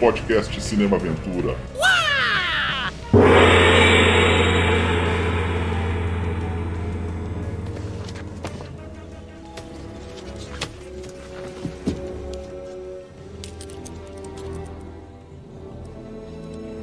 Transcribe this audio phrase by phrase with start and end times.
[0.00, 1.54] podcast Cinema Aventura.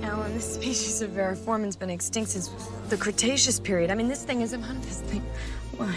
[0.04, 2.50] Alan, this species of Variformin's been extinct since
[2.90, 3.90] the Cretaceous period.
[3.90, 5.24] I mean, this thing isn't one this thing.
[5.78, 5.96] What?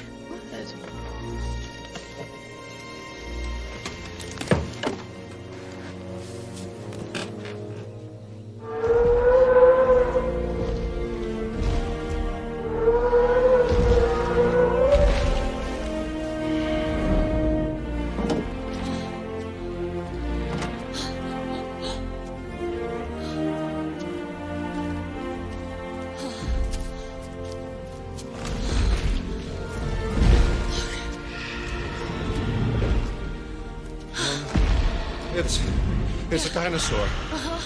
[36.80, 37.08] It's a dinosaur.
[37.32, 37.60] Uh-huh.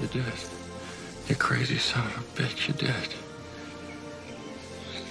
[0.00, 0.24] You did.
[1.28, 3.14] You crazy son of a bitch, you did.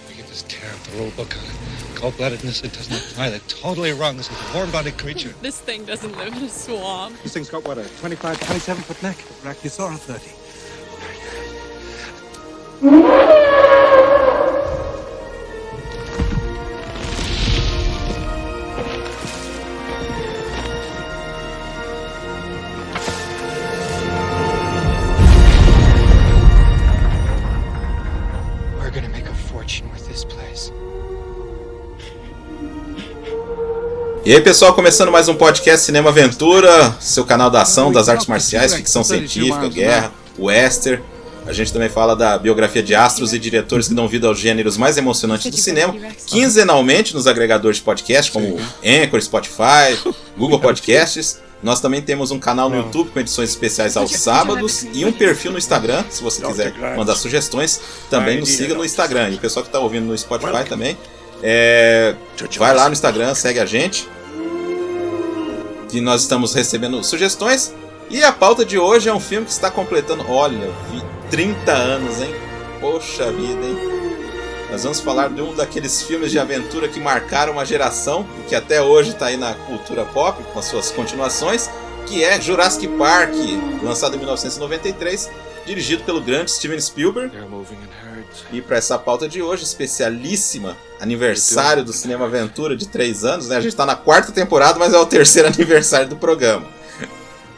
[0.07, 1.95] We get this tear up the rule book on it.
[1.95, 3.29] Cold-bloodedness, it does not apply.
[3.29, 4.17] They're totally wrong.
[4.17, 5.33] This is a warm-bodied creature.
[5.41, 7.15] This thing doesn't live in a swamp.
[7.23, 9.17] This thing's got what a 25, 27 foot neck.
[9.43, 10.40] Brachiosaurus 30.
[34.31, 38.27] E aí pessoal, começando mais um podcast Cinema Aventura, seu canal da ação, das artes
[38.27, 41.03] marciais, ficção científica, guerra, western.
[41.45, 44.77] A gente também fala da biografia de astros e diretores que dão vida aos gêneros
[44.77, 45.93] mais emocionantes do cinema,
[46.25, 49.99] quinzenalmente nos agregadores de podcast, como Anchor, Spotify,
[50.37, 51.41] Google Podcasts.
[51.61, 55.51] Nós também temos um canal no YouTube com edições especiais aos sábados e um perfil
[55.51, 59.31] no Instagram, se você quiser mandar sugestões, também nos siga no Instagram.
[59.31, 60.97] E o pessoal que está ouvindo no Spotify também,
[61.43, 62.15] é,
[62.57, 64.07] vai lá no Instagram, segue a gente.
[65.91, 67.73] Que nós estamos recebendo sugestões.
[68.09, 72.19] E a pauta de hoje é um filme que está completando, olha, vi- 30 anos,
[72.21, 72.33] hein?
[72.79, 73.77] Poxa vida, hein?
[74.69, 78.55] Nós vamos falar de um daqueles filmes de aventura que marcaram uma geração e que
[78.55, 81.69] até hoje está aí na cultura pop, com as suas continuações,
[82.07, 83.33] que é Jurassic Park,
[83.83, 85.29] lançado em 1993,
[85.65, 87.35] dirigido pelo grande Steven Spielberg.
[88.51, 93.57] E para essa pauta de hoje, especialíssima, aniversário do Cinema Aventura de 3 anos, né?
[93.57, 96.67] A gente tá na quarta temporada, mas é o terceiro aniversário do programa.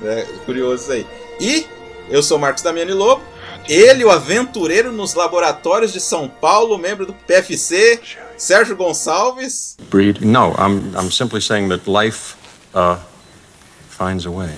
[0.03, 1.07] É curioso isso aí.
[1.39, 1.65] E
[2.09, 3.23] eu sou Marcos Damiani Lobo,
[3.67, 7.99] ele, o aventureiro nos laboratórios de São Paulo, membro do PFC,
[8.37, 9.77] Sérgio Gonçalves.
[9.89, 10.21] Breed?
[10.21, 12.35] No, I'm I'm simply saying that life
[12.75, 12.97] uh
[13.89, 14.51] finds a way.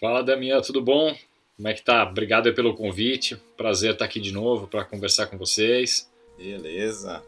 [0.00, 1.14] Fala Damião, tudo bom?
[1.56, 2.02] Como é que tá?
[2.02, 3.36] Obrigado aí pelo convite.
[3.56, 6.08] Prazer estar aqui de novo para conversar com vocês.
[6.36, 7.22] Beleza.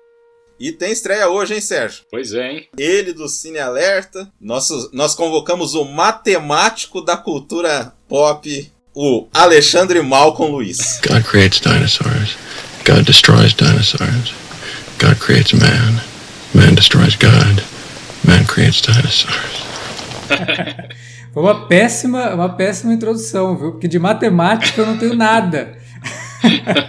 [0.59, 2.05] E tem estreia hoje, hein, Sérgio?
[2.11, 2.69] Pois é, hein?
[2.77, 4.29] Ele do Cine Alerta.
[4.41, 11.01] Nosso, nós convocamos o matemático da cultura pop, o Alexandre Malcolm Luiz.
[11.07, 12.37] God creates dinosaurs.
[12.85, 14.35] God destroys dinosaurs.
[14.99, 16.03] God creates man.
[16.53, 17.63] Man destroys God.
[18.25, 19.67] Man creates dinosaurs.
[21.37, 23.73] Foi uma péssima, uma péssima introdução, viu?
[23.73, 25.77] Porque de matemática eu não tenho nada.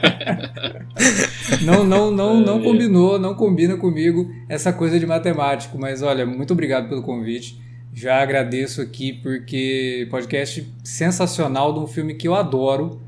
[1.65, 5.77] não, não, não, não combinou, não combina comigo essa coisa de matemático.
[5.77, 7.61] Mas olha, muito obrigado pelo convite.
[7.93, 13.01] Já agradeço aqui porque podcast sensacional de um filme que eu adoro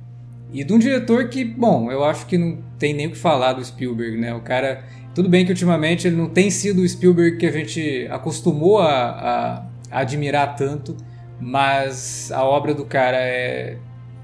[0.52, 3.54] e de um diretor que, bom, eu acho que não tem nem o que falar
[3.54, 4.36] do Spielberg, né?
[4.36, 4.84] O cara,
[5.16, 8.90] tudo bem que ultimamente ele não tem sido o Spielberg que a gente acostumou a,
[8.90, 10.98] a, a admirar tanto,
[11.40, 13.78] mas a obra do cara é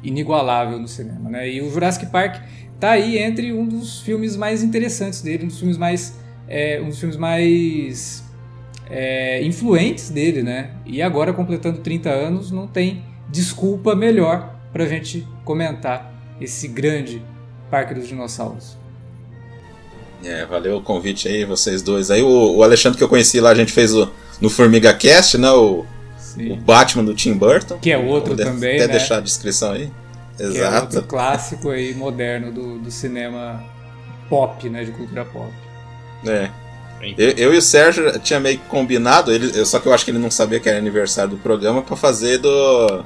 [0.03, 1.50] inigualável no cinema, né?
[1.50, 2.42] E o Jurassic Park
[2.80, 6.89] tá aí entre um dos filmes mais interessantes dele, um dos filmes mais, é, um
[6.89, 8.24] dos filmes mais
[8.89, 10.72] é, influentes dele, né?
[10.86, 17.22] E agora completando 30 anos, não tem desculpa melhor pra gente comentar esse grande
[17.72, 18.78] Parque dos Dinossauros.
[20.24, 22.22] É, valeu o convite aí, vocês dois aí.
[22.22, 24.12] O, o Alexandre que eu conheci lá, a gente fez o,
[24.42, 25.50] no Formiga Cast, né?
[25.51, 25.86] O,
[26.38, 27.78] o Batman do Tim Burton.
[27.80, 28.94] Que é outro também, Até né?
[28.98, 29.92] deixar a descrição aí.
[30.38, 30.98] Que é Exato.
[30.98, 33.64] outro clássico aí moderno do, do cinema
[34.30, 34.84] pop, né?
[34.84, 35.52] De cultura pop.
[36.28, 36.50] É.
[37.18, 40.04] Eu, eu e o Sérgio tinha meio que combinado, ele, eu- só que eu acho
[40.04, 43.06] que ele não sabia que era aniversário do programa, pra fazer do.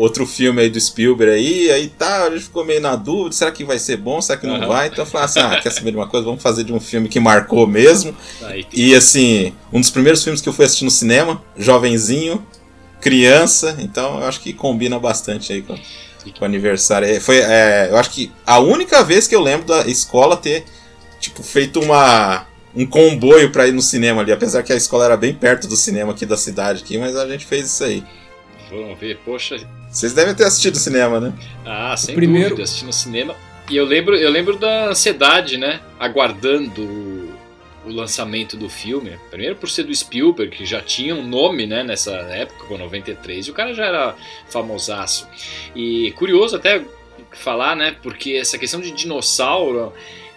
[0.00, 3.50] Outro filme aí do Spielberg aí, aí tá, a gente ficou meio na dúvida, será
[3.52, 4.66] que vai ser bom, será que não Aham.
[4.66, 4.86] vai?
[4.88, 6.24] Então eu falei assim, ah, quer saber de uma coisa?
[6.24, 8.14] Vamos fazer de um filme que marcou mesmo.
[8.42, 12.44] Aí, E assim, um dos primeiros filmes que eu fui assistir no cinema, jovenzinho,
[13.00, 17.08] criança, então eu acho que combina bastante aí com, com o aniversário.
[17.08, 20.64] É, Foi, é, eu acho que a única vez que eu lembro da escola ter,
[21.18, 25.16] tipo, feito uma um comboio pra ir no cinema ali, apesar que a escola era
[25.16, 28.04] bem perto do cinema aqui da cidade aqui, mas a gente fez isso aí.
[28.70, 29.56] Vamos ver, poxa.
[29.90, 31.32] Vocês devem ter assistido o cinema, né?
[31.64, 33.34] Ah, sem primeiro- dúvida, assisti no cinema.
[33.68, 35.80] E eu lembro, eu lembro da ansiedade, né?
[35.98, 37.32] Aguardando o,
[37.86, 39.18] o lançamento do filme.
[39.30, 43.46] Primeiro por ser do Spielberg, que já tinha um nome, né, nessa época, com 93,
[43.46, 44.16] e o cara já era
[44.48, 45.28] famosaço.
[45.74, 46.82] E curioso até
[47.32, 47.94] falar, né?
[48.02, 49.92] Porque essa questão de dinossauro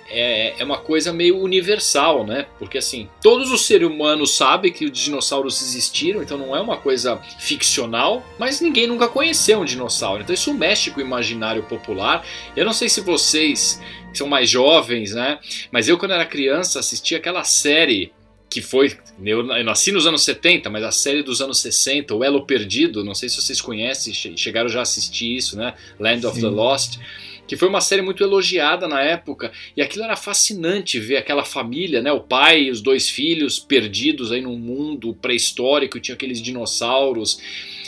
[0.10, 2.46] é, é uma coisa meio universal, né?
[2.60, 6.78] Porque assim, todos os seres humanos sabem que os dinossauros existiram, então não é uma
[6.78, 10.22] coisa ficcional, mas ninguém nunca conheceu um dinossauro.
[10.24, 12.26] Então isso mexe com o imaginário popular.
[12.56, 15.40] Eu não sei se vocês que são mais jovens, né?
[15.72, 18.12] Mas eu quando era criança assistia aquela série
[18.50, 18.96] que foi.
[19.26, 23.16] Eu, nasci nos anos 70, mas a série dos anos 60, O Elo Perdido, não
[23.16, 25.74] sei se vocês conhecem, che- chegaram já a assistir isso, né?
[26.00, 26.48] Land of the.
[26.48, 27.00] Lost.
[27.48, 32.02] Que foi uma série muito elogiada na época, e aquilo era fascinante ver aquela família,
[32.02, 32.12] né?
[32.12, 37.40] O pai e os dois filhos perdidos aí num mundo pré-histórico, tinha aqueles dinossauros.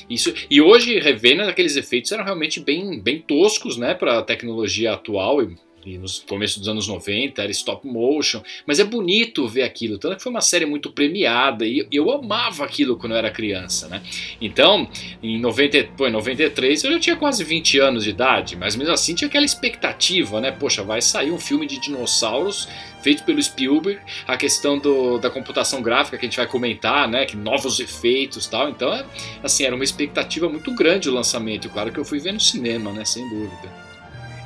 [0.10, 4.94] Isso, e hoje, revendo, aqueles efeitos eram realmente bem, bem toscos, né, para a tecnologia
[4.94, 5.42] atual.
[5.42, 5.56] E,
[5.86, 9.98] e nos começo dos anos 90 era stop motion, mas é bonito ver aquilo.
[9.98, 13.88] Tanto que foi uma série muito premiada e eu amava aquilo quando eu era criança,
[13.88, 14.02] né?
[14.42, 14.90] Então,
[15.22, 18.94] em, 90, pô, em 93 eu já tinha quase 20 anos de idade, mas mesmo
[18.94, 20.52] assim tinha aquela expectativa, né?
[20.52, 22.68] Poxa, vai sair um filme de dinossauros
[23.02, 27.26] feito pelo Spielberg, a questão do, da computação gráfica que a gente vai comentar, né?
[27.26, 28.68] Que novos efeitos tal.
[28.70, 29.06] Então, é,
[29.44, 31.70] assim, era uma expectativa muito grande o lançamento.
[31.70, 33.06] Claro que eu fui ver no cinema, né?
[33.06, 33.85] Sem dúvida.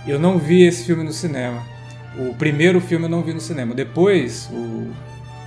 [0.08, 1.62] Eu não vi esse filme no cinema.
[2.18, 3.74] O primeiro filme eu não vi no cinema.
[3.76, 4.92] Depois, o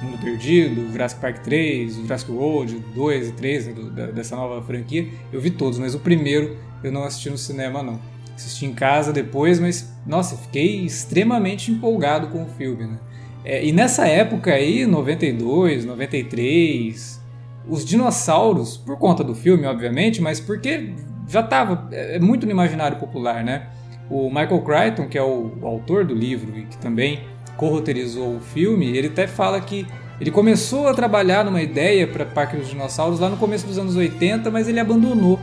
[0.03, 4.37] Mundo Perdido, Jurassic Park 3, o Jurassic World 2 e 3, né, do- da- dessa
[4.37, 8.01] nova franquia, eu vi todos, mas o primeiro eu não assisti no cinema, não.
[8.35, 12.99] Assisti em casa depois, mas, nossa, fiquei extremamente empolgado com o filme, né?
[13.45, 17.21] É, e nessa época aí, 92, 93,
[17.69, 20.93] os dinossauros, por conta do filme, obviamente, mas porque
[21.29, 23.69] já estava é, muito no imaginário popular, né?
[24.11, 27.21] O Michael Crichton, que é o, o autor do livro e que também
[27.57, 29.87] co-roteirizou o filme, ele até fala que
[30.21, 33.97] ele começou a trabalhar numa ideia para Parque dos Dinossauros lá no começo dos anos
[33.97, 35.39] 80, mas ele abandonou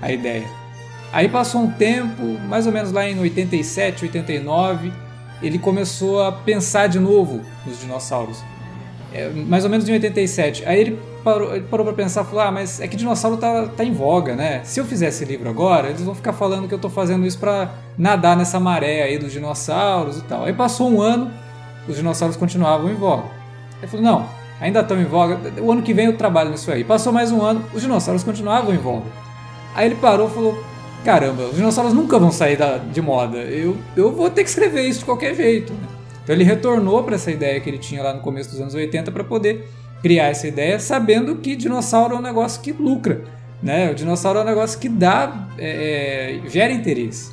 [0.00, 0.46] a ideia.
[1.12, 4.92] Aí passou um tempo, mais ou menos lá em 87, 89,
[5.42, 8.42] ele começou a pensar de novo nos dinossauros.
[9.12, 10.64] É, mais ou menos em 87.
[10.66, 13.92] Aí ele parou, parou pra pensar falou: Ah, mas é que dinossauro tá, tá em
[13.92, 14.60] voga, né?
[14.64, 17.38] Se eu fizer esse livro agora, eles vão ficar falando que eu tô fazendo isso
[17.38, 20.44] pra nadar nessa maré aí dos dinossauros e tal.
[20.44, 21.30] Aí passou um ano,
[21.88, 23.24] os dinossauros continuavam em voga.
[23.80, 24.28] Ele falou: Não,
[24.60, 26.84] ainda estão em voga, o ano que vem eu trabalho nisso aí.
[26.84, 29.06] Passou mais um ano, os dinossauros continuavam em voga.
[29.74, 30.64] Aí ele parou e falou:
[31.04, 33.38] Caramba, os dinossauros nunca vão sair da- de moda.
[33.38, 35.72] Eu, eu vou ter que escrever isso de qualquer jeito.
[35.72, 35.80] né?
[36.22, 39.12] Então ele retornou para essa ideia que ele tinha lá no começo dos anos 80
[39.12, 39.68] para poder
[40.04, 43.22] criar essa ideia, sabendo que dinossauro é um negócio que lucra.
[43.62, 43.90] Né?
[43.90, 47.32] O dinossauro é um negócio que dá, é, é, gera interesse.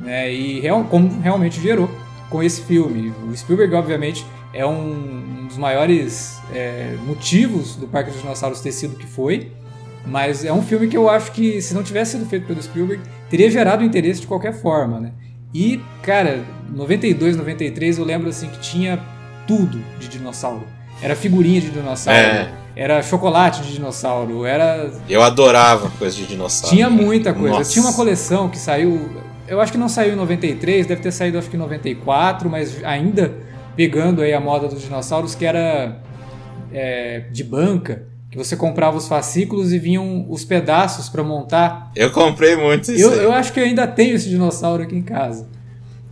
[0.00, 0.32] Né?
[0.32, 1.90] E real, como realmente gerou
[2.30, 3.12] com esse filme.
[3.28, 8.70] O Spielberg, obviamente, é um, um dos maiores é, motivos do Parque dos Dinossauros ter
[8.70, 9.50] sido o que foi.
[10.06, 13.02] Mas é um filme que eu acho que, se não tivesse sido feito pelo Spielberg,
[13.28, 15.10] teria gerado interesse de qualquer forma, né?
[15.52, 19.02] E, cara, 92, 93, eu lembro assim que tinha
[19.48, 20.64] tudo de dinossauro.
[21.02, 22.50] Era figurinha de dinossauro, É.
[22.76, 26.74] era chocolate de dinossauro, era Eu adorava coisa de dinossauro.
[26.74, 27.58] tinha muita coisa.
[27.58, 27.70] Nossa.
[27.70, 29.10] Tinha uma coleção que saiu.
[29.46, 32.82] Eu acho que não saiu em 93, deve ter saído acho que em 94, mas
[32.84, 33.32] ainda
[33.76, 35.98] pegando aí a moda dos dinossauros, que era
[36.72, 41.90] é, de banca, que você comprava os fascículos e vinham os pedaços para montar.
[41.94, 45.02] Eu comprei muito isso Eu, eu acho que eu ainda tenho esse dinossauro aqui em
[45.02, 45.46] casa.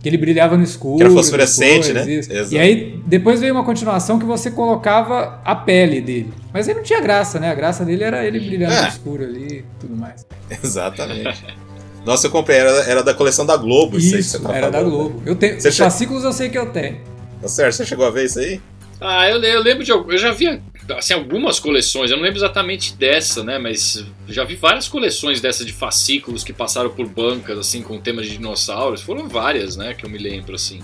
[0.03, 0.97] Que ele brilhava no escuro.
[0.97, 2.13] Que era fosforescente, depois, né?
[2.13, 2.31] isso.
[2.31, 2.53] Exato.
[2.53, 6.31] E aí depois veio uma continuação que você colocava a pele dele.
[6.53, 7.49] Mas aí não tinha graça, né?
[7.49, 8.81] A graça dele era ele brilhando É.
[8.81, 10.25] no escuro ali e tudo mais.
[10.63, 11.45] Exatamente.
[12.05, 14.53] Nossa, eu comprei, era, era da coleção da Globo, isso, aí que Isso, você tá
[14.53, 15.23] era da falando, Globo.
[15.25, 16.97] Eu tenho, Você os che- fascículos eu sei que eu tenho.
[17.41, 18.59] Tá certo, você chegou a ver isso aí?
[18.99, 19.91] Ah, eu, eu lembro de.
[19.91, 23.57] Eu já vi assim, algumas coleções, eu não lembro exatamente dessa, né?
[23.57, 28.25] Mas já vi várias coleções dessa de fascículos que passaram por bancas, assim, com temas
[28.27, 29.01] de dinossauros.
[29.01, 29.93] Foram várias, né?
[29.93, 30.81] Que eu me lembro, assim.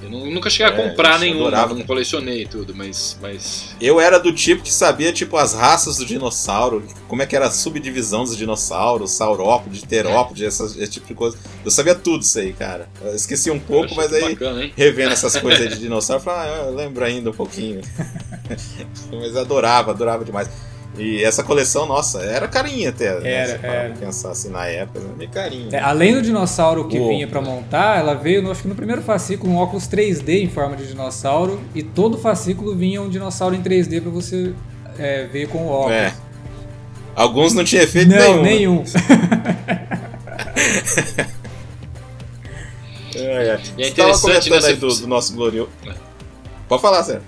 [0.00, 1.74] Eu nunca cheguei a É, comprar eu nenhum, adorava.
[1.74, 6.06] não colecionei tudo, mas, mas Eu era do tipo que sabia, tipo, as raças do
[6.06, 11.14] dinossauro, como é que era a subdivisão dos dinossauros, saurópode, terópode, essas- esse tipo de
[11.14, 11.36] coisa.
[11.64, 12.88] Eu sabia tudo isso aí, cara.
[13.02, 16.50] Eu esqueci um pouco, mas aí, bacana, revendo essas coisas aí de dinossauro, eu falei,
[16.52, 17.80] ah, eu lembro ainda um pouquinho.
[19.12, 20.48] mas eu adorava, adorava demais.
[20.96, 23.20] E essa coleção, nossa, era carinha até.
[23.20, 23.30] né?
[23.30, 23.94] Era, pra era.
[23.94, 25.68] pensar assim na época, era meio carinho.
[25.72, 27.08] É, além do dinossauro que Uou.
[27.08, 30.48] vinha pra montar, ela veio, no, acho que no primeiro fascículo, um óculos 3D em
[30.48, 34.52] forma de dinossauro, e todo fascículo vinha um dinossauro em 3D pra você
[34.98, 35.92] é, ver com o óculos.
[35.92, 36.12] É.
[37.14, 38.82] Alguns não tinha efeito Não, nenhum.
[38.82, 38.84] né?
[38.88, 38.88] nenhum.
[43.14, 43.60] É, é.
[43.76, 45.70] E é interessante, né, do, do nosso glorioso.
[46.68, 47.22] Pode falar, Sérgio.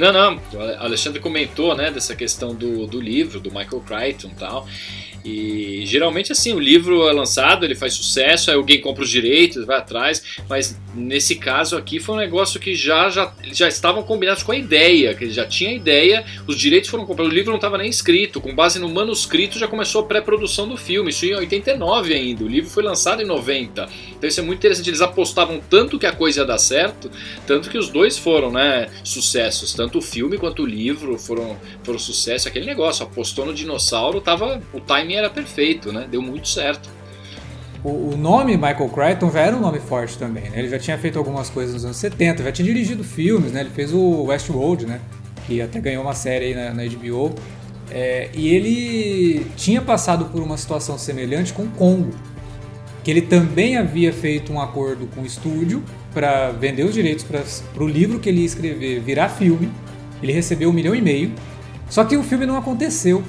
[0.00, 4.34] Não, não, o Alexandre comentou, né, dessa questão do, do livro, do Michael Crichton e
[4.34, 4.66] tal.
[5.24, 9.66] E geralmente assim, o livro é lançado, ele faz sucesso, aí alguém compra os direitos,
[9.66, 14.42] vai atrás, mas nesse caso aqui foi um negócio que já, já, já estavam combinados
[14.42, 17.50] com a ideia, que ele já tinha a ideia, os direitos foram comprados, o livro
[17.50, 21.26] não estava nem escrito, com base no manuscrito já começou a pré-produção do filme, isso
[21.26, 23.88] em 89 ainda, o livro foi lançado em 90.
[24.16, 27.10] Então isso é muito interessante, eles apostavam tanto que a coisa ia dar certo,
[27.46, 31.98] tanto que os dois foram, né, sucessos, tanto o filme quanto o livro foram, foram
[31.98, 36.88] sucesso, aquele negócio, apostou no dinossauro, tava, o timing era perfeito, né, deu muito certo.
[37.82, 40.58] O, o nome Michael Crichton já era um nome forte também, né?
[40.58, 43.60] Ele já tinha feito algumas coisas nos anos 70, já tinha dirigido filmes, né?
[43.60, 45.00] Ele fez o Westworld, né?
[45.46, 47.34] Que até ganhou uma série na, na HBO.
[47.90, 52.10] É, e ele tinha passado por uma situação semelhante com Congo,
[53.02, 57.82] que ele também havia feito um acordo com o estúdio para vender os direitos para
[57.82, 59.72] o livro que ele ia escrever virar filme.
[60.22, 61.32] Ele recebeu um milhão e meio,
[61.88, 63.24] só que o filme não aconteceu.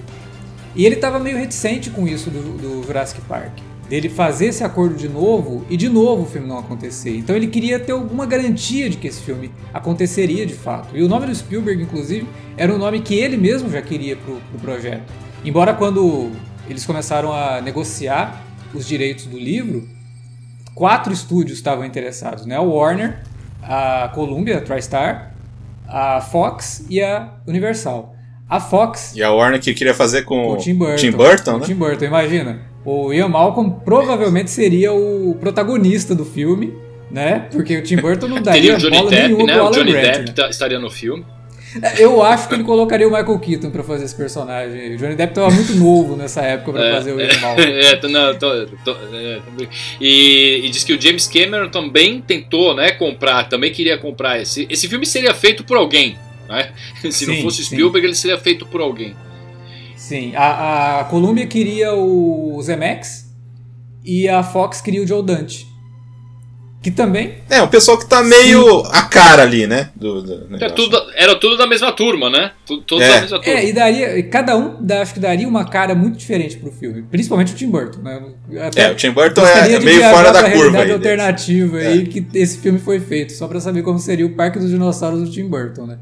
[0.76, 3.60] E ele estava meio reticente com isso do, do Jurassic Park.
[3.90, 7.18] Dele fazer esse acordo de novo e de novo o filme não acontecer.
[7.18, 10.96] Então ele queria ter alguma garantia de que esse filme aconteceria de fato.
[10.96, 12.26] E o nome do Spielberg, inclusive,
[12.56, 15.12] era um nome que ele mesmo já queria pro, pro projeto.
[15.44, 16.32] Embora quando
[16.70, 19.86] eles começaram a negociar os direitos do livro,
[20.74, 22.56] quatro estúdios estavam interessados, né?
[22.56, 23.20] A Warner,
[23.62, 25.36] a Columbia, a TriStar,
[25.88, 28.16] a Fox e a Universal.
[28.52, 30.96] A Fox E a Warner que queria fazer com, com o Tim Burton.
[30.98, 31.58] Tim Burton, né?
[31.58, 32.62] o Tim Burton, imagina.
[32.86, 36.74] O Ian Malcolm provavelmente seria o protagonista do filme,
[37.10, 37.48] né?
[37.52, 39.66] Porque o Tim Burton não Teria daria o Johnny bola Depp, nenhuma né, pro o
[39.68, 40.04] Alan Johnny Grant.
[40.04, 40.34] Depp né?
[40.36, 41.26] tá- estaria no filme.
[41.98, 44.94] Eu acho que ele colocaria o Michael Keaton pra fazer esse personagem.
[44.94, 47.72] O Johnny Depp tava muito novo nessa época pra É, fazer o Ian Malcolm.
[47.72, 49.40] É, tô- não, tô- tô- é,
[50.02, 54.68] e, e diz que o James Cameron também tentou, né, comprar, também queria comprar esse.
[54.70, 56.18] Esse filme seria feito por alguém,
[56.52, 56.72] né?
[57.12, 57.76] Se não Sim, fosse o sim.
[57.76, 59.16] Spielberg, ele seria feito por alguém.
[59.96, 63.26] Sim, a, a Columbia queria o Zemeckis
[64.04, 65.70] e a Fox queria o Joe Dante.
[66.84, 69.92] Que também É, um pessoal que tá meio a cara ali, né?
[69.96, 70.76] Do, do Era negócio.
[70.76, 72.54] tudo, era tudo da mesma turma, né?
[72.66, 73.08] Tudo, todos É.
[73.18, 73.60] da mesma turma.
[73.60, 74.24] É, e daria.
[74.24, 77.04] Cada um dá- acho que daria uma cara muito diferente pro filme.
[77.04, 78.20] Principalmente o Tim Burton, né?
[78.66, 80.92] Até É, o Tim Burton é, é meio fora da curva realidade aí.
[80.94, 81.88] alternativa É.
[81.90, 85.22] aí que esse filme foi feito, só pra saber como seria o Parque dos Dinossauros
[85.22, 86.00] do Tim Burton, né?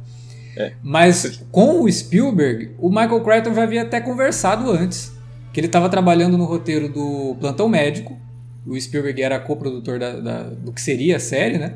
[0.59, 0.73] É.
[0.83, 5.17] Mas com o Spielberg, o Michael Crichton já havia até conversado antes.
[5.53, 8.15] Que ele estava trabalhando no roteiro do Plantão Médico.
[8.67, 11.73] O Spielberg era coprodutor da, da- do que seria a série, né?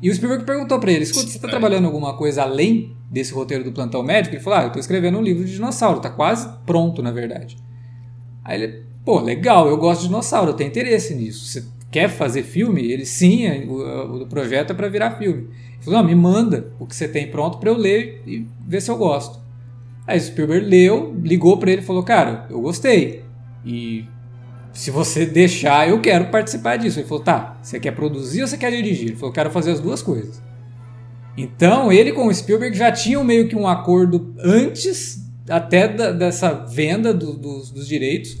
[0.00, 1.50] E o Spielberg perguntou pra ele: escuta, você tá É.
[1.50, 4.34] trabalhando alguma coisa além desse roteiro do Plantão Médico?
[4.34, 7.58] Ele falou: ah, eu tô escrevendo um livro de dinossauro, tá quase pronto, na verdade.
[8.44, 11.44] Aí ele, pô, legal, eu gosto de dinossauro, eu tenho interesse nisso.
[11.44, 12.80] Você quer fazer filme?
[12.90, 15.48] Ele, sim, o, o projeto é pra virar filme.
[15.84, 18.90] Falou: não, me manda o que você tem pronto pra eu ler e ver se
[18.90, 19.40] eu gosto.
[20.06, 23.22] Aí o Spielberg leu, ligou pra ele e falou: cara, eu gostei.
[23.64, 24.04] E
[24.72, 26.98] se você deixar, eu quero participar disso.
[27.00, 29.08] Ele falou: tá, você quer produzir ou você quer dirigir?
[29.08, 30.40] Ele falou: quero fazer as duas coisas.
[31.36, 36.52] Então ele com o Spielberg já tinham meio que um acordo antes até da- dessa
[36.52, 38.36] venda do- dos, dos direitos.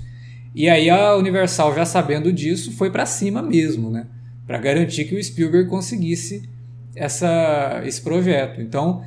[0.54, 4.06] E aí a Universal, já sabendo disso, foi pra cima mesmo, né?
[4.46, 6.46] Para garantir que o Spielberg conseguisse
[6.94, 8.60] essa, esse projeto.
[8.60, 9.02] Então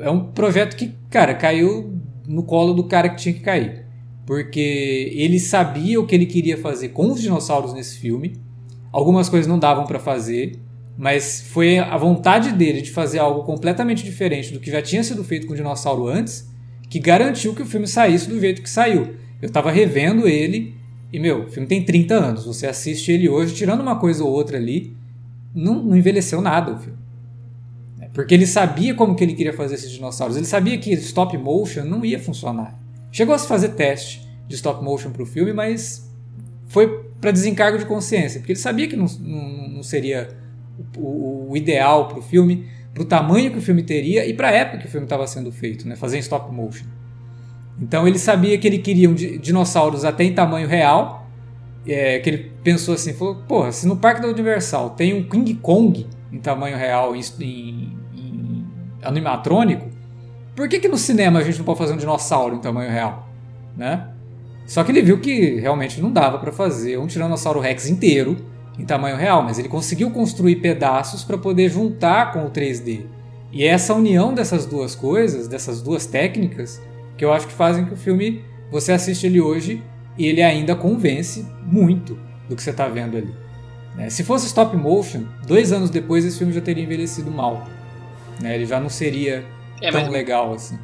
[0.00, 1.92] é um projeto que, cara, caiu
[2.26, 3.84] no colo do cara que tinha que cair.
[4.24, 8.36] Porque ele sabia o que ele queria fazer com os dinossauros nesse filme.
[8.90, 10.58] Algumas coisas não davam para fazer,
[10.96, 15.22] mas foi a vontade dele de fazer algo completamente diferente do que já tinha sido
[15.22, 16.48] feito com o dinossauro antes
[16.88, 19.14] que garantiu que o filme saísse do jeito que saiu.
[19.40, 20.74] Eu tava revendo ele
[21.12, 22.44] e, meu, o filme tem 30 anos.
[22.46, 24.96] Você assiste ele hoje, tirando uma coisa ou outra ali,
[25.54, 26.98] não, não envelheceu nada o filme.
[28.00, 30.36] É, Porque ele sabia como que ele queria fazer esses dinossauros.
[30.36, 32.78] Ele sabia que stop motion não ia funcionar.
[33.10, 36.10] Chegou a se fazer teste de stop motion para o filme, mas
[36.66, 40.28] foi para desencargo de consciência, porque ele sabia que não, não, não seria
[40.96, 44.48] o, o ideal para o filme, para o tamanho que o filme teria e para
[44.48, 45.96] a época que o filme estava sendo feito, né?
[45.96, 46.86] fazer em stop motion.
[47.80, 51.26] Então ele sabia que ele queria um dinossauros até em tamanho real,
[51.86, 55.54] é, que ele pensou assim, falou, porra, se no Parque da Universal tem um King
[55.54, 58.66] Kong em tamanho real, em, em, em
[59.02, 59.88] animatrônico,
[60.54, 63.28] por que, que no cinema a gente não pode fazer um dinossauro em tamanho real?
[63.76, 64.08] Né?
[64.66, 68.36] Só que ele viu que realmente não dava para fazer um Tiranossauro Rex inteiro
[68.78, 73.04] em tamanho real, mas ele conseguiu construir pedaços para poder juntar com o 3D.
[73.52, 76.82] E é essa união dessas duas coisas, dessas duas técnicas,
[77.16, 79.82] que eu acho que fazem que o filme você assiste ele hoje
[80.18, 82.18] e ele ainda convence muito
[82.48, 83.45] do que você está vendo ali.
[83.96, 84.10] Né?
[84.10, 87.66] Se fosse stop motion, dois anos depois esse filme já teria envelhecido mal.
[88.40, 88.54] Né?
[88.54, 89.44] Ele já não seria
[89.80, 90.10] é, tão mas...
[90.10, 90.78] legal assim.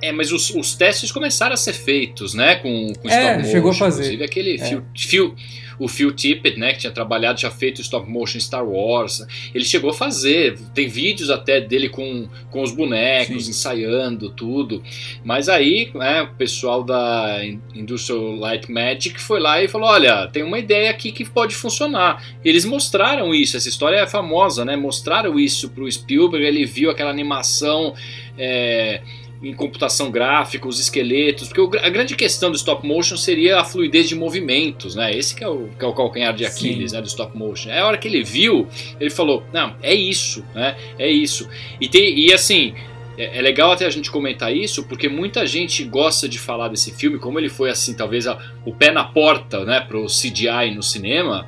[0.00, 2.56] É, mas os, os, testes começaram a ser feitos, né?
[2.56, 3.50] Com, com é, stop motion.
[3.50, 4.02] chegou a fazer.
[4.02, 4.64] Inclusive aquele é.
[4.64, 5.36] Phil, Phil,
[5.78, 6.72] o Phil Tippett, né?
[6.72, 9.24] Que tinha trabalhado, já feito stop motion Star Wars.
[9.54, 10.58] Ele chegou a fazer.
[10.74, 13.50] Tem vídeos até dele com, com os bonecos, Sim.
[13.50, 14.82] ensaiando tudo.
[15.24, 16.22] Mas aí, né?
[16.22, 17.40] O pessoal da
[17.74, 22.22] Industrial Light Magic foi lá e falou: olha, tem uma ideia aqui que pode funcionar.
[22.44, 23.56] Eles mostraram isso.
[23.56, 24.76] Essa história é famosa, né?
[24.76, 26.44] Mostraram isso pro Spielberg.
[26.44, 27.94] Ele viu aquela animação.
[28.36, 29.00] É,
[29.42, 34.08] em computação gráfica, os esqueletos, porque a grande questão do stop motion seria a fluidez
[34.08, 35.16] de movimentos, né?
[35.16, 37.70] Esse que é o, que é o calcanhar de Aquiles, né, do stop motion.
[37.70, 38.66] É a hora que ele viu,
[38.98, 40.76] ele falou, não, é isso, né?
[40.98, 41.48] É isso.
[41.80, 42.74] E, tem, e assim,
[43.16, 46.92] é, é legal até a gente comentar isso, porque muita gente gosta de falar desse
[46.92, 50.82] filme, como ele foi assim, talvez a, o pé na porta, né, pro CGI no
[50.82, 51.46] cinema,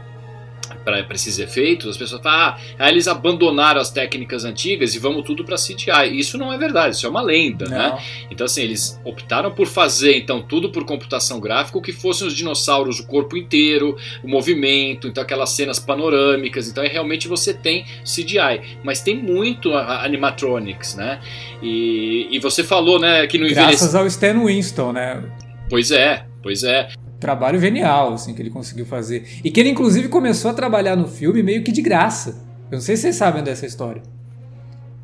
[0.85, 5.45] para esses efeitos, as pessoas falam, ah, eles abandonaram as técnicas antigas e vamos tudo
[5.45, 6.19] para CGI.
[6.19, 7.79] Isso não é verdade, isso é uma lenda, né?
[7.79, 7.97] não.
[7.97, 8.03] né?
[8.31, 13.01] Então assim, eles optaram por fazer então tudo por computação gráfica, que fossem os dinossauros
[13.01, 18.79] o corpo inteiro, o movimento, então aquelas cenas panorâmicas, então é, realmente você tem CGI,
[18.83, 21.21] mas tem muito animatronics, né?
[21.63, 25.23] E, e você falou, né, que no Graças ao Stan Winston, né?
[25.69, 26.89] Pois é, pois é
[27.21, 31.07] trabalho genial assim que ele conseguiu fazer e que ele inclusive começou a trabalhar no
[31.07, 32.43] filme meio que de graça.
[32.71, 34.03] Eu não sei se vocês sabem dessa história.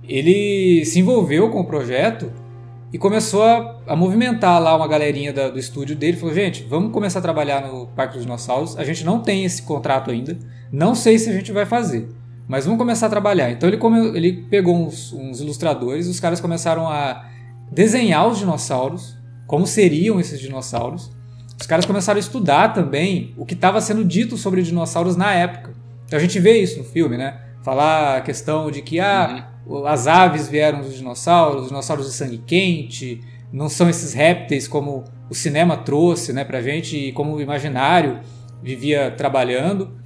[0.09, 2.33] Ele se envolveu com o projeto
[2.93, 6.17] e começou a, a movimentar lá uma galerinha da, do estúdio dele.
[6.17, 8.79] Falou: gente, vamos começar a trabalhar no Parque dos Dinossauros.
[8.79, 10.39] A gente não tem esse contrato ainda.
[10.73, 12.09] Não sei se a gente vai fazer,
[12.47, 13.51] mas vamos começar a trabalhar.
[13.51, 17.29] Então ele, come, ele pegou uns, uns ilustradores, os caras começaram a
[17.73, 21.16] desenhar os dinossauros, como seriam esses dinossauros
[21.59, 25.75] os caras começaram a estudar também o que estava sendo dito sobre dinossauros na época.
[26.07, 27.41] Então a gente vê isso no filme, né?
[27.63, 29.87] Falar a questão de que ah, uhum.
[29.87, 33.21] as aves vieram dos dinossauros, os dinossauros de sangue quente,
[33.53, 38.21] não são esses répteis como o cinema trouxe né, pra gente e como o imaginário
[38.63, 39.97] vivia trabalhando.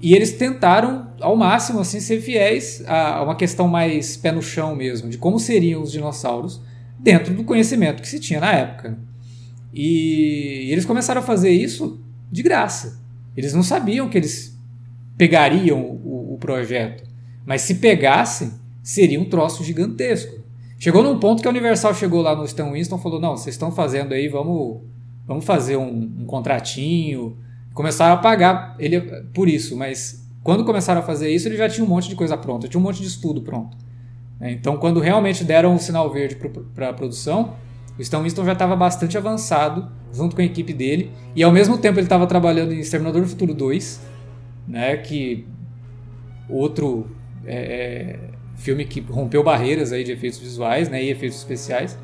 [0.00, 4.74] E eles tentaram, ao máximo, assim, ser fiéis a uma questão mais pé no chão
[4.74, 6.60] mesmo, de como seriam os dinossauros
[6.98, 8.98] dentro do conhecimento que se tinha na época.
[9.72, 13.00] E eles começaram a fazer isso de graça.
[13.36, 14.58] Eles não sabiam que eles
[15.16, 17.04] pegariam o, o projeto.
[17.44, 18.52] Mas se pegassem,
[18.82, 20.40] seria um troço gigantesco.
[20.78, 23.54] Chegou num ponto que a Universal chegou lá no Stan Winston e falou: Não, vocês
[23.54, 24.80] estão fazendo aí, vamos,
[25.26, 27.36] vamos fazer um, um contratinho.
[27.74, 29.00] Começaram a pagar ele
[29.32, 32.36] por isso, mas quando começaram a fazer isso, ele já tinha um monte de coisa
[32.36, 33.76] pronta, tinha um monte de estudo pronto.
[34.40, 36.36] Então, quando realmente deram o um sinal verde
[36.74, 37.54] para a produção,
[38.00, 41.76] o Stan Winston já estava bastante avançado junto com a equipe dele e ao mesmo
[41.76, 44.00] tempo ele estava trabalhando em Exterminador do Futuro 2,
[44.66, 45.46] né, que
[46.48, 47.10] outro
[47.44, 48.18] é, é,
[48.56, 51.98] filme que rompeu barreiras aí de efeitos visuais né, e efeitos especiais.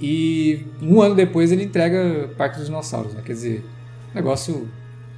[0.00, 3.20] E um ano depois ele entrega Parque dos Dinossauros, né?
[3.22, 3.64] quer dizer,
[4.12, 4.66] um negócio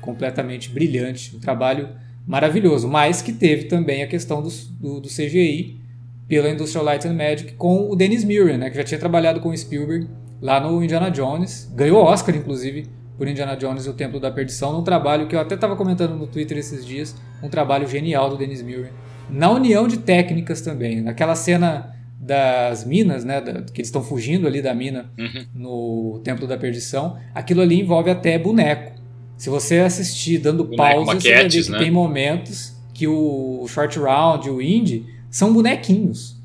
[0.00, 1.88] completamente brilhante, um trabalho
[2.26, 5.83] maravilhoso, mas que teve também a questão do, do, do CGI
[6.28, 9.50] pela Industrial Light and Magic com o Dennis Muren, né, que já tinha trabalhado com
[9.50, 10.08] o Spielberg
[10.40, 11.70] lá no Indiana Jones.
[11.74, 15.40] Ganhou Oscar, inclusive, por Indiana Jones e o Templo da Perdição, num trabalho que eu
[15.40, 18.90] até estava comentando no Twitter esses dias, um trabalho genial do Dennis Muren.
[19.30, 24.46] Na união de técnicas também, naquela cena das minas, né, da, que eles estão fugindo
[24.46, 25.44] ali da mina uhum.
[25.54, 28.94] no Templo da Perdição, aquilo ali envolve até boneco.
[29.36, 31.78] Se você assistir dando pausa, você vai ver que né?
[31.78, 36.36] tem momentos que o Short Round, o Indie, são bonequinhos.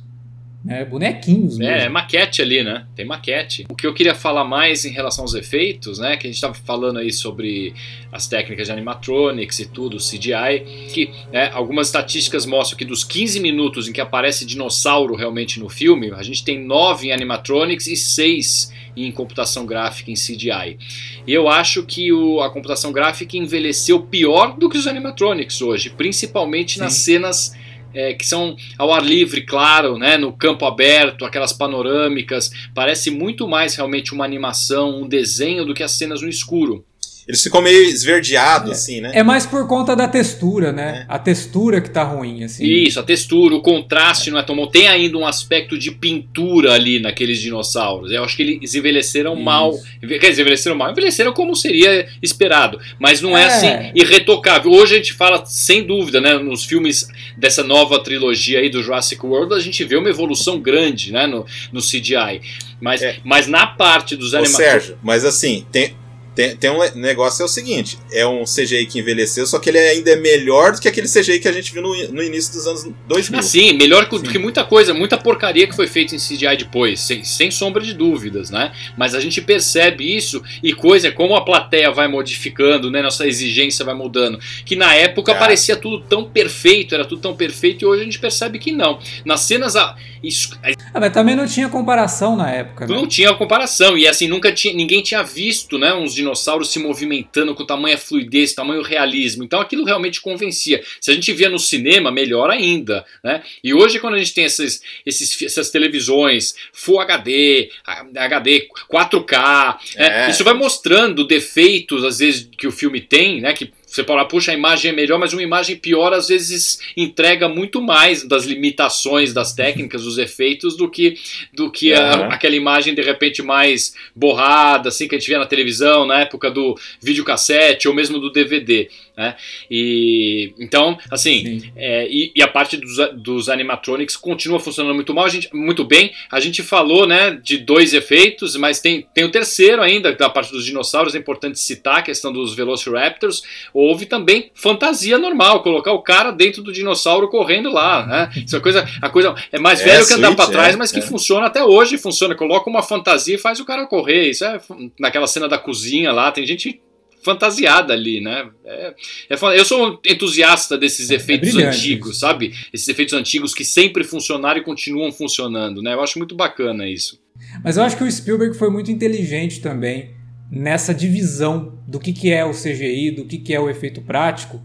[0.66, 0.84] né?
[0.84, 1.76] Bonequinhos mesmo.
[1.76, 2.88] É, é maquete ali, né?
[2.96, 3.68] Tem maquete.
[3.70, 6.18] O que eu queria falar mais em relação aos efeitos, né?
[6.18, 7.76] Que a gente estava falando aí sobre
[8.12, 13.40] as técnicas de animatronics e tudo, CGI, que né, algumas estatísticas mostram que dos 15
[13.40, 17.96] minutos em que aparece dinossauro realmente no filme, a gente tem 9 em animatronics e
[17.96, 20.80] 6 em computação gráfica, em CGI.
[21.28, 25.92] E eu acho que o, a computação gráfica envelheceu pior do que os animatronics hoje,
[25.92, 26.80] principalmente Sim.
[26.80, 27.56] nas cenas
[27.94, 32.52] é, que são ao ar livre, claro, né, no campo aberto, aquelas panorâmicas.
[32.74, 36.86] Parece muito mais realmente uma animação, um desenho do que as cenas no escuro.
[37.30, 38.74] Eles ficam meio esverdeados, é.
[38.74, 39.12] assim, né?
[39.14, 41.06] É mais por conta da textura, né?
[41.08, 41.14] É.
[41.14, 42.66] A textura que tá ruim, assim.
[42.66, 44.66] Isso, a textura, o contraste não é tão bom.
[44.66, 48.12] Tem ainda um aspecto de pintura ali naqueles dinossauros.
[48.12, 49.44] Eu acho que eles envelheceram Isso.
[49.44, 49.78] mal.
[50.02, 50.90] Quer dizer, envelheceram mal.
[50.90, 52.80] Envelheceram como seria esperado.
[52.98, 54.72] Mas não é, é assim irretocável.
[54.72, 56.34] Hoje a gente fala, sem dúvida, né?
[56.34, 61.14] Nos filmes dessa nova trilogia aí do Jurassic World, a gente vê uma evolução grande,
[61.14, 61.28] né?
[61.28, 62.42] No, no CGI.
[62.82, 63.18] Mas, é.
[63.24, 64.56] mas na parte dos animais.
[64.56, 65.94] Sérgio, mas assim, tem,
[66.40, 69.78] tem, tem um negócio é o seguinte: é um CGI que envelheceu, só que ele
[69.78, 72.66] ainda é melhor do que aquele CGI que a gente viu no, no início dos
[72.66, 73.40] anos 2000.
[73.40, 77.02] Ah, sim, melhor do que muita coisa, muita porcaria que foi feita em CGI depois,
[77.02, 78.72] sem, sem sombra de dúvidas, né?
[78.98, 83.02] Mas a gente percebe isso e coisa como a plateia vai modificando, né?
[83.02, 84.40] Nossa exigência vai mudando.
[84.64, 85.36] Que na época ah.
[85.36, 88.98] parecia tudo tão perfeito, era tudo tão perfeito, e hoje a gente percebe que não.
[89.26, 89.76] Nas cenas.
[89.76, 90.58] A, isso,
[90.94, 92.86] ah, mas também não tinha comparação na época.
[92.86, 92.96] Né?
[92.96, 95.94] Não tinha comparação, e assim, nunca tinha, ninguém tinha visto, né?
[95.94, 96.29] Uns dinossauros
[96.66, 99.44] se movimentando com tamanha fluidez, tamanho realismo.
[99.44, 100.84] Então aquilo realmente convencia.
[101.00, 103.06] Se a gente via no cinema, melhor ainda.
[103.24, 103.42] Né?
[103.64, 107.70] E hoje, quando a gente tem essas, esses, essas televisões Full HD,
[108.16, 110.08] HD 4K, né?
[110.08, 110.10] é.
[110.10, 110.30] né?
[110.32, 113.54] isso vai mostrando defeitos, às vezes, que o filme tem, né?
[113.54, 117.50] Que você fala, puxa, a imagem é melhor, mas uma imagem pior às vezes entrega
[117.50, 121.18] muito mais das limitações das técnicas, dos efeitos, do que,
[121.54, 122.00] do que uhum.
[122.00, 126.22] a, aquela imagem de repente mais borrada, assim, que a gente via na televisão, na
[126.22, 128.90] época do videocassete ou mesmo do DVD.
[129.20, 129.36] Né?
[129.70, 135.26] E, então, assim, é, e, e, a parte dos, dos animatronics continua funcionando muito mal,
[135.26, 136.14] a gente, muito bem.
[136.32, 140.54] A gente falou né, de dois efeitos, mas tem, tem o terceiro ainda, da parte
[140.54, 146.02] dos dinossauros, é importante citar a questão dos Velociraptors houve também fantasia normal, colocar o
[146.02, 148.32] cara dentro do dinossauro correndo lá, né?
[148.46, 150.94] Isso é coisa, a coisa é mais é, velho que andar para trás, é, mas
[150.94, 151.02] que é.
[151.02, 152.36] funciona até hoje, funciona.
[152.36, 154.30] Coloca uma fantasia e faz o cara correr.
[154.30, 154.62] Isso é
[154.98, 156.80] naquela cena da cozinha lá, tem gente
[157.24, 158.50] fantasiada ali, né?
[158.66, 158.94] É,
[159.30, 162.20] é, eu sou um entusiasta desses é, é efeitos antigos, isso.
[162.20, 162.54] sabe?
[162.74, 165.94] Esses efeitos antigos que sempre funcionaram e continuam funcionando, né?
[165.94, 167.20] Eu acho muito bacana isso.
[167.64, 170.16] Mas eu acho que o Spielberg foi muito inteligente também
[170.52, 174.62] nessa divisão do que, que é o CGI, do que, que é o efeito prático.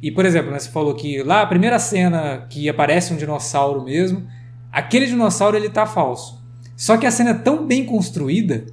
[0.00, 3.82] E, por exemplo, né, você falou que lá a primeira cena que aparece um dinossauro
[3.82, 4.26] mesmo,
[4.70, 6.44] aquele dinossauro ele tá falso.
[6.76, 8.66] Só que a cena é tão bem construída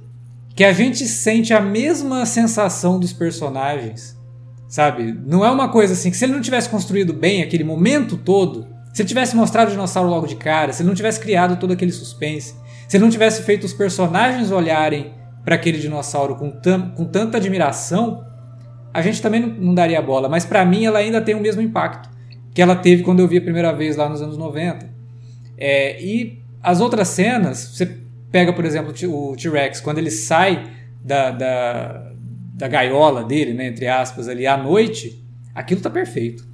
[0.54, 4.16] que a gente sente a mesma sensação dos personagens,
[4.68, 5.12] sabe?
[5.26, 8.66] Não é uma coisa assim que se ele não tivesse construído bem aquele momento todo,
[8.92, 11.72] se ele tivesse mostrado o dinossauro logo de cara, se ele não tivesse criado todo
[11.72, 12.54] aquele suspense,
[12.86, 15.12] se ele não tivesse feito os personagens olharem
[15.44, 16.52] para aquele dinossauro com,
[16.94, 18.24] com tanta admiração,
[18.92, 20.28] a gente também não, não daria bola.
[20.28, 22.08] Mas para mim ela ainda tem o mesmo impacto
[22.54, 24.88] que ela teve quando eu vi a primeira vez lá nos anos 90.
[25.58, 28.03] É, e as outras cenas, você
[28.34, 30.68] pega, por exemplo, o T-Rex, quando ele sai
[31.00, 32.12] da, da,
[32.52, 36.44] da gaiola dele, né, entre aspas, ali à noite, aquilo tá perfeito.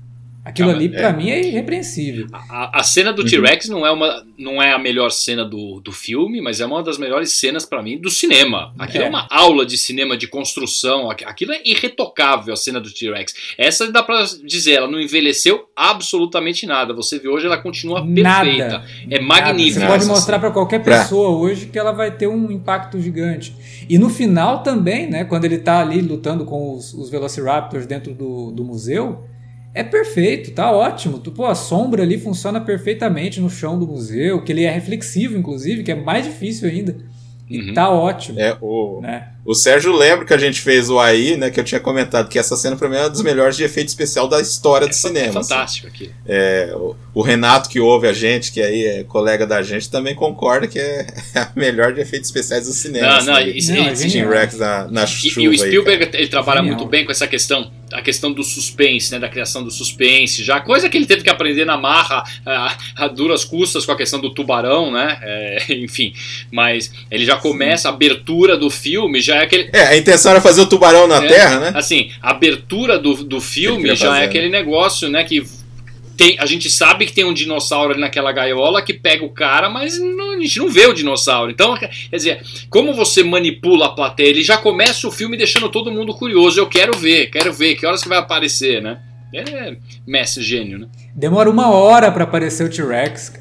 [0.43, 1.13] Aquilo ali, para é.
[1.13, 2.27] mim, é irrepreensível.
[2.33, 3.29] A, a cena do uhum.
[3.29, 6.83] T-Rex não, é uma, não é a melhor cena do, do filme, mas é uma
[6.83, 8.73] das melhores cenas, para mim, do cinema.
[8.79, 9.07] Aquilo é.
[9.07, 9.11] é.
[9.11, 11.11] uma aula de cinema, de construção.
[11.11, 13.35] Aquilo é irretocável, a cena do T-Rex.
[13.59, 16.95] Essa dá pra dizer, ela não envelheceu absolutamente nada.
[16.95, 18.69] Você vê hoje, ela continua perfeita.
[18.69, 18.85] Nada.
[19.11, 19.81] É magnífica.
[19.81, 23.55] Você pode mostrar para qualquer pessoa hoje que ela vai ter um impacto gigante.
[23.87, 28.15] E no final também, né, quando ele tá ali lutando com os, os Velociraptors dentro
[28.15, 29.29] do, do museu
[29.73, 31.19] é perfeito, tá ótimo.
[31.21, 35.83] Pô, a sombra ali funciona perfeitamente no chão do museu, que ele é reflexivo, inclusive,
[35.83, 36.97] que é mais difícil ainda.
[37.49, 37.75] E uhum.
[37.75, 38.41] tá ótimo.
[38.41, 39.29] É, o, né?
[39.51, 41.51] O Sérgio lembra que a gente fez o AI, né?
[41.51, 43.89] Que eu tinha comentado que essa cena, pra mim, é uma das melhores de efeito
[43.89, 45.27] especial da história é, do cinema.
[45.27, 46.05] É fantástico assim.
[46.05, 46.11] aqui.
[46.25, 50.15] É, o, o, Renato, que ouve a gente, que aí é colega da gente, também
[50.15, 53.09] concorda que é a melhor de efeitos especiais do cinema.
[53.09, 55.41] Não, assim, não, isso, não, isso, Rex na, na chuva.
[55.41, 56.77] E, e o Spielberg, aí, ele trabalha genial.
[56.77, 60.61] muito bem com essa questão a questão do suspense, né, da criação do suspense, já
[60.61, 64.21] coisa que ele teve que aprender na marra a, a duras custas com a questão
[64.21, 66.13] do tubarão, né, é, enfim,
[66.53, 69.71] mas ele já começa a abertura do filme, já é aquele...
[69.73, 71.73] É, a intenção era fazer o tubarão na é, Terra, né?
[71.75, 75.45] Assim, a abertura do, do filme já é aquele negócio, né, que
[76.21, 79.71] tem, a gente sabe que tem um dinossauro ali naquela gaiola que pega o cara,
[79.71, 81.51] mas não, a gente não vê o dinossauro.
[81.51, 84.29] Então, quer dizer, como você manipula a plateia?
[84.29, 86.61] Ele já começa o filme deixando todo mundo curioso.
[86.61, 88.99] Eu quero ver, quero ver, que horas que vai aparecer, né?
[89.33, 89.77] É
[90.07, 90.89] Messi gênio, né?
[91.15, 93.33] Demora uma hora para aparecer o T-Rex.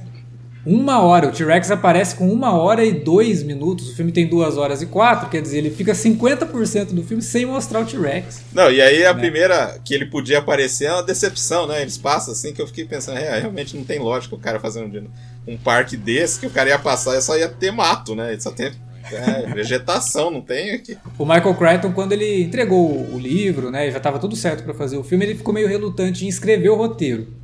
[0.65, 1.27] Uma hora.
[1.27, 3.89] O T-Rex aparece com uma hora e dois minutos.
[3.89, 7.45] O filme tem duas horas e quatro, quer dizer, ele fica 50% do filme sem
[7.45, 8.43] mostrar o T-Rex.
[8.53, 9.19] Não, e aí a né?
[9.19, 11.81] primeira que ele podia aparecer é uma decepção, né?
[11.81, 15.09] Eles passam assim que eu fiquei pensando, é, realmente não tem lógica o cara fazendo
[15.47, 18.33] um, um parque desse que o cara ia passar e só ia ter mato, né?
[18.33, 18.71] Ele só tem
[19.11, 20.97] é, vegetação, não tem aqui.
[21.17, 24.97] O Michael Crichton, quando ele entregou o livro, né, já estava tudo certo para fazer
[24.97, 27.38] o filme, ele ficou meio relutante em escrever o roteiro.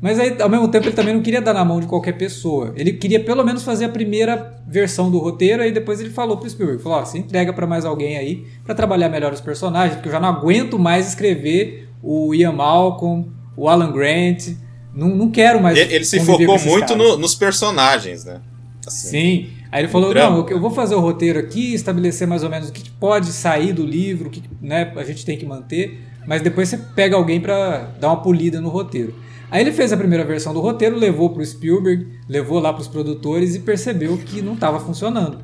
[0.00, 2.72] Mas aí, ao mesmo tempo, ele também não queria dar na mão de qualquer pessoa.
[2.74, 6.48] Ele queria pelo menos fazer a primeira versão do roteiro, aí depois ele falou pro
[6.48, 10.08] Spielberg, falou, ó, você entrega para mais alguém aí para trabalhar melhor os personagens, porque
[10.08, 14.56] eu já não aguento mais escrever o Ian Malcolm, o Alan Grant,
[14.94, 18.40] não, não quero mais Ele, ele se focou muito no, nos personagens, né?
[18.86, 19.48] Assim, Sim.
[19.70, 22.72] Aí ele falou, não, eu vou fazer o roteiro aqui, estabelecer mais ou menos o
[22.72, 26.68] que pode sair do livro, o que né, a gente tem que manter, mas depois
[26.68, 29.14] você pega alguém para dar uma polida no roteiro.
[29.50, 32.82] Aí ele fez a primeira versão do roteiro, levou para o Spielberg, levou lá para
[32.82, 35.38] os produtores e percebeu que não estava funcionando.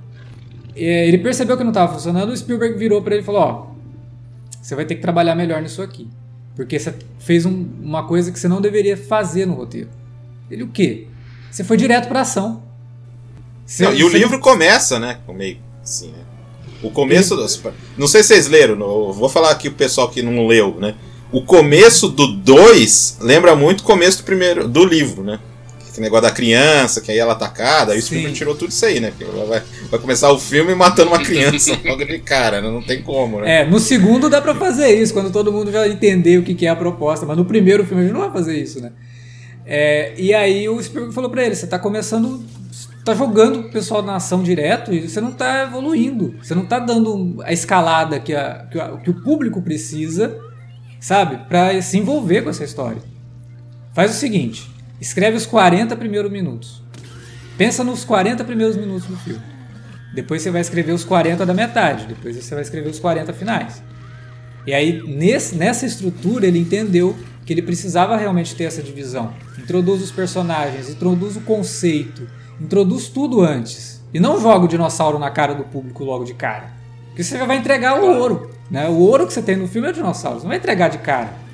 [0.74, 3.66] Ele percebeu que não estava funcionando, o Spielberg virou para ele e falou: Ó,
[4.62, 6.08] você vai ter que trabalhar melhor nisso aqui.
[6.54, 9.88] Porque você fez um, uma coisa que você não deveria fazer no roteiro.
[10.50, 11.06] Ele, o quê?
[11.50, 12.62] Você foi direto para ação.
[13.64, 15.18] Você, não, e o livro começa, né?
[15.28, 16.18] Meio assim, né?
[16.82, 17.34] O começo.
[17.34, 17.74] Ele...
[17.96, 18.76] Não sei se vocês leram,
[19.12, 20.94] vou falar aqui pro pessoal que não leu, né?
[21.32, 25.38] O começo do 2 lembra muito o começo do primeiro do livro, né?
[25.88, 28.84] Esse negócio da criança, que aí ela é atacada, aí o filme tirou tudo isso
[28.84, 29.12] aí, né?
[29.48, 32.70] Vai, vai começar o filme matando uma criança logo de cara, né?
[32.70, 33.62] Não tem como, né?
[33.62, 36.66] É, no segundo dá pra fazer isso, quando todo mundo já entender o que, que
[36.66, 38.92] é a proposta, mas no primeiro filme a gente não vai fazer isso, né?
[39.64, 42.44] É, e aí o Spielberg falou pra ele, você tá começando
[43.06, 46.34] tá jogando o pessoal na ação direto e você não tá evoluindo.
[46.42, 50.36] Você não tá dando a escalada que, a, que, a, que o público precisa
[51.00, 51.48] sabe?
[51.48, 53.02] Para se envolver com essa história.
[53.92, 56.82] Faz o seguinte: escreve os 40 primeiros minutos.
[57.56, 59.42] Pensa nos 40 primeiros minutos do filme.
[60.14, 62.06] Depois você vai escrever os 40 da metade.
[62.06, 63.82] Depois você vai escrever os 40 finais.
[64.66, 69.32] E aí, nesse, nessa estrutura, ele entendeu que ele precisava realmente ter essa divisão.
[69.58, 72.28] Introduz os personagens, introduz o conceito,
[72.60, 74.02] introduz tudo antes.
[74.12, 76.70] E não joga o dinossauro na cara do público logo de cara.
[77.08, 78.50] Porque você vai entregar o ouro.
[78.70, 78.88] Né?
[78.88, 80.98] O ouro que você tem no filme é o dinossauro, você não vai entregar de
[80.98, 81.46] cara.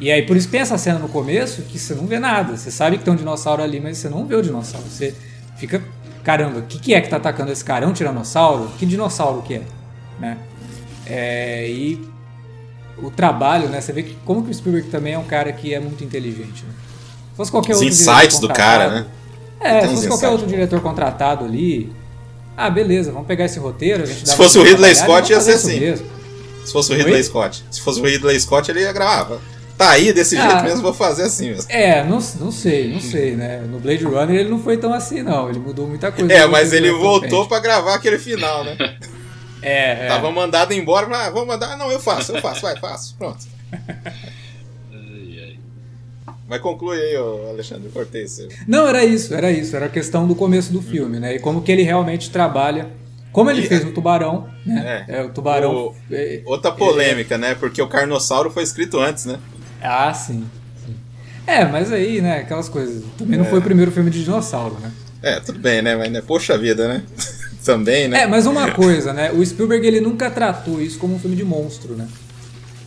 [0.00, 2.56] E aí, por isso tem essa cena no começo que você não vê nada.
[2.56, 4.86] Você sabe que tem um dinossauro ali, mas você não vê o dinossauro.
[4.86, 5.14] Você
[5.56, 5.82] fica,
[6.24, 7.84] caramba, o que, que é que tá atacando esse cara?
[7.84, 8.70] É um tiranossauro?
[8.76, 9.62] Que dinossauro que é?
[10.18, 10.38] Né?
[11.06, 12.08] É, e
[12.98, 13.80] o trabalho, né?
[13.80, 16.64] Você vê que como que o Spielberg também é um cara que é muito inteligente.
[16.64, 16.72] Né?
[17.30, 19.06] Se fosse qualquer Os outro insights do cara, né?
[19.60, 21.92] É, se fosse qualquer outro diretor contratado ali,
[22.56, 24.06] ah, beleza, vamos pegar esse roteiro.
[24.06, 25.80] se fosse o Ridley Scott, ia ser assim.
[25.80, 26.06] Mesmo.
[26.64, 27.22] Se fosse o Ridley Oi?
[27.22, 27.64] Scott.
[27.70, 29.38] Se fosse o Ridley Scott, ele ia gravar.
[29.76, 31.68] Tá aí, desse ah, jeito mesmo, vou fazer assim mesmo.
[31.68, 33.60] É, não, não sei, não sei, né?
[33.68, 35.48] No Blade Runner ele não foi tão assim, não.
[35.50, 36.32] Ele mudou muita coisa.
[36.32, 38.76] É, mas ele voltou para gravar aquele final, né?
[39.60, 40.08] é, é.
[40.08, 41.72] Tava mandado embora, mas ah, vou mandar.
[41.72, 43.16] Ah, não, eu faço, eu faço, vai, faço.
[43.18, 43.44] Pronto.
[46.46, 47.16] Mas conclui aí,
[47.48, 48.46] Alexandre, cortei isso.
[48.68, 49.74] Não, era isso, era isso.
[49.74, 51.34] Era a questão do começo do filme, né?
[51.34, 52.90] E como que ele realmente trabalha
[53.34, 55.04] como ele e, fez no Tubarão, né?
[55.08, 55.74] É, é o Tubarão.
[55.74, 57.54] O, é, outra polêmica, é, né?
[57.56, 59.40] Porque o Carnossauro foi escrito antes, né?
[59.82, 60.44] Ah, sim,
[60.86, 60.94] sim.
[61.44, 62.38] É, mas aí, né?
[62.38, 63.02] Aquelas coisas.
[63.18, 63.48] Também não é.
[63.48, 64.92] foi o primeiro filme de dinossauro, né?
[65.20, 65.96] É, tudo bem, né?
[65.96, 66.22] Mas, né?
[66.24, 67.02] Poxa vida, né?
[67.64, 68.20] Também, né?
[68.20, 69.32] É, mas uma coisa, né?
[69.32, 72.06] O Spielberg ele nunca tratou isso como um filme de monstro, né?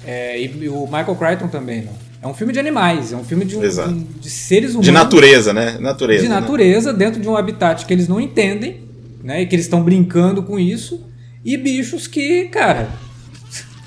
[0.06, 1.94] É, e o Michael Crichton também, não.
[2.22, 4.86] É um filme de animais, é um filme de, um, de, de seres humanos.
[4.86, 5.78] De natureza, né?
[5.78, 6.24] Natureza.
[6.24, 6.40] De né?
[6.40, 7.00] natureza, né?
[7.00, 8.87] dentro de um habitat que eles não entendem
[9.24, 9.42] né?
[9.42, 11.06] E que eles estão brincando com isso.
[11.44, 12.90] E bichos que, cara,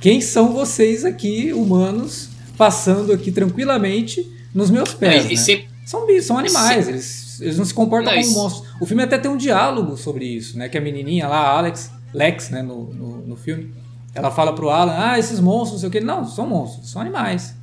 [0.00, 5.26] quem são vocês aqui, humanos, passando aqui tranquilamente nos meus pés?
[5.26, 5.36] Né?
[5.36, 5.64] Se...
[5.84, 6.90] São bichos, são animais, se...
[6.90, 8.68] eles, eles não se comportam não, como monstros.
[8.80, 10.68] O filme até tem um diálogo sobre isso, né?
[10.68, 13.72] Que a menininha lá, a Alex, Lex, né, no, no, no filme,
[14.14, 16.00] ela fala pro Alan, ah, esses monstros, não sei o que.
[16.00, 17.54] Não, são monstros, são animais.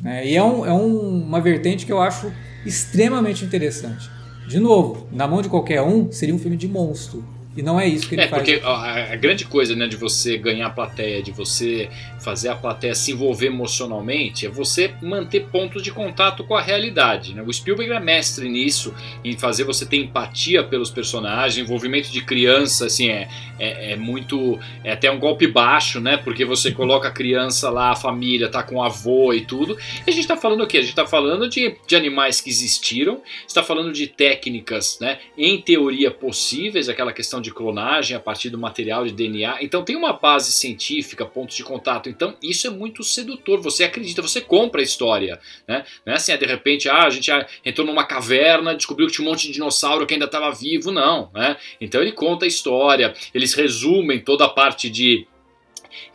[0.00, 0.26] Né?
[0.26, 2.32] E é, um, é um, uma vertente que eu acho
[2.64, 4.10] extremamente interessante.
[4.46, 7.24] De novo, na mão de qualquer um, seria um filme de monstro.
[7.56, 8.42] E não é isso que ele é, faz.
[8.42, 11.88] Porque a, a, grande coisa né, de você ganhar a plateia, de você
[12.20, 17.34] fazer a plateia se envolver emocionalmente, é você manter pontos de contato com a realidade.
[17.34, 17.42] Né?
[17.42, 22.86] O Spielberg é mestre nisso, em fazer você ter empatia pelos personagens, envolvimento de criança,
[22.86, 24.58] assim, é, é, é muito.
[24.84, 26.16] É até um golpe baixo, né?
[26.16, 29.78] Porque você coloca a criança lá, a família, tá com o avô e tudo.
[30.06, 30.78] E a gente tá falando o quê?
[30.78, 35.18] A gente tá falando de, de animais que existiram, está falando de técnicas, né?
[35.38, 39.62] Em teoria possíveis, aquela questão de de clonagem a partir do material de DNA.
[39.62, 42.08] Então tem uma base científica, pontos de contato.
[42.08, 43.60] Então isso é muito sedutor.
[43.62, 45.40] Você acredita, você compra a história.
[45.66, 45.84] Né?
[46.04, 47.30] Não é assim, é, de repente, ah, a gente
[47.64, 50.90] entrou numa caverna, descobriu que tinha um monte de dinossauro que ainda estava vivo.
[50.90, 51.30] Não.
[51.32, 51.56] Né?
[51.80, 55.26] Então ele conta a história, eles resumem toda a parte de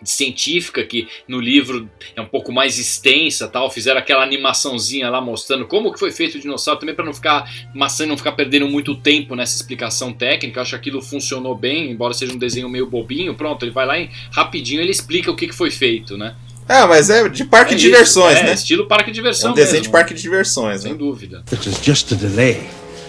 [0.03, 5.65] científica que no livro é um pouco mais extensa, tal, fizeram aquela animaçãozinha lá mostrando
[5.65, 8.95] como que foi feito o dinossauro, também para não ficar maçã, não ficar perdendo muito
[8.95, 10.59] tempo nessa explicação técnica.
[10.59, 13.35] Eu acho que aquilo funcionou bem, embora seja um desenho meio bobinho.
[13.35, 16.35] Pronto, ele vai lá e rapidinho ele explica o que, que foi feito, né?
[16.67, 18.53] Ah, mas é de parque é de diversões, é, né?
[18.53, 19.49] Estilo parque de diversão.
[19.49, 19.85] É um desenho mesmo.
[19.85, 20.97] de parque de diversões, sem né?
[20.97, 21.43] dúvida.
[21.51, 22.61] It is just a delay.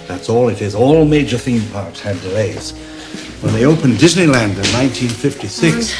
[0.08, 0.74] That's all it is.
[0.74, 2.74] All major theme parks had delays.
[3.40, 5.94] When they opened Disneyland in 1956,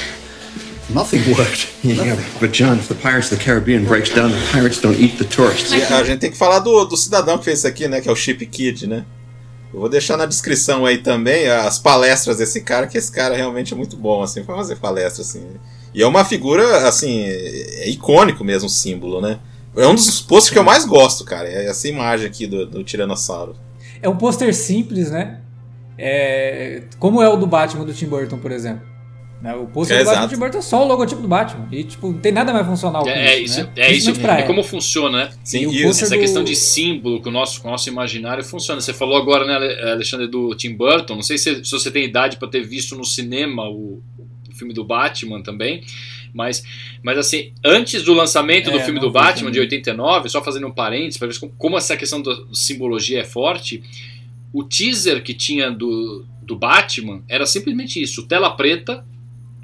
[0.90, 1.68] nothing worked.
[1.82, 5.18] Yeah, but John, if the Pirates of the Caribbean breaks down, the pirates don't eat
[5.18, 5.72] the tourists.
[5.72, 8.00] E a gente tem que falar do, do cidadão que fez isso aqui, né?
[8.00, 9.04] Que é o Chip Kid, né?
[9.74, 13.72] Eu vou deixar na descrição aí também as palestras desse cara, que esse cara realmente
[13.72, 15.42] é muito bom, assim, pra fazer palestra, assim.
[15.94, 19.40] E é uma figura, assim, é icônico mesmo o símbolo, né?
[19.74, 21.48] É um dos posters que eu mais gosto, cara.
[21.48, 23.56] É essa imagem aqui do, do Tiranossauro.
[24.02, 25.40] É um pôster simples, né?
[25.96, 28.91] É, como é o do Batman do Tim Burton, por exemplo.
[29.42, 29.54] Né?
[29.56, 31.66] O pôster É, do Batman do Tim Burton é só o logotipo do Batman.
[31.72, 33.72] E, tipo, não tem nada mais funcional É, com é isso, isso, né?
[33.76, 33.90] é isso.
[34.12, 35.32] Principalmente pra É como funciona, né?
[35.42, 35.82] Sim, E o isso.
[35.84, 38.80] pôster Essa do- questão de símbolo com o nosso, com o nosso imaginário funciona.
[38.80, 41.16] Você falou agora, né, Ale- Alexandre, do Tim Burton.
[41.16, 44.00] Não sei se, se você tem idade para ter visto no cinema o,
[44.48, 45.82] o filme do Batman também.
[46.32, 46.62] Mas,
[47.02, 49.52] mas assim, antes do lançamento do É, filme não do Batman, também.
[49.54, 53.24] de 89, só fazendo um parênteses para ver como, como essa questão da simbologia é
[53.24, 53.82] forte,
[54.52, 59.04] o teaser que tinha do, do Batman era simplesmente isso: tela preta,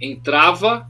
[0.01, 0.89] entrava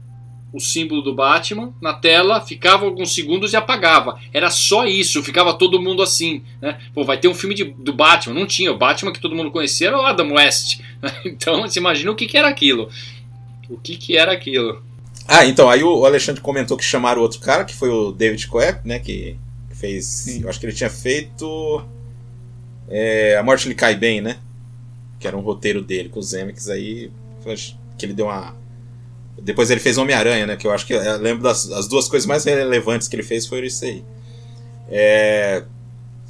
[0.51, 4.19] o símbolo do Batman na tela, ficava alguns segundos e apagava.
[4.33, 6.43] Era só isso, ficava todo mundo assim.
[6.61, 6.79] Né?
[6.93, 8.33] Pô, vai ter um filme de, do Batman.
[8.33, 8.71] Não tinha.
[8.71, 10.81] O Batman que todo mundo conhecia era o Adam West.
[11.23, 12.89] Então você imagina o que, que era aquilo.
[13.69, 14.83] O que, que era aquilo.
[15.27, 18.85] Ah, então, aí o Alexandre comentou que chamaram outro cara, que foi o David Coep,
[18.85, 18.99] né?
[18.99, 19.37] Que
[19.75, 20.05] fez.
[20.05, 20.41] Sim.
[20.41, 21.85] Eu acho que ele tinha feito.
[22.89, 24.39] é, a Morte lhe cai bem, né?
[25.19, 27.11] Que era um roteiro dele com os Zemeckis aí.
[27.97, 28.55] Que ele deu uma.
[29.43, 30.55] Depois ele fez Homem-Aranha, né?
[30.55, 30.93] Que eu acho que.
[30.93, 34.03] Eu lembro das as duas coisas mais relevantes que ele fez foi isso aí.
[34.91, 35.63] É,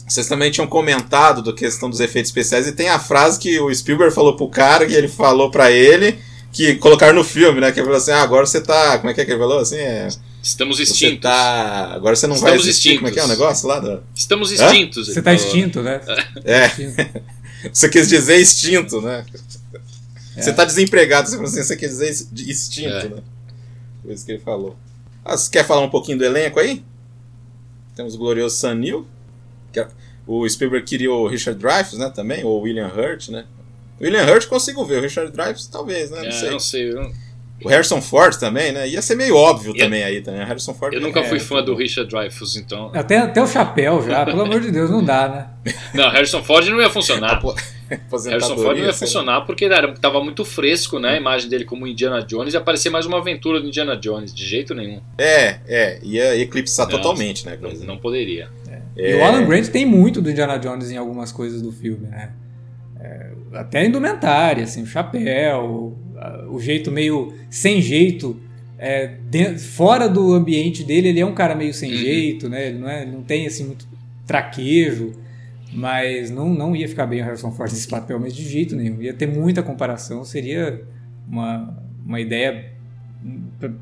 [0.07, 3.73] Vocês também tinham comentado da questão dos efeitos especiais e tem a frase que o
[3.73, 6.17] Spielberg falou pro cara e ele falou pra ele
[6.51, 7.71] que colocaram no filme, né?
[7.71, 8.97] Que ele falou assim: ah, agora você tá.
[8.97, 9.59] Como é que é que ele falou?
[9.59, 10.07] Assim, é.
[10.41, 11.19] Estamos Você extintos.
[11.21, 11.91] tá.
[11.93, 12.95] Agora você não vai Estamos existir.
[12.95, 13.39] Como é que é o extintos.
[13.39, 13.79] negócio lá?
[13.79, 14.01] Do...
[14.15, 15.07] Estamos extintos.
[15.07, 15.45] Você tá falou.
[15.45, 16.01] extinto, né?
[16.45, 17.05] É, Extinto.
[17.73, 19.25] você quis dizer extinto, né?
[20.39, 20.41] É.
[20.41, 23.09] Você tá desempregado, você, assim, quer dizer extinto, É.
[23.09, 23.21] né?
[24.03, 24.75] Foi isso que ele falou.
[25.23, 26.83] Ah, você quer falar um pouquinho do elenco aí?
[27.95, 28.55] Temos o glorioso
[29.71, 29.87] que é-
[30.25, 32.09] O Spielberg queria o Richard Dreyfuss, né?
[32.09, 33.45] Também, ou o William Hurt, né?
[33.99, 36.19] William Hurt consigo ver, o Richard Dreyfuss talvez, né?
[36.21, 36.49] Não É, sei.
[36.51, 36.91] não sei.
[36.93, 37.11] eu-
[37.63, 38.87] O Harrison Ford também, né?
[38.87, 40.41] Ia ser meio óbvio Eu- também aí também.
[40.41, 42.91] O Harrison Ford Eu é- nunca é, fui fã do Richard Dreyfuss, então.
[42.93, 45.73] Até, até o chapéu já, pelo amor de Deus, não dá, né?
[45.93, 47.41] Não, Harrison Ford não ia funcionar.
[47.89, 51.13] Harrison Ford não ia funcionar porque era, tava muito fresco, né?
[51.13, 54.45] A imagem dele como Indiana Jones e aparecer mais uma aventura do Indiana Jones, de
[54.45, 55.01] jeito nenhum.
[55.17, 57.57] É, é, ia eclipsar Não, totalmente, né?
[57.59, 58.49] Não, não poderia.
[58.95, 62.31] E o Alan Grant tem muito do Indiana Jones em algumas coisas do filme, né?
[62.99, 65.97] É, até a indumentária, assim, o chapéu,
[66.49, 68.39] o jeito meio sem jeito.
[68.81, 71.97] é, den- fora do ambiente dele, ele é um cara meio sem Uhum.
[71.97, 72.67] jeito, né?
[72.69, 73.85] Ele não, é, não tem assim muito
[74.25, 75.11] traquejo,
[75.73, 79.01] mas não, não ia ficar bem o Harrison Ford nesse papel, mas de jeito nenhum.
[79.01, 80.81] Ia ter muita comparação, seria
[81.29, 82.71] uma, uma ideia.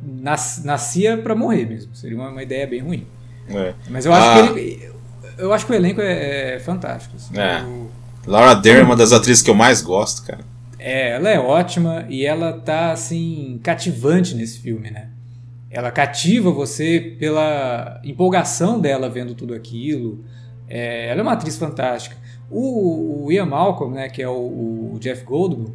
[0.03, 1.95] nas- nascia para morrer mesmo.
[1.95, 3.05] Seria uma, uma ideia bem ruim.
[3.49, 3.73] É.
[3.89, 4.51] Mas eu acho Ah.
[4.53, 4.89] que ele.
[5.37, 7.15] Eu acho que o elenco é, é fantástico.
[7.15, 7.37] assim.
[7.37, 7.61] É.
[7.63, 7.87] O-
[8.25, 10.39] Laura Dern é uma das atrizes que eu mais gosto, cara.
[10.79, 15.09] É, ela é ótima e ela tá assim cativante nesse filme, né?
[15.69, 20.23] Ela cativa você pela empolgação dela vendo tudo aquilo.
[20.67, 22.15] É, ela é uma atriz fantástica.
[22.49, 25.73] O, o Ian Malcolm, né, que é o, o Jeff Goldblum,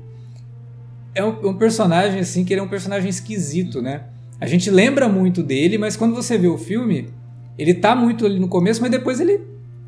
[1.15, 4.05] é um, um personagem assim que ele é um personagem esquisito, né?
[4.41, 7.11] A gente lembra muito dele, mas quando você vê o filme,
[7.59, 9.41] ele tá muito ali no começo, mas depois ele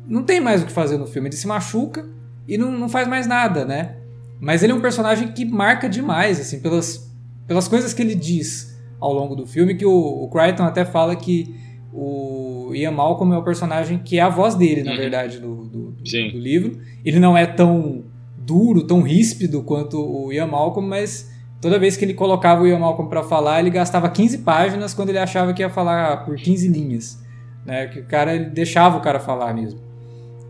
[0.07, 1.29] não tem mais o que fazer no filme.
[1.29, 2.07] Ele se machuca
[2.47, 3.95] e não, não faz mais nada, né?
[4.39, 7.11] Mas ele é um personagem que marca demais, assim, pelas,
[7.47, 11.15] pelas coisas que ele diz ao longo do filme, que o, o Crichton até fala
[11.15, 11.55] que
[11.93, 14.97] o Ian Malcolm é o personagem que é a voz dele, na Uhum.
[14.97, 16.03] verdade, do, do, do-
[16.39, 16.79] livro.
[17.03, 18.03] Ele não é tão
[18.37, 22.79] duro, tão ríspido quanto o Ian Malcolm, mas toda vez que ele colocava o Ian
[22.79, 26.67] Malcolm para falar, ele gastava 15 páginas quando ele achava que ia falar por 15
[26.67, 27.23] linhas.
[27.65, 27.87] Né?
[27.87, 29.79] Que o cara ele deixava o cara falar mesmo.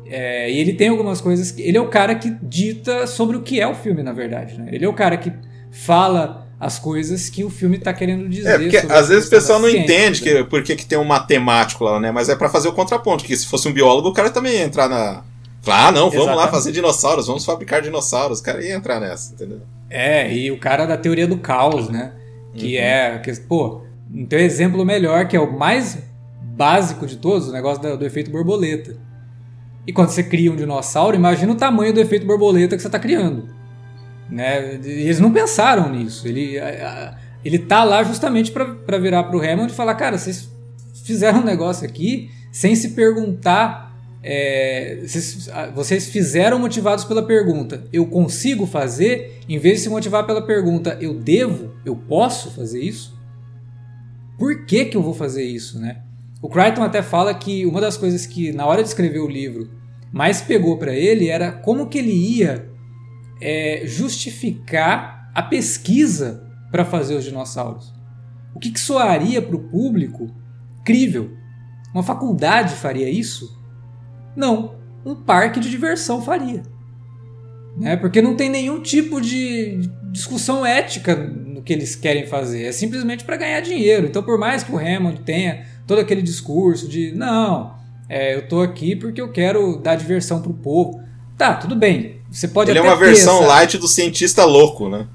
[0.06, 1.52] É, e ele tem algumas coisas.
[1.52, 4.58] Que, ele é o cara que dita sobre o que é o filme, na verdade.
[4.58, 4.70] Né?
[4.72, 5.32] Ele é o cara que
[5.72, 8.50] fala as coisas que o filme está querendo dizer.
[8.50, 10.44] É, porque às vezes o pessoal não ciência, entende né?
[10.44, 12.12] que, por que, que tem um matemático lá, né?
[12.12, 14.64] Mas é pra fazer o contraponto, que se fosse um biólogo, o cara também ia
[14.64, 15.24] entrar na.
[15.62, 16.52] Falar, ah, não, vamos lá Exatamente.
[16.52, 18.40] fazer dinossauros, vamos fabricar dinossauros.
[18.40, 19.62] O cara ia entrar nessa, entendeu?
[19.90, 22.14] É, e o cara da teoria do caos, né?
[22.54, 23.18] Que é.
[23.18, 25.98] Que, pô, não tem exemplo melhor, que é o mais
[26.56, 28.96] básico de todos, o negócio da- do efeito borboleta.
[29.88, 33.00] E quando você cria um dinossauro, imagina o tamanho do efeito borboleta que você está
[33.00, 33.48] criando.
[34.30, 34.80] Né?
[34.84, 36.28] Eles não pensaram nisso.
[36.28, 36.56] Ele,
[37.44, 40.50] ele tá lá justamente para virar pro Hammond e falar: cara, vocês
[41.04, 43.94] fizeram um negócio aqui sem se perguntar.
[44.24, 49.40] é, vocês, vocês fizeram motivados pela pergunta: eu consigo fazer?
[49.48, 51.74] Em vez de se motivar pela pergunta: eu devo?
[51.86, 53.14] Eu posso fazer isso?
[54.40, 56.02] Por que, que eu vou fazer isso, né?
[56.42, 59.70] O Crichton até fala que uma das coisas que na hora de escrever o livro
[60.12, 62.70] mais pegou para ele era como que ele ia
[63.42, 67.94] é, justificar a pesquisa para fazer os dinossauros.
[68.54, 70.34] O que, que soaria para o público
[70.86, 71.32] crível?
[71.94, 73.62] Uma faculdade faria isso?
[74.36, 74.76] Não,
[75.06, 76.64] um parque de diversão faria.
[77.78, 77.98] Né?
[77.98, 82.64] Porque não tem nenhum tipo de discussão ética no que eles querem fazer.
[82.64, 84.08] É simplesmente para ganhar dinheiro.
[84.08, 87.74] Então, por mais que o Hammond tenha todo aquele discurso de não,
[88.10, 91.02] é, eu tô aqui porque eu quero dar diversão pro povo.
[91.38, 92.22] Tá, tudo bem.
[92.32, 95.08] Você pode Ele é uma versão essa- light do cientista louco, né?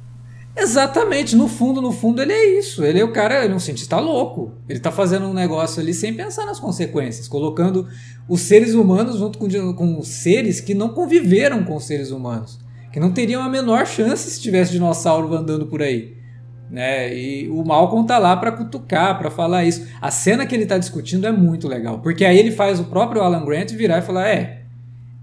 [0.57, 2.85] Exatamente, no fundo, no fundo ele é isso.
[2.85, 4.53] Ele é o cara, ele é um cientista louco.
[4.69, 7.87] Ele tá fazendo um negócio ali sem pensar nas consequências, colocando
[8.29, 12.59] os seres humanos junto com, com seres que não conviveram com os seres humanos,
[12.93, 16.17] que não teriam a menor chance se tivesse dinossauro andando por aí.
[16.71, 17.13] Né?
[17.13, 19.89] E o Malcolm tá lá para cutucar, para falar isso.
[20.01, 23.23] A cena que ele tá discutindo é muito legal, porque aí ele faz o próprio
[23.23, 24.63] Alan Grant virar e falar: é,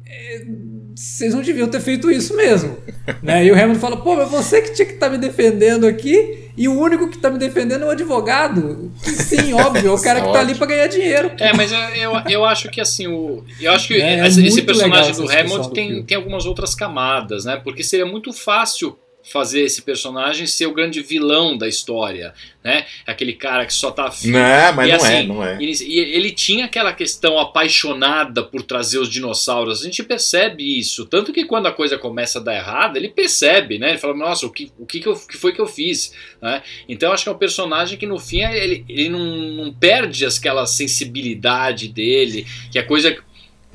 [0.05, 0.45] é,
[0.93, 2.75] vocês não deviam ter feito isso mesmo.
[3.23, 3.45] né?
[3.45, 6.67] E o Hamilton fala: pô, mas você que tinha que estar me defendendo aqui, e
[6.67, 8.91] o único que tá me defendendo é o advogado.
[9.01, 11.31] Que sim, óbvio, é o cara que tá ali para ganhar dinheiro.
[11.39, 14.45] É, mas eu, eu, eu acho que assim, o, eu acho que É, é esse,
[14.45, 17.55] esse muito personagem do do tem, tem algumas outras camadas, né?
[17.63, 18.97] Porque seria muito fácil
[19.31, 22.85] fazer esse personagem ser o grande vilão da história, né?
[23.05, 24.31] Aquele cara que só tá afim.
[24.31, 25.57] Não, mas E não é, assim, não é.
[25.61, 29.81] Ele, e ele tinha aquela questão apaixonada por trazer os dinossauros.
[29.81, 31.05] A gente percebe isso.
[31.05, 33.89] Tanto que quando a coisa começa a dar errado, ele percebe, né?
[33.89, 36.13] Ele fala, nossa, o que, o que, que, eu- que foi que eu fiz?
[36.41, 36.61] Né?
[36.87, 40.65] Então acho que é um personagem que no fim ele, ele não, não perde aquela
[40.65, 43.15] sensibilidade dele, que a coisa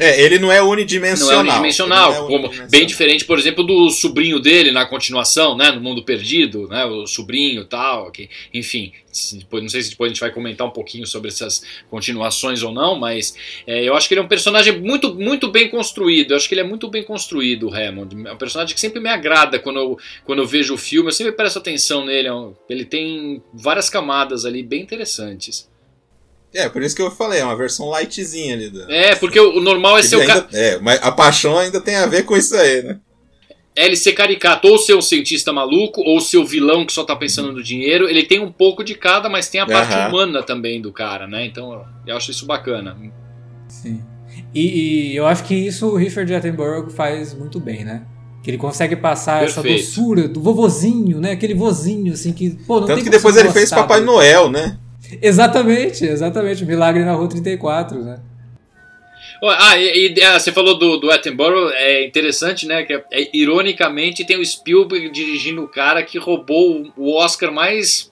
[0.03, 1.35] É, ele não é não unidimensional.
[1.35, 2.71] é unidimensional, não é como unidimensional.
[2.71, 7.07] bem diferente, por exemplo, do sobrinho dele na continuação, né, no Mundo Perdido, né, o
[7.07, 8.93] sobrinho e tal, que, enfim,
[9.35, 12.73] depois, não sei se depois a gente vai comentar um pouquinho sobre essas continuações ou
[12.73, 13.37] não, mas
[13.67, 16.55] é, eu acho que ele é um personagem muito, muito bem construído, eu acho que
[16.55, 19.79] ele é muito bem construído, o Hammond, é um personagem que sempre me agrada quando
[19.79, 22.33] eu, quando eu vejo o filme, eu sempre presto atenção nele, é
[22.69, 25.72] ele tem várias camadas ali bem interessantes.
[26.55, 28.69] É, por isso que eu falei, é uma versão lightzinha ali.
[28.71, 28.93] Da...
[28.93, 30.41] É, porque o, normal é ser o cara...
[30.41, 32.99] ainda- É, mas a paixão ainda tem a ver com isso aí, né?
[33.75, 37.05] é ele ser caricato, ou ser um cientista maluco, ou ser o vilão que só
[37.05, 38.07] tá pensando no dinheiro.
[38.07, 40.09] Ele tem um pouco de cada, mas tem a parte Aham.
[40.11, 41.47] humana também do cara, né?
[41.47, 42.95] Então eu acho isso bacana.
[43.69, 44.03] Sim.
[44.55, 48.03] E, e eu acho que isso o Richard Attenborough faz muito bem, né?
[48.43, 49.87] Que ele consegue passar essa Perfeito.
[49.87, 51.31] doçura do vovozinho, né?
[51.33, 54.51] Aquele vozinho, assim, que, pô, não Tanto tem que depois ele fez Papai do- Noel,
[54.51, 54.77] né?
[55.21, 56.65] Exatamente, exatamente.
[56.65, 58.21] Milagre na Rua 34, né?
[59.45, 62.85] Ah, e, e, ah, você falou do, do Attenborough, é interessante, né?
[62.85, 63.03] Que é,
[63.33, 68.12] ironicamente tem o Spielberg dirigindo o cara que roubou o Oscar mais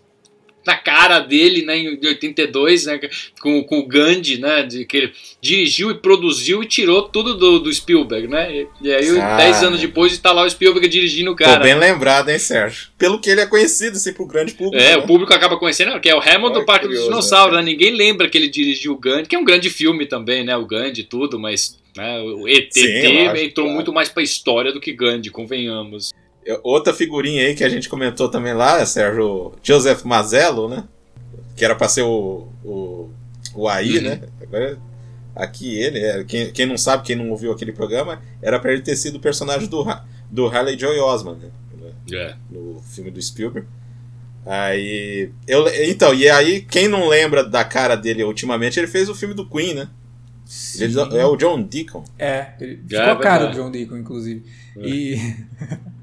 [0.66, 3.00] na cara dele, né, em 82, né,
[3.40, 7.58] com, com o Gandhi, né, de, que ele dirigiu e produziu e tirou tudo do,
[7.58, 9.36] do Spielberg, né, e, e aí, Ah.
[9.36, 11.60] 10 anos depois, tá lá o Spielberg dirigindo o Tô cara.
[11.60, 12.88] bem lembrado, hein, Sérgio?
[12.98, 14.82] Pelo que ele é conhecido, assim, pro grande público.
[14.82, 14.96] É, né?
[14.98, 17.62] o público acaba conhecendo, que é o Hammond do Parque que dos curioso, Dinossauros, né?
[17.62, 17.70] né?
[17.70, 20.56] Ninguém lembra que ele dirigiu o Gandhi, que é um grande filme também, né?
[20.56, 23.74] O Gandhi e tudo, mas né, o ET Sim, lógico, entrou claro.
[23.74, 26.12] muito mais pra história do que Gandhi, convenhamos.
[26.50, 30.84] É, Outra figurinha aí que a gente comentou também lá, Sérgio, o Joseph Mazzello, né?
[31.56, 33.10] Que era pra ser o, o,
[33.54, 34.02] o AI, Uhum.
[34.02, 34.20] né?
[34.42, 34.78] Agora,
[35.34, 38.82] aqui ele, é, quem, quem não sabe, quem não ouviu aquele programa, era pra ele
[38.82, 39.84] ter sido o personagem do,
[40.30, 41.50] do Harley Joy Osment, né?
[42.12, 42.34] É.
[42.50, 43.68] No filme do Spielberg.
[44.44, 45.30] Aí.
[45.46, 49.34] Eu, então, e aí, quem não lembra da cara dele ultimamente, ele fez o filme
[49.34, 49.88] do Queen, né?
[50.80, 52.02] Ele é o John Deacon.
[52.18, 53.54] É, ele ficou É a cara do.
[53.54, 54.44] John Deacon, inclusive.
[54.78, 55.16] E.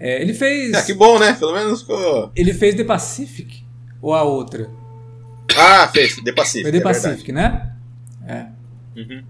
[0.00, 0.72] É, ele fez.
[0.74, 1.34] Ah, que bom, né?
[1.34, 2.32] Pelo menos ficou.
[2.34, 3.62] Ele fez The Pacific?
[4.00, 4.70] Ou a outra?
[5.56, 6.62] Ah, fez, The Pacific.
[6.62, 7.02] Foi The é verdade.
[7.04, 7.72] Pacific, né?
[8.26, 8.46] É.
[8.96, 9.22] Uhum.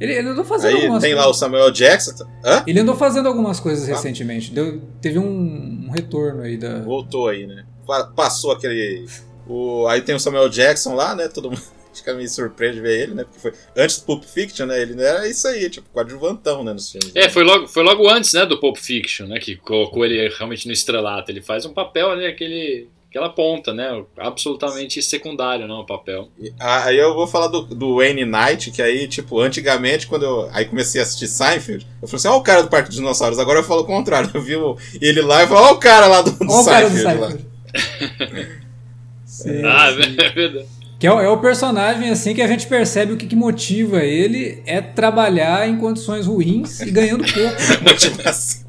[0.00, 1.36] Ele, ele andou fazendo Aí algumas tem lá coisas.
[1.36, 2.12] o Samuel Jackson.
[2.44, 2.62] Hã?
[2.66, 3.92] Ele andou fazendo algumas coisas Ah.
[3.94, 4.52] recentemente.
[4.52, 6.80] Deu, teve um, um retorno aí da.
[6.82, 7.64] Voltou aí, né?
[7.86, 9.06] Pa- Passou aquele.
[9.46, 9.86] O...
[9.88, 11.26] Aí tem o Samuel Jackson lá, né?
[11.28, 11.62] Todo mundo
[11.98, 13.24] fica meio surpreso de ver ele, né?
[13.24, 14.80] Porque foi antes do Pulp Fiction, né?
[14.80, 16.72] Ele era isso aí, tipo, coadjuvantão, né?
[16.72, 17.12] Nos filmes.
[17.14, 20.66] É, foi logo, foi logo antes, né, do Pulp Fiction, né, que colocou ele realmente
[20.66, 21.30] no estrelato.
[21.30, 26.28] Ele faz um papel ali, aquele, aquela ponta, né, absolutamente secundário, não, o papel.
[26.60, 30.64] Aí eu vou falar do, do Wayne Knight, que aí, tipo, antigamente, quando eu aí
[30.64, 33.38] comecei a assistir Seinfeld, eu falei assim, ó o cara do Parque dos Dinossauros.
[33.38, 34.30] Agora eu falo o contrário.
[34.34, 34.54] Eu vi
[35.00, 37.20] ele lá e falei, ó o cara lá do, do o cara do Seinfeld.
[37.20, 37.28] lá.
[37.30, 38.58] Seinfeld.
[39.24, 40.16] Sim, Ah, sim.
[40.18, 40.66] é verdade.
[40.98, 44.00] Que é, o- é o personagem assim que a gente percebe o que, que motiva
[44.02, 47.56] ele é trabalhar em condições ruins e ganhando pouco.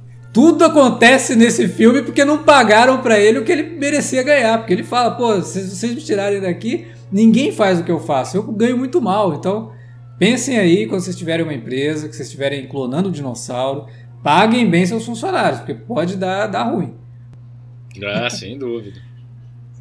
[0.32, 4.60] Tudo acontece nesse filme porque não pagaram pra ele o que ele merecia ganhar.
[4.60, 8.38] Porque ele fala, pô, se vocês me tirarem daqui, ninguém faz o que eu faço.
[8.38, 9.34] Eu ganho muito mal.
[9.34, 9.72] Então,
[10.20, 13.88] pensem aí quando vocês tiverem uma empresa, que vocês estiverem clonando dinossauro,
[14.24, 16.94] paguem bem seus funcionários, porque pode dar, dar ruim.
[18.06, 19.02] Ah, sem dúvida.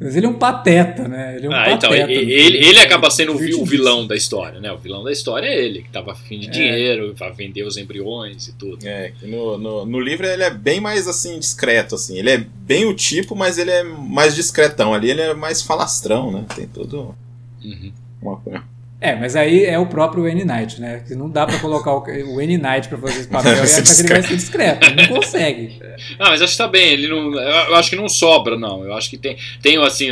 [0.01, 1.35] Mas ele é um pateta, né?
[1.35, 2.11] Ele é um Ah, então, pateta.
[2.11, 2.67] ele, no ele, filme.
[2.67, 4.71] ele acaba sendo o, o vilão da história, né?
[4.71, 8.47] O vilão da história é ele, que tava afim de dinheiro, pra vender os embriões
[8.47, 8.87] e tudo.
[8.87, 12.17] É, no, no, no livro ele é bem mais assim, discreto, assim.
[12.17, 14.93] Ele é bem o tipo, mas ele é mais discretão.
[14.93, 16.45] Ali ele é mais falastrão, né?
[16.55, 17.13] Tem todo
[17.61, 17.91] Uhum.
[18.21, 18.63] uma coisa.
[19.01, 21.01] É, mas aí é o próprio Wayne Knight, né?
[21.07, 24.09] Que não dá pra colocar o o Wayne Knight pra fazer esse papel que ele
[24.09, 24.85] vai ser discreto.
[24.85, 25.79] Ele não consegue.
[26.19, 27.33] Ah, mas acho que tá bem, ele não.
[27.33, 28.83] Eu acho que não sobra, não.
[28.83, 30.11] Eu acho que tem, tem assim.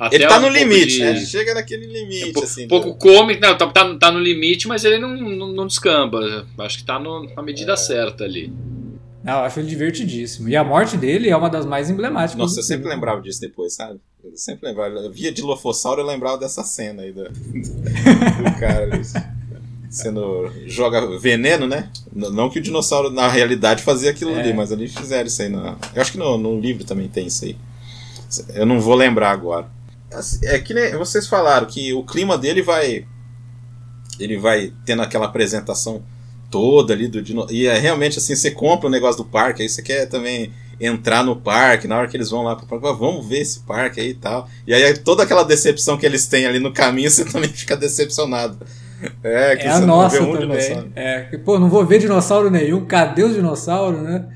[0.00, 1.16] Até Ele tá um no pouco limite, de- né?
[1.16, 2.68] Chega naquele limite, Um pouco, assim.
[2.68, 6.46] pouco cômico, não, tá, tá, tá no limite, mas ele não, não, não descamba.
[6.60, 7.44] Acho que tá no- na É.
[7.44, 8.50] medida certa ali.
[9.22, 10.48] Não, eu acho ele divertidíssimo.
[10.48, 12.38] E a morte dele é uma das mais emblemáticas.
[12.38, 14.00] Nossa, eu sempre lembrava disso depois, sabe?
[14.24, 14.94] Eu sempre lembrava.
[14.96, 19.02] Eu via Dilofossauro eu lembrava dessa cena aí do, do cara ali.
[19.90, 20.50] Sendo.
[20.66, 21.90] joga veneno, né?
[22.10, 24.40] Não que o dinossauro na realidade fazia aquilo É.
[24.40, 25.50] ali, mas ali fizeram isso aí.
[25.50, 25.76] Na...
[25.94, 27.56] Eu acho que no, no livro também tem isso aí.
[28.54, 29.68] Eu não vou lembrar agora.
[30.10, 33.06] Assim, É que nem vocês falaram que o clima dele vai.
[34.18, 36.02] Ele vai tendo aquela apresentação
[36.50, 37.46] toda ali do dino...
[37.50, 40.52] E é realmente assim, você compra o negócio do parque, aí você quer também
[40.84, 43.60] entrar no parque, na hora que eles vão lá pro parque, "Ah, vamos ver esse
[43.60, 44.48] parque aí e tal.
[44.66, 48.58] E aí toda aquela decepção que eles têm ali no caminho, você também fica decepcionado.
[49.22, 50.40] É, que É a nossa um também.
[50.58, 50.92] dinossauro.
[50.94, 52.84] É, pô, não vou ver dinossauro nenhum.
[52.86, 54.28] Cadê os dinossauros, né?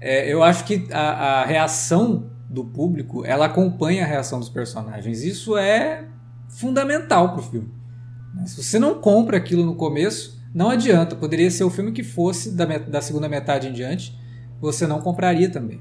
[0.00, 5.22] É, eu acho que a, a reação do público, ela acompanha a reação dos personagens.
[5.22, 6.04] Isso é
[6.48, 7.68] fundamental pro filme.
[8.34, 8.44] né?
[8.46, 11.16] Se você não compra aquilo no começo, não adianta.
[11.16, 14.16] Poderia ser o filme que fosse da, da segunda metade em diante,
[14.60, 15.80] você não compraria também.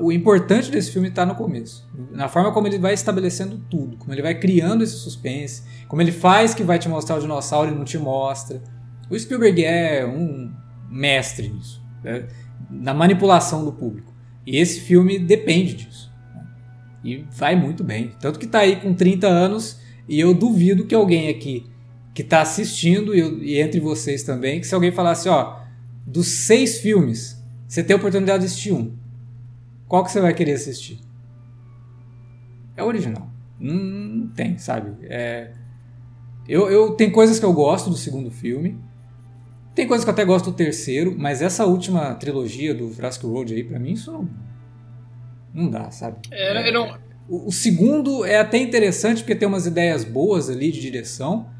[0.00, 4.12] O importante desse filme está no começo, na forma como ele vai estabelecendo tudo, como
[4.12, 7.74] ele vai criando esse suspense, como ele faz que vai te mostrar o dinossauro e
[7.74, 8.60] não te mostra.
[9.08, 10.50] O Spielberg é um
[10.90, 12.26] mestre nisso, né?
[12.70, 14.12] na manipulação do público.
[14.44, 16.10] E esse filme depende disso.
[16.34, 16.44] né?
[17.04, 18.12] E vai muito bem.
[18.20, 21.66] Tanto que está aí com 30 anos e eu duvido que alguém aqui
[22.12, 25.60] que está assistindo, e, eu- e entre vocês também, que se alguém falasse, ó,
[26.06, 28.92] dos seis filmes, você tem a oportunidade de assistir um.
[29.92, 30.98] Qual que você vai querer assistir?
[32.74, 33.28] É o original.
[33.60, 34.90] Não, não tem, sabe?
[35.02, 35.52] É,
[36.48, 38.78] eu, eu tem coisas que eu gosto do segundo filme.
[39.74, 43.52] Tem coisas que eu até gosto do terceiro, mas essa última trilogia do Jurassic Road
[43.52, 44.26] aí, pra mim, isso não,
[45.52, 46.16] não dá, sabe?
[46.30, 50.72] É, eu não- O, o segundo é até interessante porque tem umas ideias boas ali
[50.72, 51.50] de direção,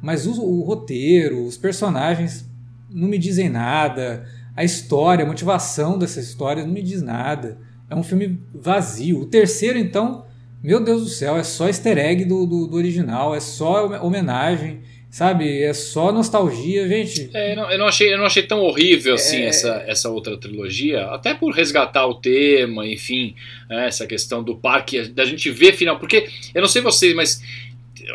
[0.00, 2.48] mas o, o roteiro, os personagens
[2.88, 4.24] não me dizem nada.
[4.54, 7.58] A história, a motivação dessa história não me diz nada.
[7.90, 9.18] É um filme vazio.
[9.20, 10.24] O terceiro, então,
[10.62, 13.96] meu Deus do céu, é só easter egg do, do, do original, é só home-
[13.96, 14.80] homenagem,
[15.10, 15.60] sabe?
[15.60, 17.28] É só nostalgia, gente.
[17.34, 19.46] É, eu, não, eu não achei, eu não achei tão horrível assim É.
[19.46, 23.34] essa, essa outra trilogia, até por resgatar o tema, enfim,
[23.68, 27.42] né, essa questão do parque, da gente ver final, porque eu não sei vocês, mas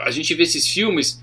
[0.06, 1.22] a gente vê esses filmes,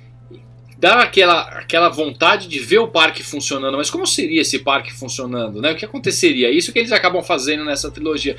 [0.82, 5.62] dá aquela, aquela vontade de ver o parque funcionando, mas como seria esse parque funcionando,
[5.62, 5.70] né?
[5.70, 6.50] O que aconteceria?
[6.50, 8.36] Isso que eles acabam fazendo nessa trilogia,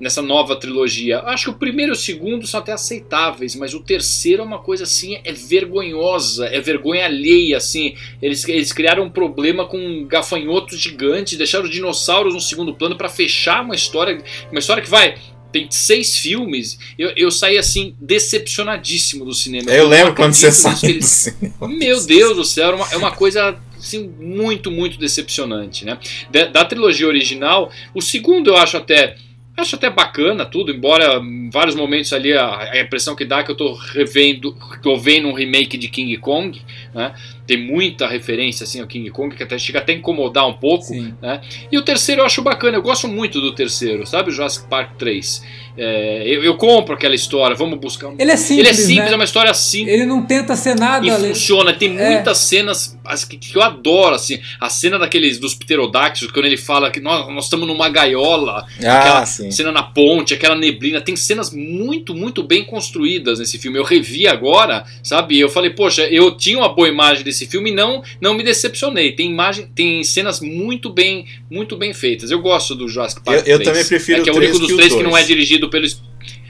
[0.00, 1.20] nessa nova trilogia.
[1.26, 4.58] Acho que o primeiro e o segundo são até aceitáveis, mas o terceiro é uma
[4.58, 7.94] coisa assim, é vergonhosa, é vergonha alheia, assim.
[8.22, 13.10] Eles, eles criaram um problema com gafanhotos gigantes, deixaram os dinossauros no segundo plano para
[13.10, 15.16] fechar uma história, uma história que vai
[15.52, 19.70] tem seis filmes, eu, eu saí assim, decepcionadíssimo do cinema.
[19.70, 21.36] Eu, eu lembro quando você saiu eles...
[21.60, 25.84] Meu Deus do céu, é uma, é uma coisa assim, muito, muito decepcionante.
[25.84, 25.98] Né?
[26.30, 29.16] Da, da, trilogia original, o segundo eu acho até.
[29.54, 33.42] Acho até bacana tudo, embora em vários momentos ali a, a impressão que dá é
[33.42, 36.60] que eu estou revendo, eu vendo um remake de King Kong,
[36.94, 37.14] né?
[37.46, 40.94] tem muita referência assim ao King Kong que até chega até a incomodar um pouco,
[41.20, 41.42] né?
[41.70, 44.30] E o terceiro eu acho bacana, eu gosto muito do terceiro, sabe?
[44.30, 45.44] O Jurassic Park 3.
[45.76, 48.08] É, eu, eu, compro aquela história, vamos buscar.
[48.08, 48.16] Um...
[48.18, 49.12] Ele é simples, Ele é simples, né?
[49.12, 49.94] é uma história simples.
[49.94, 51.06] Ele não tenta ser nada.
[51.06, 52.10] E funciona, tem é.
[52.10, 52.98] muitas cenas
[53.28, 54.38] que, que, eu adoro, assim.
[54.60, 58.98] A cena daqueles dos pterodáctilos, quando ele fala que nós, nós estamos numa gaiola, ah,
[58.98, 59.50] aquela sim.
[59.50, 63.78] cena na ponte, aquela neblina, tem cenas muito, muito bem construídas nesse filme.
[63.78, 65.38] Eu revi agora, sabe?
[65.38, 69.12] Eu falei, poxa, eu tinha uma boa imagem desse filme e não não me decepcionei.
[69.12, 72.30] Tem imagem, tem cenas muito bem, muito bem feitas.
[72.30, 73.46] Eu gosto do Jurassic Park.
[73.46, 75.61] Eu, eu também prefiro é que é o único dos três que não é dirigido
[75.68, 75.86] pelo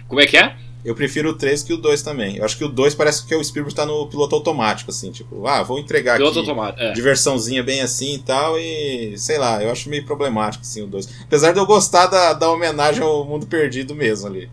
[0.08, 0.56] Como é que é?
[0.84, 2.36] Eu prefiro o 3 que o 2 também.
[2.36, 5.46] Eu acho que o 2 parece que o Spielberg tá no piloto automático, assim, tipo,
[5.46, 6.92] ah, vou entregar piloto aqui automático, é.
[6.92, 11.08] diversãozinha bem assim e tal, e sei lá, eu acho meio problemático, assim, o 2.
[11.22, 14.50] Apesar de eu gostar da, da homenagem ao mundo perdido mesmo ali.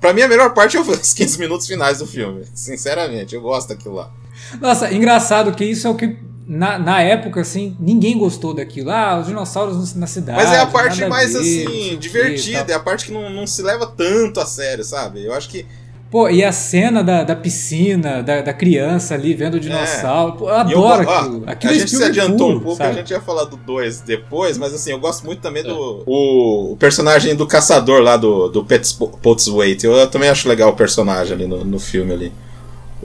[0.00, 2.44] Pra mim, a melhor parte é os 15 minutos finais do filme.
[2.52, 4.12] Sinceramente, eu gosto daquilo lá.
[4.60, 6.16] Nossa, engraçado que isso é o que
[6.48, 8.90] na, na época, assim, ninguém gostou daquilo.
[8.90, 10.38] Ah, os dinossauros na cidade.
[10.38, 12.72] Mas é a parte mais, ver, assim, divertida.
[12.72, 15.22] É a parte que não, não se leva tanto a sério, sabe?
[15.22, 15.66] Eu acho que.
[16.10, 20.36] Pô, e a cena da, da piscina, da, da criança ali vendo o dinossauro.
[20.36, 20.38] É.
[20.38, 21.44] Pô, eu adoro eu, aquilo.
[21.46, 22.90] Ó, aquilo a é gente se adiantou puro, um pouco, sabe?
[22.90, 25.68] a gente ia falar do 2 depois, mas assim, eu gosto muito também do.
[25.68, 26.02] É.
[26.06, 29.84] O, o, personagem do caçador lá do, do Pets Potswaite.
[29.84, 32.32] Eu, eu também acho legal o personagem ali no, no filme ali.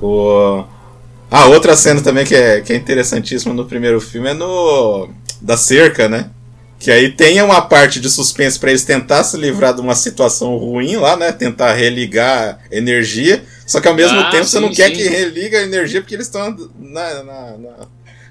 [0.02, 0.64] O.
[1.36, 5.10] Ah, outra cena também que é, que é interessantíssima no primeiro filme é no.
[5.42, 6.30] da cerca, né?
[6.78, 10.56] Que aí tem uma parte de suspense para eles tentar se livrar de uma situação
[10.58, 11.32] ruim lá, né?
[11.32, 13.44] Tentar religar energia.
[13.66, 14.76] Só que ao mesmo ah, tempo sim, você não sim.
[14.76, 17.88] quer que religa a energia porque eles estão na, na, na,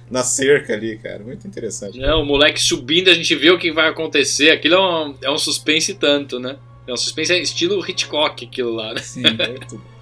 [0.09, 1.25] na, cerca ali, cara.
[1.25, 1.99] Muito interessante.
[1.99, 4.53] Não, o moleque subindo, a gente vê o que vai acontecer.
[4.53, 6.55] Aquilo é um, é um suspense tanto, né?
[6.87, 9.01] É um suspense estilo Hitchcock, aquilo lá, né?
[9.01, 9.23] Sim.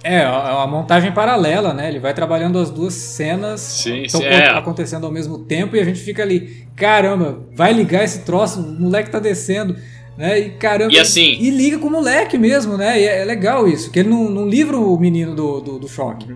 [0.03, 1.87] é, é uma montagem paralela, né?
[1.87, 4.49] Ele vai trabalhando as duas cenas sim, estão sim, é.
[4.49, 8.81] acontecendo ao mesmo tempo e a gente fica ali, caramba, vai ligar esse troço, o
[8.81, 9.75] moleque tá descendo.
[10.17, 10.39] Né?
[10.39, 10.91] E caramba.
[10.91, 11.37] E assim.
[11.39, 12.99] E liga com o moleque mesmo, né?
[12.99, 15.87] E é, é legal isso, que ele não, não livra o menino do, do, do
[15.87, 16.35] choque.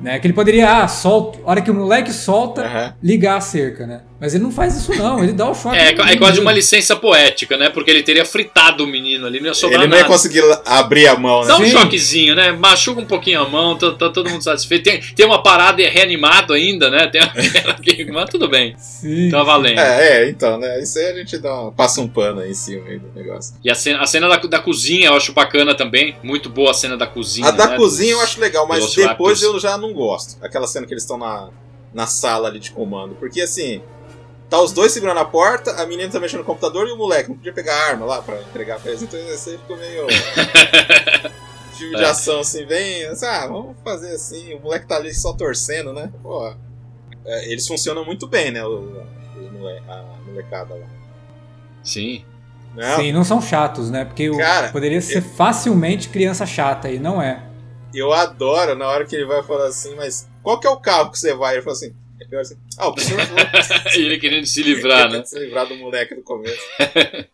[0.00, 0.18] Né?
[0.18, 2.92] Que ele poderia, ah, solta, a hora que o moleque solta, uhum.
[3.02, 4.02] ligar a cerca, né?
[4.24, 5.76] Mas ele não faz isso não, ele dá o choque.
[5.84, 7.68] É, é quase uma licença poética, né?
[7.68, 10.14] Porque ele teria fritado o menino ali, não ia sobrar Ele não ia nada.
[10.14, 11.48] conseguir abrir a mão, né?
[11.48, 11.72] Dá um Sim.
[11.72, 12.52] choquezinho, né?
[12.52, 14.84] Machuca um pouquinho a mão, tá, tá todo mundo satisfeito.
[14.84, 17.06] Tem, tem uma parada reanimado ainda, né?
[17.08, 17.20] Tem
[18.10, 18.74] mas tudo bem.
[18.78, 19.28] Sim.
[19.30, 19.78] Tá valendo.
[19.78, 20.80] É, é, então, né?
[20.80, 23.56] Isso aí a gente dá uma, passa um pano aí em cima aí do negócio.
[23.62, 26.16] E a cena, a cena da, da cozinha eu acho bacana também.
[26.22, 27.48] Muito boa a cena da cozinha.
[27.48, 27.76] A da né?
[27.76, 30.42] cozinha Dos, eu acho legal, mas depois eu já não gosto.
[30.42, 31.50] Aquela cena que eles estão na,
[31.92, 33.14] na sala ali de comando.
[33.16, 33.82] Porque assim,
[34.54, 37.28] tá os dois segurando a porta, a menina tá mexendo no computador e o moleque
[37.28, 39.02] não podia pegar a arma lá pra entregar pra eles.
[39.02, 40.06] Então aí ficou meio.
[41.76, 43.04] filme de ação assim, bem.
[43.06, 44.54] Assim, ah, vamos fazer assim.
[44.54, 46.12] O moleque tá ali só torcendo, né?
[46.22, 46.54] Pô,
[47.24, 48.64] é, eles funcionam muito bem, né?
[48.64, 50.86] O, o a molecada lá.
[51.82, 52.24] Sim.
[52.74, 52.96] Não.
[52.96, 54.04] Sim, não são chatos, né?
[54.04, 55.22] Porque Cara, poderia ser eu...
[55.22, 57.42] facilmente criança chata e não é.
[57.92, 61.10] Eu adoro na hora que ele vai falar assim, mas qual que é o carro
[61.10, 61.54] que você vai?
[61.54, 61.94] Ele fala assim,
[62.40, 63.20] assim ah, o senhor
[63.94, 65.22] ele querendo se livrar, né?
[65.26, 66.58] se livrar do moleque do começo.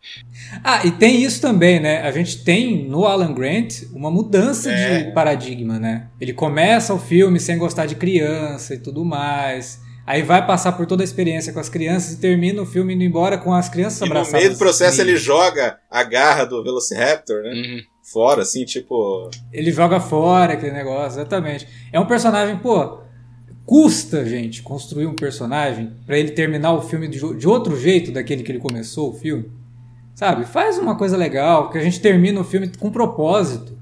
[0.63, 2.01] ah, e tem isso também, né?
[2.01, 5.03] A gente tem no Alan Grant uma mudança é.
[5.03, 6.09] de paradigma, né?
[6.19, 9.79] Ele começa o filme sem gostar de criança e tudo mais.
[10.05, 13.03] Aí vai passar por toda a experiência com as crianças e termina o filme indo
[13.03, 14.33] embora com as crianças e abraçadas.
[14.33, 17.51] no meio do processo ele joga a garra do Velociraptor, né?
[17.51, 17.81] Uhum.
[18.11, 19.29] Fora, assim, tipo...
[19.53, 21.67] Ele joga fora aquele negócio, exatamente.
[21.93, 22.99] É um personagem, pô
[23.65, 28.43] custa, gente, construir um personagem para ele terminar o filme de, de, outro jeito daquele
[28.43, 29.51] que ele começou o filme.
[30.13, 30.45] Sabe?
[30.45, 33.77] Faz uma coisa legal, que a gente termina o filme com propósito.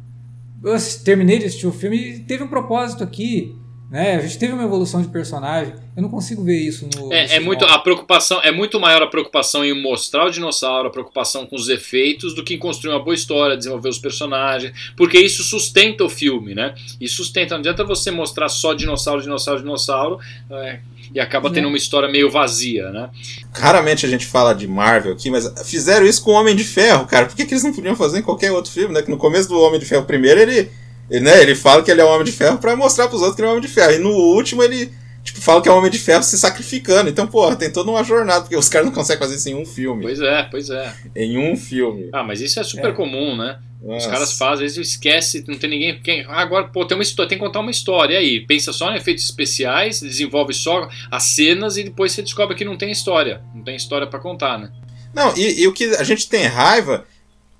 [0.63, 3.55] Eu terminei de assistir o filme e teve um propósito aqui.
[3.89, 4.17] Né?
[4.17, 5.73] A gente teve uma evolução de personagem.
[5.95, 7.11] Eu não consigo ver isso no.
[7.11, 10.91] É, é muito a preocupação é muito maior a preocupação em mostrar o dinossauro, a
[10.91, 15.19] preocupação com os efeitos do que em construir uma boa história, desenvolver os personagens, porque
[15.19, 16.75] isso sustenta o filme, né?
[17.01, 17.55] E sustenta.
[17.55, 20.19] Não adianta você mostrar só dinossauro, dinossauro, dinossauro.
[20.51, 20.79] É,
[21.13, 23.09] e acaba tendo uma história meio vazia, né?
[23.51, 27.07] Raramente a gente fala de Marvel aqui, mas fizeram isso com o Homem de Ferro,
[27.07, 27.25] cara.
[27.25, 29.01] Por que, que eles não podiam fazer em qualquer outro filme, né?
[29.01, 30.69] Que no começo do Homem de Ferro primeiro ele,
[31.09, 33.35] ele, né, ele fala que ele é o Homem de Ferro para mostrar pros outros
[33.35, 33.93] que ele é o Homem de Ferro.
[33.93, 34.91] E no último ele
[35.23, 37.09] tipo, fala que é o Homem de Ferro se sacrificando.
[37.09, 39.65] Então, porra, tem toda uma jornada, porque os caras não conseguem fazer isso em um
[39.65, 40.01] filme.
[40.01, 40.93] Pois é, pois é.
[41.15, 42.09] Em um filme.
[42.13, 42.93] Ah, mas isso é super É.
[42.93, 43.59] comum, né?
[43.81, 44.07] Nossa.
[44.07, 45.99] Os caras fazem, às vezes esquece, não tem ninguém.
[46.01, 48.15] Quem, ah, agora, pô, tem uma história, tem que contar uma história.
[48.15, 52.55] E aí, pensa só em efeitos especiais, desenvolve só as cenas e depois você descobre
[52.55, 53.41] que não tem história.
[53.55, 54.69] Não tem história pra contar, né?
[55.13, 57.05] Não, e, e o que a gente tem raiva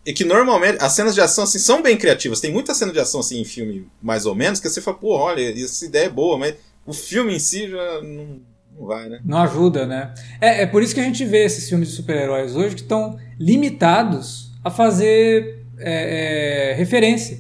[0.06, 2.40] é que normalmente as cenas de ação assim, são bem criativas.
[2.40, 5.16] Tem muita cena de ação assim, em filme, mais ou menos, que você fala, pô,
[5.16, 8.40] olha, essa ideia é boa, mas o filme em si já não,
[8.78, 9.20] não vai, né?
[9.24, 10.14] Não ajuda, né?
[10.42, 13.20] É, é por isso que a gente vê esses filmes de super-heróis hoje que estão
[13.40, 17.40] limitados a fazer é, é, referência.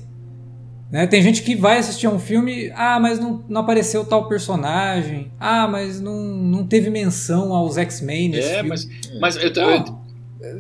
[0.91, 1.05] Né?
[1.07, 5.31] Tem gente que vai assistir a um filme, ah, mas não, não apareceu tal personagem,
[5.39, 8.69] ah, mas não, não teve menção aos X-Men nesse É, filme.
[8.69, 8.87] mas,
[9.19, 10.09] mas eu, eu-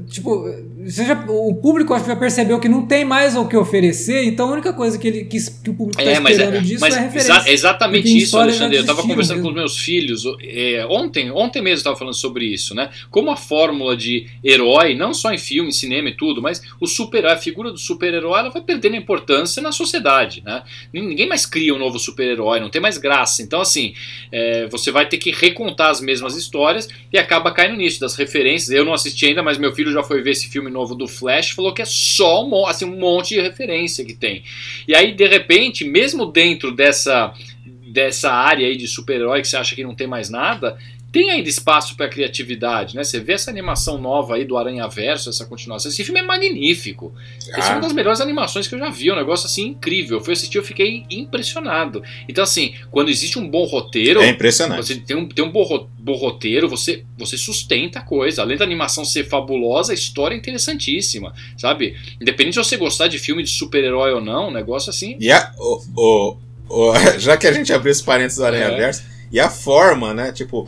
[0.07, 0.45] Tipo,
[0.85, 4.49] já- o público acho que já percebeu que não tem mais o que oferecer, então
[4.49, 6.89] a única coisa que, ele, que, que o público está É, esperando é, disso é
[6.89, 7.31] referência.
[7.33, 8.77] exa- exatamente isso, Alexandre.
[8.77, 9.43] Eu estava conversando mesmo.
[9.43, 12.89] com os meus filhos é, ontem, ontem mesmo eu estava falando sobre isso, né?
[13.09, 17.25] Como a fórmula de herói, não só em filme, cinema e tudo, mas o super
[17.25, 20.63] a figura do super-herói ela vai perdendo importância na sociedade, né?
[20.93, 23.41] Ninguém mais cria um novo super-herói, não tem mais graça.
[23.41, 23.93] Então, assim,
[24.31, 28.69] é, você vai ter que recontar as mesmas histórias e acaba caindo nisso, das referências.
[28.71, 31.51] Eu não assisti ainda, mas meu filho já foi ver esse filme novo do Flash
[31.51, 34.43] falou que é só um, assim, um monte de referência que tem.
[34.87, 37.33] E aí, de repente, mesmo dentro dessa,
[37.65, 40.77] dessa área aí de super-herói que você acha que não tem mais nada,
[41.11, 43.03] tem ainda espaço para criatividade, né?
[43.03, 45.89] Você vê essa animação nova aí do Aranha Verso, essa continuação.
[45.91, 47.13] Esse filme é magnífico.
[47.37, 47.71] Esse é Ah.
[47.73, 50.17] uma das melhores animações que eu já vi, um negócio assim incrível.
[50.19, 52.03] Eu fui assistir, eu fiquei impressionado.
[52.27, 54.85] Então, assim, quando existe um bom roteiro, É impressionante.
[54.85, 58.41] você tem um, tem um bom, ro- bom roteiro, você, você sustenta a coisa.
[58.41, 61.95] Além da animação ser fabulosa, a história é interessantíssima, sabe?
[62.21, 65.17] Independente de você gostar de filme de super-herói ou não, um negócio assim.
[65.19, 66.37] E a, o, o-
[66.69, 68.91] o- já que a gente abriu esse parênteses do Aranha É.
[69.31, 70.31] E a forma, né?
[70.31, 70.67] Tipo,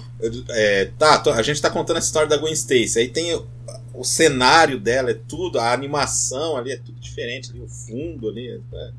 [0.49, 2.99] é, tá, a gente tá contando essa história da Gwen Stacy.
[2.99, 3.45] Aí tem o,
[3.93, 8.47] o cenário dela, é tudo, a animação ali é tudo diferente, ali, o fundo ali.
[8.73, 8.91] é-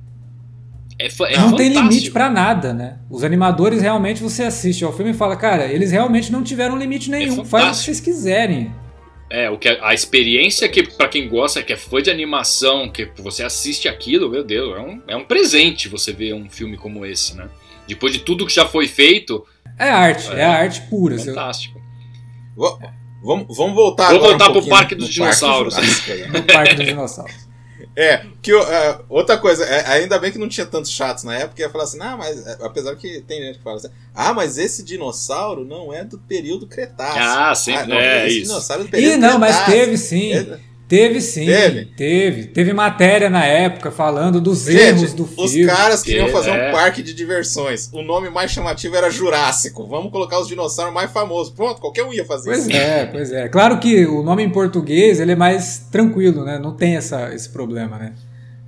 [1.06, 2.98] É, fa- é não tem limite pra nada, né?
[3.10, 7.10] Os animadores realmente você assiste ao filme e fala, cara, eles realmente não tiveram limite
[7.10, 7.44] nenhum.
[7.44, 8.72] Faz o que É vocês quiserem.
[9.30, 12.90] É, o que a, a experiência que para quem gosta, que é fã de animação,
[12.90, 16.76] que você assiste aquilo, meu Deus, é um, é um presente você ver um filme
[16.76, 17.48] como esse, né?
[17.86, 19.44] Depois de tudo que já foi feito,
[19.78, 20.44] É arte, é, É.
[20.44, 21.18] arte pura.
[21.18, 21.80] Fantástico.
[23.24, 25.76] Vamos, vamos voltar Vamos agora voltar um pro Parque dos no Dinossauros.
[26.32, 27.52] No Parque dos Dinossauros.
[27.94, 31.60] É, que é, outra coisa, é, ainda bem que não tinha tantos chatos na época,
[31.60, 34.56] ia falar assim, ah, mas é, apesar que tem gente que fala assim, ah, mas
[34.56, 37.20] esse dinossauro não é do período Cretáceo.
[37.22, 38.46] Ah, sempre, não, é esse isso.
[38.48, 39.74] dinossauro é do período Ih, não, mas Cretáceo.
[39.74, 40.32] teve sim.
[40.32, 40.58] É-
[40.92, 41.46] Teve sim.
[41.46, 41.84] Teve?
[41.96, 42.44] Teve.
[42.48, 45.66] Teve matéria na época falando dos Gente, erros do os filme.
[45.72, 46.68] caras queriam Que- fazer é.
[46.68, 47.88] um parque de diversões.
[47.94, 49.86] O nome mais chamativo era Jurássico.
[49.86, 51.50] Vamos colocar os dinossauros mais famosos.
[51.54, 52.76] Pronto, qualquer um ia fazer Pois isso.
[52.76, 53.48] é, pois é.
[53.48, 56.58] Claro que o nome em português ele é mais tranquilo, né?
[56.58, 58.12] Não tem essa, esse problema, né?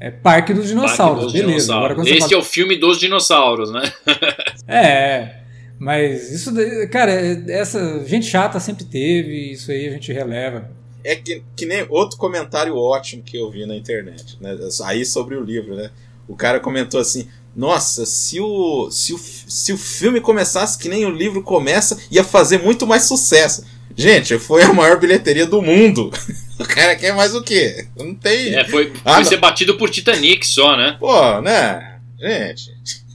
[0.01, 1.75] É Parque dos Dinossauros, Parque dos beleza.
[1.75, 2.09] Agora, Dinossauros.
[2.09, 3.83] você Esse fala- é o filme dos dinossauros, né?
[4.67, 5.35] É,
[5.79, 6.51] mas isso,
[6.91, 7.13] cara,
[7.51, 10.71] essa gente chata sempre teve, isso aí a gente releva.
[11.05, 14.57] É que, que nem outro comentário ótimo que eu vi na internet, né?
[14.85, 15.91] Aí sobre o livro, né?
[16.27, 21.05] O cara comentou assim: Nossa, se o, se o, se o filme começasse que nem
[21.05, 23.65] o livro começa, ia fazer muito mais sucesso.
[23.97, 26.11] Gente, foi a maior bilheteria do mundo.
[26.57, 27.89] O cara quer mais o quê?
[27.99, 28.55] Não tem.
[28.55, 29.29] É, foi, Ah, foi não.
[29.29, 30.97] ser batido por Titanic só, né?
[31.01, 31.99] Pô, né?
[32.17, 32.71] Gente.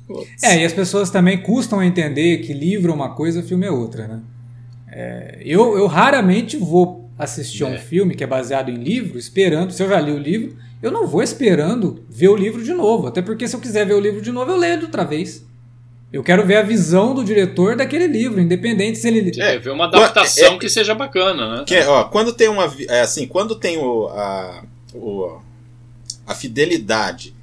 [0.06, 0.44] putz.
[0.44, 3.72] É, e as pessoas também custam a entender que livro é uma coisa, filme é
[3.72, 4.20] outra, né?
[4.92, 7.78] É, eu, eu raramente vou assistir a um É.
[7.78, 11.06] filme que é baseado em livro, esperando, se eu já li o livro, eu não
[11.06, 13.08] vou esperando ver o livro de novo.
[13.08, 15.46] Até porque se eu quiser ver o livro de novo, eu leio outra vez.
[16.12, 19.32] Eu quero ver a visão do diretor daquele livro, independente se ele.
[19.40, 21.64] É, ver uma adaptação é- que seja bacana, né?
[21.68, 22.74] Que, ó, quando tem uma.
[22.88, 24.64] É, assim, quando tem o, a,
[24.96, 25.38] o-
[26.26, 27.36] a fidelidade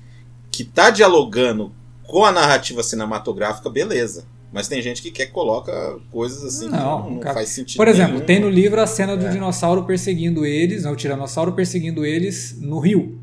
[0.50, 1.70] que tá dialogando
[2.04, 4.24] com a narrativa cinematográfica, beleza.
[4.52, 7.34] Mas tem gente que quer que coloca coisas assim Não, que não, não cara.
[7.34, 7.76] faz sentido.
[7.76, 8.24] Por exemplo, nenhum.
[8.26, 9.30] tem no livro a cena do É.
[9.30, 13.18] dinossauro perseguindo eles, não, o tiranossauro perseguindo eles no rio,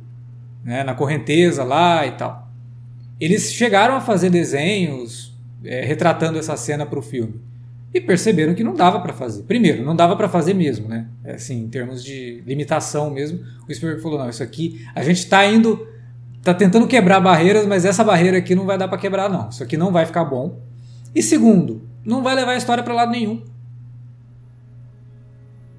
[0.63, 2.47] né, na correnteza lá e tal.
[3.19, 7.39] Eles chegaram a fazer desenhos é, retratando essa cena para o filme.
[7.93, 9.43] E perceberam que não dava para fazer.
[9.43, 11.07] Primeiro, não dava para fazer mesmo, né?
[11.24, 13.39] É, assim, em termos de limitação mesmo.
[13.69, 15.88] O Spielberg falou: não, isso aqui, a gente está indo,
[16.39, 19.47] está tentando quebrar barreiras, mas essa barreira aqui não vai dar para quebrar, não.
[19.49, 20.59] Isso aqui não vai ficar bom.
[21.16, 23.43] E segundo, não vai levar a história para lado nenhum.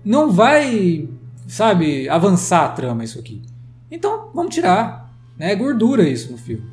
[0.04, 1.08] Não vai,
[1.48, 3.42] sabe, avançar a trama isso aqui.
[3.90, 5.10] Então, vamos tirar.
[5.38, 5.52] Né?
[5.52, 6.64] É gordura isso no filme.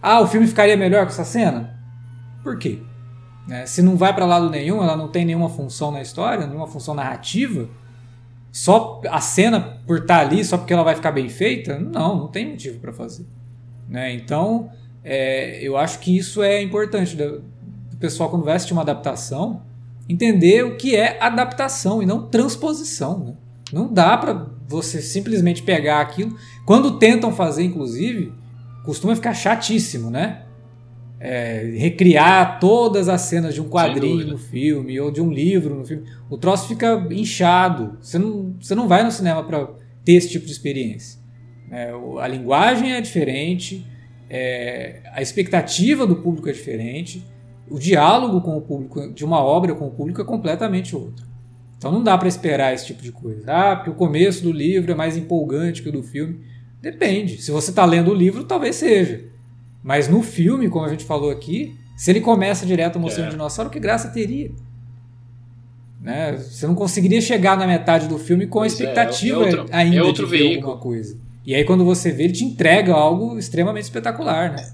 [0.00, 1.78] Ah, o filme ficaria melhor com essa cena?
[2.42, 2.78] Por quê?
[3.46, 3.66] Né?
[3.66, 6.94] Se não vai para lado nenhum, ela não tem nenhuma função na história, nenhuma função
[6.94, 7.68] narrativa,
[8.50, 12.16] só a cena por estar tá ali, só porque ela vai ficar bem feita, não,
[12.16, 13.26] não tem motivo para fazer.
[13.88, 14.12] Né?
[14.14, 14.70] Então,
[15.02, 17.16] é, eu acho que isso é importante
[18.02, 19.62] pessoal quando vai assistir uma adaptação
[20.08, 23.18] entender o que é adaptação e não transposição.
[23.24, 23.34] Né?
[23.72, 26.36] Não dá para você simplesmente pegar aquilo.
[26.66, 28.32] Quando tentam fazer, inclusive,
[28.84, 30.42] costuma ficar chatíssimo, né?
[31.24, 35.84] é, recriar todas as cenas de um quadrinho no filme ou de um livro no
[35.84, 36.04] filme.
[36.28, 37.96] O troço fica inchado.
[38.00, 39.68] Você não, você não vai no cinema para
[40.04, 41.20] ter esse tipo de experiência.
[41.70, 43.86] É, a linguagem é diferente,
[44.28, 47.24] é, a expectativa do público é diferente,
[47.70, 51.26] o diálogo com o público, de uma obra com o público, é completamente outro.
[51.78, 53.42] Então não dá para esperar esse tipo de coisa.
[53.46, 56.40] Ah, porque o começo do livro é mais empolgante que o do filme.
[56.80, 57.42] Depende.
[57.42, 59.24] Se você está lendo o livro, talvez seja.
[59.82, 63.28] Mas no filme, como a gente falou aqui, se ele começa direto mostrando é.
[63.28, 64.52] um dinossauro, que graça teria?
[66.00, 66.36] Né?
[66.36, 69.96] Você não conseguiria chegar na metade do filme com a expectativa é, é outro, ainda
[69.96, 70.72] é outro de ver veículo.
[70.72, 71.18] alguma coisa.
[71.44, 74.72] E aí quando você vê, ele te entrega algo extremamente espetacular, né?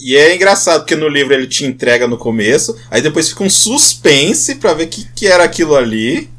[0.00, 3.50] E é engraçado porque no livro ele te entrega no começo, aí depois fica um
[3.50, 6.30] suspense para ver o que, que era aquilo ali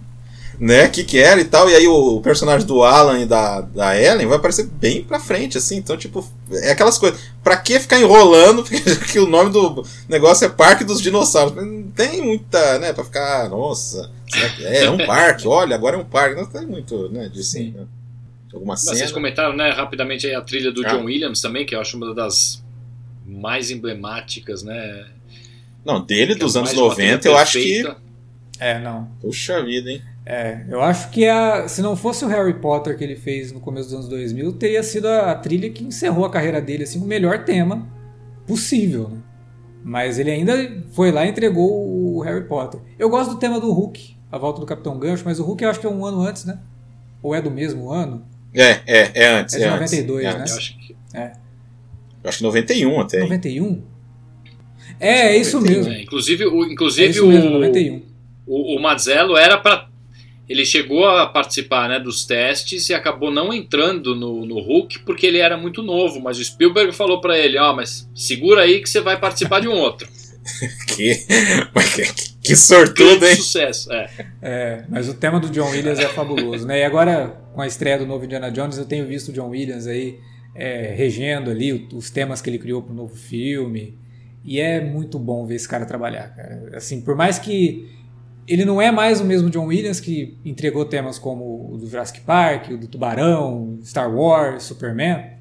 [0.59, 3.61] né, que que era e tal, e aí o, o, personagem do Alan e da,
[3.61, 7.79] da Ellen vai aparecer bem pra frente, assim, então, tipo, é aquelas coisas, pra que
[7.79, 8.63] ficar enrolando,
[8.99, 13.49] porque o nome do negócio é Parque dos Dinossauros, não tem muita, né, pra ficar,
[13.49, 14.09] nossa,
[14.61, 17.85] é, é um parque, olha, agora é um parque, não tem muito, né, disso, né?
[18.53, 18.95] alguma cena.
[18.95, 20.89] Vocês comentaram, né, rapidamente aí a trilha do ah.
[20.89, 22.62] John Williams também, que eu acho uma das
[23.25, 25.05] mais emblemáticas, né,
[25.85, 27.83] não, dele, dos é anos 90, eu acho que...
[28.59, 29.09] É, não.
[29.19, 30.01] Puxa vida, hein?
[30.25, 33.59] É, eu acho que a, se não fosse o Harry Potter que ele fez no
[33.59, 37.01] começo dos anos 2000, teria sido a, a trilha que encerrou a carreira dele, assim,
[37.01, 37.85] o melhor tema
[38.47, 39.17] possível, né?
[39.83, 40.53] Mas ele ainda
[40.93, 41.69] foi lá e entregou
[42.15, 42.79] o Harry Potter.
[42.97, 45.69] Eu gosto do tema do Hulk, a volta do Capitão Gancho, mas o Hulk eu
[45.69, 46.57] acho que é um ano antes, né?
[47.21, 48.25] Ou é do mesmo ano?
[48.53, 49.55] É, é, é antes.
[49.55, 50.37] É de é 92, antes.
[50.37, 50.45] né?
[50.47, 50.95] Eu acho que...
[51.13, 51.42] É.
[52.23, 53.19] Eu acho que 91 até.
[53.19, 53.83] 91?
[54.99, 55.91] É, é isso mesmo.
[55.91, 58.01] É, inclusive, o, inclusive é isso mesmo, 91.
[58.47, 59.89] O, o Mazzello era para
[60.47, 65.25] ele chegou a participar né, dos testes e acabou não entrando no, no Hulk porque
[65.25, 66.19] ele era muito novo.
[66.19, 69.61] Mas o Spielberg falou para ele: Ó, oh, mas segura aí que você vai participar
[69.61, 70.07] de um outro.
[70.95, 71.15] que,
[72.43, 73.35] que sortudo, hein?
[73.37, 74.09] sucesso, é.
[74.41, 74.85] é.
[74.89, 76.81] Mas o tema do John Williams é fabuloso, né?
[76.81, 79.87] E agora, com a estreia do novo Indiana Jones, eu tenho visto o John Williams
[79.87, 80.19] aí
[80.55, 83.97] é, regendo ali os temas que ele criou para o novo filme.
[84.43, 86.71] E é muito bom ver esse cara trabalhar, cara.
[86.75, 87.89] Assim, por mais que
[88.47, 92.21] ele não é mais o mesmo John Williams que entregou temas como o do Jurassic
[92.21, 95.31] Park, o do Tubarão, Star Wars, Superman,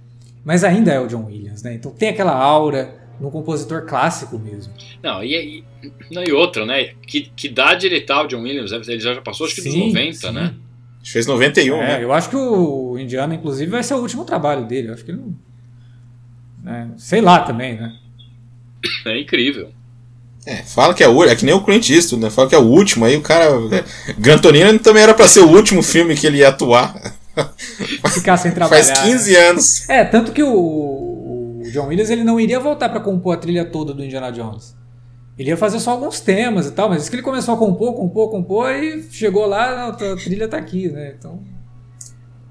[0.44, 1.74] mas ainda é o John Williams, né?
[1.74, 4.72] Então tem aquela aura no compositor clássico mesmo.
[5.02, 5.64] Não, e, e,
[6.10, 6.92] não, e outra, né?
[7.06, 8.72] Que, que idade ele tá, o John Williams?
[8.72, 10.32] Ele já passou acho que sim, dos 90, sim.
[10.32, 10.54] né?
[11.02, 12.04] Fez 91, é, né?
[12.04, 14.88] Eu acho que o Indiana, inclusive, vai ser o último trabalho dele.
[14.88, 15.34] Eu acho que ele não.
[16.62, 16.90] Né?
[16.96, 17.92] Sei lá também, né?
[19.06, 19.70] É incrível.
[20.46, 22.30] É, fala que é o é que nem o Clint Eastwood, né?
[22.30, 23.46] Fala que é o último, aí o cara.
[23.72, 26.94] É, Gran Torino também era para ser o último filme que ele ia atuar.
[28.12, 28.84] Ficar sem trabalhar.
[28.84, 29.88] Faz 15 anos.
[29.88, 33.64] É, tanto que o, o John Williams ele não iria voltar para compor a trilha
[33.64, 34.74] toda do Indiana Jones.
[35.38, 37.94] Ele ia fazer só alguns temas e tal, mas isso que ele começou a compor,
[37.94, 41.14] compor, compor e chegou lá, a trilha tá aqui, né?
[41.18, 41.42] Então.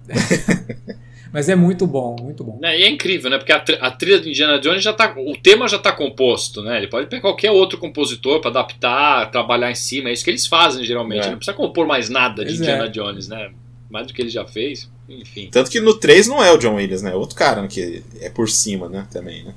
[1.31, 2.59] Mas é muito bom, muito bom.
[2.61, 3.37] É, e é incrível, né?
[3.37, 5.15] Porque a, a, trilha do Indiana Jones já tá.
[5.17, 6.77] O tema já tá composto, né?
[6.77, 10.09] Ele pode pegar qualquer outro compositor para adaptar, trabalhar em cima.
[10.09, 11.27] É isso que eles fazem geralmente.
[11.27, 11.31] É.
[11.31, 12.89] Não precisa compor mais nada de Indiana é.
[12.89, 13.51] Jones, né?
[13.89, 14.91] Mais do que ele já fez.
[15.07, 15.49] Enfim.
[15.51, 17.11] Tanto que no 3 não é o John Williams, né?
[17.11, 17.67] É outro cara né?
[17.69, 19.07] que é por cima, né?
[19.11, 19.53] Também, né?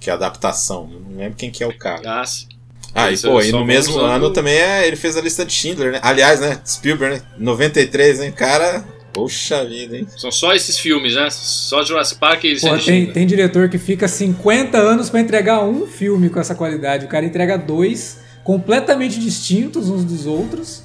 [0.00, 0.86] Que é a adaptação.
[0.86, 2.20] Não lembro quem que é o cara.
[2.20, 2.46] Ah, sim.
[2.94, 5.92] Ah, e, pô, e no mesmo ano também é, ele fez a lista de Schindler,
[5.92, 6.00] né?
[6.02, 6.58] Aliás, né?
[6.66, 7.22] Spielberg, né?
[7.38, 8.32] 93, hein?
[8.32, 8.82] Cara,
[9.16, 10.06] Poxa vida, hein?
[10.14, 11.30] São só esses filmes, né?
[11.30, 15.86] Só Jurassic Park e Pô, tem, tem diretor que fica 50 anos para entregar um
[15.86, 17.06] filme com essa qualidade.
[17.06, 20.82] O cara entrega dois completamente distintos uns dos outros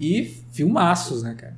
[0.00, 1.56] e filmaços, né, cara?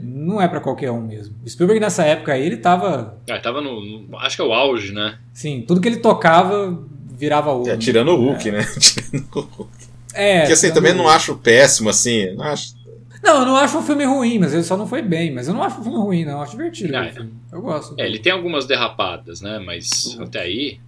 [0.00, 1.34] Não é para qualquer um mesmo.
[1.44, 3.18] O Spielberg nessa época aí, ele tava.
[3.28, 5.18] Ah, tava no, no, Acho que é o auge, né?
[5.32, 7.68] Sim, tudo que ele tocava virava o.
[7.68, 8.64] É, tirando o Hulk, né?
[8.78, 9.90] tirando o Hulk.
[10.14, 12.34] É, Que assim, também não acho péssimo, assim.
[12.34, 12.74] Não acho.
[13.22, 15.32] Não, eu não acho um filme ruim, mas ele só não foi bem.
[15.32, 16.32] Mas eu não acho um filme ruim, não.
[16.32, 16.92] Eu acho divertido.
[17.12, 17.32] Filme.
[17.52, 17.94] Eu gosto.
[17.98, 19.58] É, ele tem algumas derrapadas, né?
[19.58, 20.80] Mas até aí.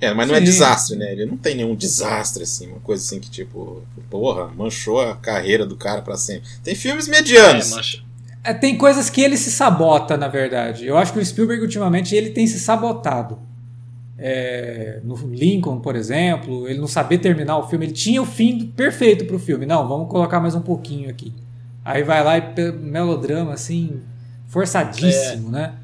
[0.00, 0.44] É, mas não é Sim.
[0.44, 1.12] desastre, né?
[1.12, 5.66] Ele não tem nenhum desastre, assim, uma coisa assim que, tipo, porra, manchou a carreira
[5.66, 6.48] do cara pra sempre.
[6.64, 7.70] Tem filmes É, medianos.
[7.70, 8.02] mas,
[8.42, 10.86] É, tem coisas que ele se sabota, na verdade.
[10.86, 13.38] Eu acho que o Spielberg, ultimamente, ele tem se sabotado.
[14.18, 17.86] É, no Lincoln, por exemplo, ele não sabia terminar o filme.
[17.86, 19.66] Ele tinha o fim perfeito pro filme.
[19.66, 21.32] Não, vamos colocar mais um pouquinho aqui.
[21.84, 24.00] Aí vai lá e melodrama, assim,
[24.48, 25.74] forçadíssimo, né?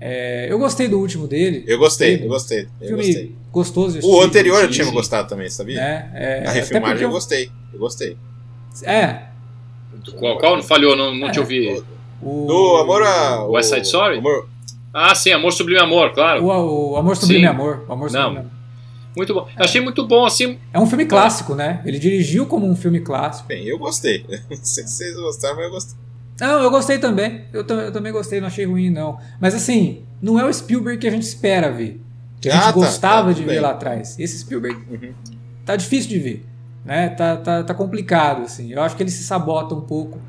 [0.00, 1.64] É, eu gostei do último dele.
[1.66, 3.36] Eu gostei, eu gostei, eu Filme gostei.
[3.52, 5.76] Gostoso O anterior eu tinha gostado também, sabia?
[5.80, 6.10] né?
[6.14, 8.16] É, A refilmagem porque eu gostei, eu gostei.
[8.84, 9.24] É,
[10.18, 10.96] qual, qual não falhou?
[10.96, 11.40] Não, não te É.
[11.42, 11.82] ouvi.
[12.22, 13.44] o, Do Amor a.
[13.44, 14.18] West Side Story?
[14.18, 14.48] Amor,
[14.94, 16.42] Ah, sim, Amor Sublime Amor, claro.
[16.44, 17.46] o, o Amor Sublime Sim.
[17.46, 17.84] Amor.
[17.88, 18.40] O Amor Sublime Não.
[18.40, 18.50] Amor.
[19.14, 19.46] Muito bom.
[19.58, 20.58] Eu achei muito bom, assim.
[20.72, 21.82] É um filme clássico, né?
[21.84, 23.46] Ele dirigiu como um filme clássico.
[23.46, 24.24] bem, eu gostei.
[24.48, 25.96] Não sei se vocês gostaram, mas eu gostei.
[26.40, 27.42] Não, eu gostei também.
[27.52, 29.18] Eu, eu também gostei, não achei ruim, não.
[29.38, 32.00] Mas assim, não é o Spielberg que a gente espera ver.
[32.42, 34.18] Que a gente Ah, tá, gostava tá, de tudo ver lá atrás.
[34.18, 35.12] Esse Spielberg Uhum.
[35.64, 36.44] tá difícil de ver.
[36.84, 37.08] Né?
[37.10, 38.72] Tá, tá, tá complicado, assim.
[38.72, 40.20] Eu acho que ele se sabota um pouco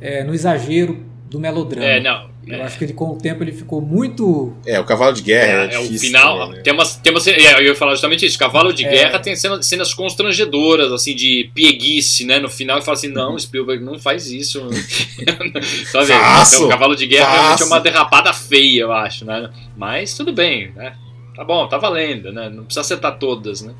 [0.00, 0.98] é, no exagero
[1.30, 1.86] do melodrama.
[1.86, 2.28] É, não.
[2.44, 2.62] Eu é.
[2.62, 4.52] acho que ele, com o tempo ele ficou muito.
[4.66, 6.50] É, o Cavalo de Guerra é, É, é o final.
[6.50, 6.60] né?
[6.62, 8.36] Tem umas, tem umas, é, eu ia falar justamente isso.
[8.36, 8.90] Cavalo de É.
[8.90, 12.40] Guerra tem cenas, cenas constrangedoras, assim, de pieguice, né?
[12.40, 14.66] No final, e fala assim: não, Spielberg não faz isso.
[15.92, 16.06] Sabe?
[16.06, 17.66] Faço, Então, o Cavalo de Guerra realmente é faço.
[17.66, 19.50] uma derrapada feia, eu acho, né?
[19.76, 20.94] Mas tudo bem, né?
[21.40, 22.50] Tá bom, tá valendo, né?
[22.50, 23.72] Não precisa acertar todas, né?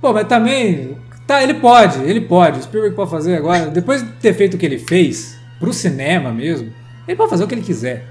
[0.00, 0.96] Pô, mas também.
[1.26, 2.58] Tá, ele pode, ele pode.
[2.58, 3.66] O Spielberg pode fazer agora.
[3.66, 6.72] Depois de ter feito o que ele fez, pro cinema mesmo,
[7.06, 8.06] ele pode fazer o que ele quiser.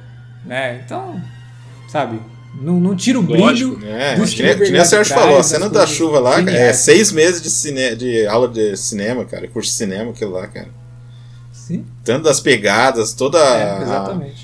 [0.46, 0.84] Né?
[0.86, 1.20] Então,
[1.90, 2.20] sabe?
[2.62, 3.92] Não, não tira o Lógico, brilho.
[3.92, 6.72] É, do que nem, que a Sérgio falou, a das cena da chuva lá é
[6.72, 10.70] seis meses de, cine, de aula de cinema, cara, curso de cinema, aquilo lá, cara.
[11.52, 14.41] Sim, Tanto das pegadas, toda é, a- exatamente.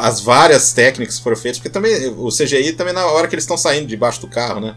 [0.00, 3.44] As várias técnicas que foram feitas, porque também o CGI também na hora que eles
[3.44, 4.74] estão saindo debaixo do carro, né?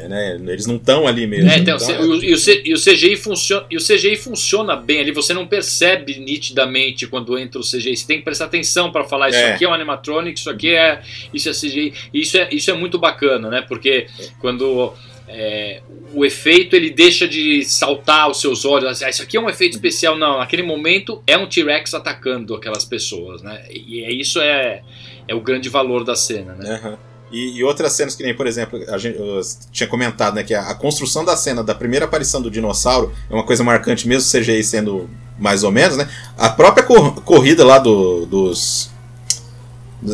[0.00, 0.38] É, né?
[0.52, 1.50] Eles não estão ali mesmo.
[1.50, 4.76] É, então, Então, é- o- e, o, e o CGI funciona, e o CGI funciona
[4.76, 7.96] bem ali, você não percebe nitidamente quando entra o CGI.
[7.96, 9.54] Você tem que prestar atenção para falar isso É.
[9.54, 11.00] aqui é um animatronic, isso aqui é
[11.34, 11.92] isso é CGI.
[12.14, 13.62] Isso é isso é muito bacana, né?
[13.66, 14.06] Porque
[14.40, 14.92] quando
[15.28, 15.82] é,
[16.14, 19.74] o efeito ele deixa de saltar aos seus olhos, ah, isso aqui é um efeito
[19.74, 20.38] especial, não.
[20.38, 23.62] Naquele momento é um T-Rex atacando aquelas pessoas, né?
[23.70, 24.82] E é, isso é
[25.26, 26.74] é o grande valor da cena, né?
[26.82, 26.98] Aham.
[27.30, 29.38] E, e outras cenas que nem, por exemplo, a gente eu
[29.70, 33.34] tinha comentado, né, que a, a construção da cena da primeira aparição do dinossauro é
[33.34, 36.08] uma coisa marcante, mesmo o CGI sendo mais ou menos, né?
[36.38, 38.90] A própria cor- corrida lá do, dos.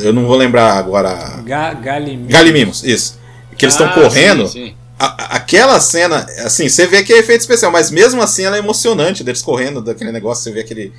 [0.03, 1.41] Eu não vou lembrar agora.
[1.45, 2.33] Ga Galimimos.
[2.33, 3.21] Galimimos, isso.
[3.57, 4.49] Que eles estão Ah, correndo.
[4.49, 4.75] sim, sim.
[5.07, 8.59] A- aquela cena, assim, você vê que é efeito especial, mas mesmo assim ela é
[8.59, 10.93] emocionante deles correndo daquele negócio, você vê aquele.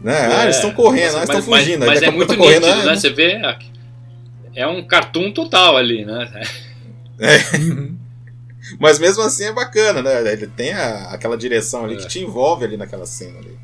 [0.00, 0.16] Né?
[0.34, 1.80] ah, eles estão correndo, ah, eles estão fugindo.
[1.86, 2.96] Mas, mas é muito tá correndo, nítido, ah, né?
[2.96, 3.36] Você vê.
[3.36, 3.70] aqui-
[4.54, 6.28] É um cartoon total ali, né?
[7.54, 7.96] Uhum.
[8.78, 10.32] Mas mesmo assim é bacana, né?
[10.32, 11.96] Ele tem a- aquela direção ali É.
[11.98, 13.58] que te envolve ali naquela cena ali.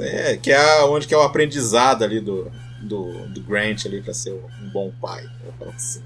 [0.00, 2.50] É, que é onde que é o aprendizado ali do,
[2.80, 5.24] do, do Grant ali pra ser um bom pai.
[5.58, 6.02] falo assim.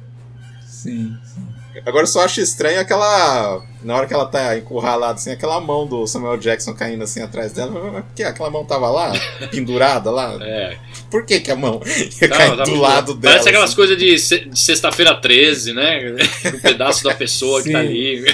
[0.66, 1.46] Sim, sim.
[1.86, 3.62] Agora eu só acho estranho aquela.
[3.82, 7.52] Na hora que ela tá encurralada, assim, aquela mão do Samuel Jackson caindo assim atrás
[7.52, 7.70] dela.
[7.92, 9.12] Mas Por que aquela mão tava lá?
[9.50, 10.38] Pendurada lá?
[10.40, 10.76] É.
[11.10, 11.80] Por que, que a mão
[12.20, 13.32] ia Tá, cair tá do lado dela?
[13.34, 13.76] Parece aquelas assim?
[13.76, 16.14] coisas de, se- de sexta-feira 13, né?
[16.54, 18.22] Um pedaço da pessoa que tá ali.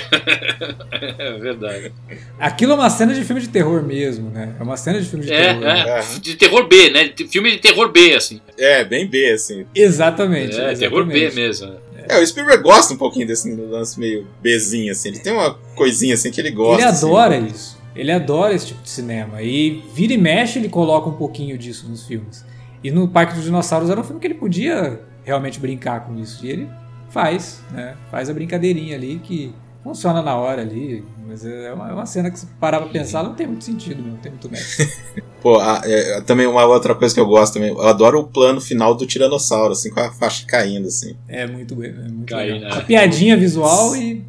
[1.18, 1.93] É verdade.
[2.39, 4.55] Aquilo é uma cena de filme de terror mesmo, né?
[4.59, 5.61] É uma cena de filme de É, terror.
[5.61, 5.84] né?
[5.89, 6.18] é.
[6.20, 7.09] De terror B, né?
[7.14, 8.41] De- Filme de terror B, assim.
[8.59, 9.64] É, bem B, assim.
[9.74, 10.53] Exatamente.
[10.53, 10.78] É, exatamente.
[10.78, 11.76] terror B mesmo.
[12.09, 15.09] É, o Spielberg gosta um pouquinho desse lance meio Bzinho, assim.
[15.09, 16.83] Ele tem uma coisinha assim que ele gosta.
[16.83, 17.07] Ele assim.
[17.07, 17.79] adora isso.
[17.95, 19.43] Ele adora esse tipo de cinema.
[19.43, 22.45] E vira e mexe, ele coloca um pouquinho disso nos filmes.
[22.83, 26.45] E no Parque dos Dinossauros era um filme que ele podia realmente brincar com isso.
[26.47, 26.69] E ele
[27.11, 27.97] faz, né?
[28.11, 29.53] Faz a brincadeirinha ali que
[29.89, 31.05] funciona na hora ali.
[31.26, 34.03] Mas é uma, é uma cena que se parar pra pensar não tem muito sentido,
[34.03, 34.68] não tem muito mérito.
[35.43, 37.70] Pô, a- é, também uma outra coisa que eu gosto também.
[37.70, 41.16] Eu adoro o plano final do Tiranossauro, assim, com a faixa caindo, assim.
[41.28, 42.61] É muito, é muito Cai, legal.
[42.70, 42.74] né?
[42.76, 44.24] Uma piadinha visual e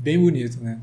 [0.00, 0.78] bem bonito, né?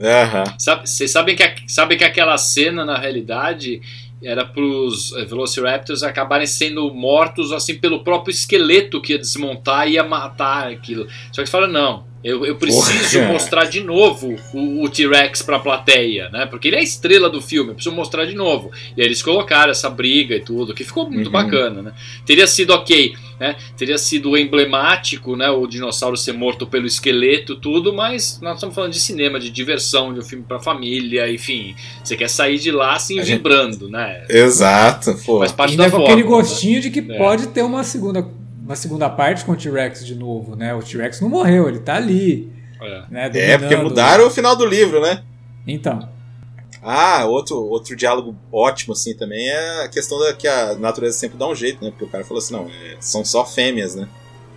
[0.00, 0.44] Aham.
[0.58, 3.80] Sabe- Vocês sabem que, a- sabem que aquela cena, na realidade,
[4.22, 9.92] era pros eh, Velociraptors acabarem sendo mortos assim pelo próprio esqueleto que ia desmontar e
[9.92, 11.06] ia matar aquilo.
[11.32, 13.32] Só que fala, não, eu, eu preciso Porra.
[13.32, 16.46] mostrar de novo o, o T-Rex pra plateia, né?
[16.46, 18.70] Porque ele é a estrela do filme, eu preciso mostrar de novo.
[18.96, 21.32] E aí eles colocaram essa briga e tudo, que ficou muito Uhum.
[21.32, 21.92] bacana, né?
[22.24, 23.54] Teria sido ok né?
[23.76, 25.50] Teria sido emblemático, né?
[25.50, 30.12] O dinossauro ser morto pelo esqueleto, tudo, mas nós estamos falando de cinema, de diversão,
[30.14, 31.74] de um filme para família, enfim.
[32.02, 34.24] Você quer sair de lá assim vibrando, né?
[34.28, 35.38] Exato, pô.
[35.40, 37.18] Faz parte e da forma, aquele gostinho de que É.
[37.18, 38.26] pode ter uma segunda,
[38.66, 40.74] uma segunda parte com o T-Rex de novo, né?
[40.74, 42.52] O T-Rex não morreu, ele tá ali.
[42.82, 43.04] É.
[43.08, 45.22] Né, É, porque mudaram o final do livro, né?
[45.66, 46.08] Então,
[46.82, 51.38] Ah, outro, outro diálogo ótimo, assim, também é a questão da que a natureza sempre
[51.38, 51.90] dá um jeito, né?
[51.90, 54.08] Porque o cara falou assim, não, é, são só fêmeas, né?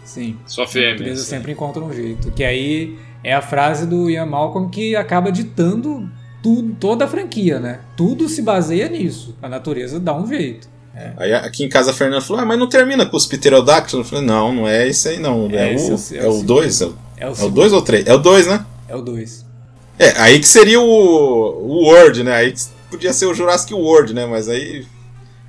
[0.04, 0.38] sim.
[0.46, 1.20] Só A natureza fêmeas.
[1.22, 2.32] sempre encontra um jeito.
[2.32, 6.10] Que aí é a frase do Ian Malcolm que acaba ditando
[6.42, 7.82] tudo, toda a franquia, né?
[7.96, 9.36] Tudo se baseia nisso.
[9.42, 10.68] A natureza dá um jeito.
[11.18, 14.06] Aí aqui em casa a Fernanda falou, ah, mas não termina com os pterodáctilos?
[14.06, 15.48] Eu falei, não, não é isso aí não.
[15.52, 16.82] É É, é o- o, é o 2?
[16.82, 18.08] É o É o 2 ou 3?
[18.08, 18.66] É o 2, né?
[18.88, 19.46] É o 2.
[19.98, 22.34] É, aí que seria o, o World, né?
[22.36, 24.26] Aí que podia ser o Jurassic World, né?
[24.26, 24.86] Mas aí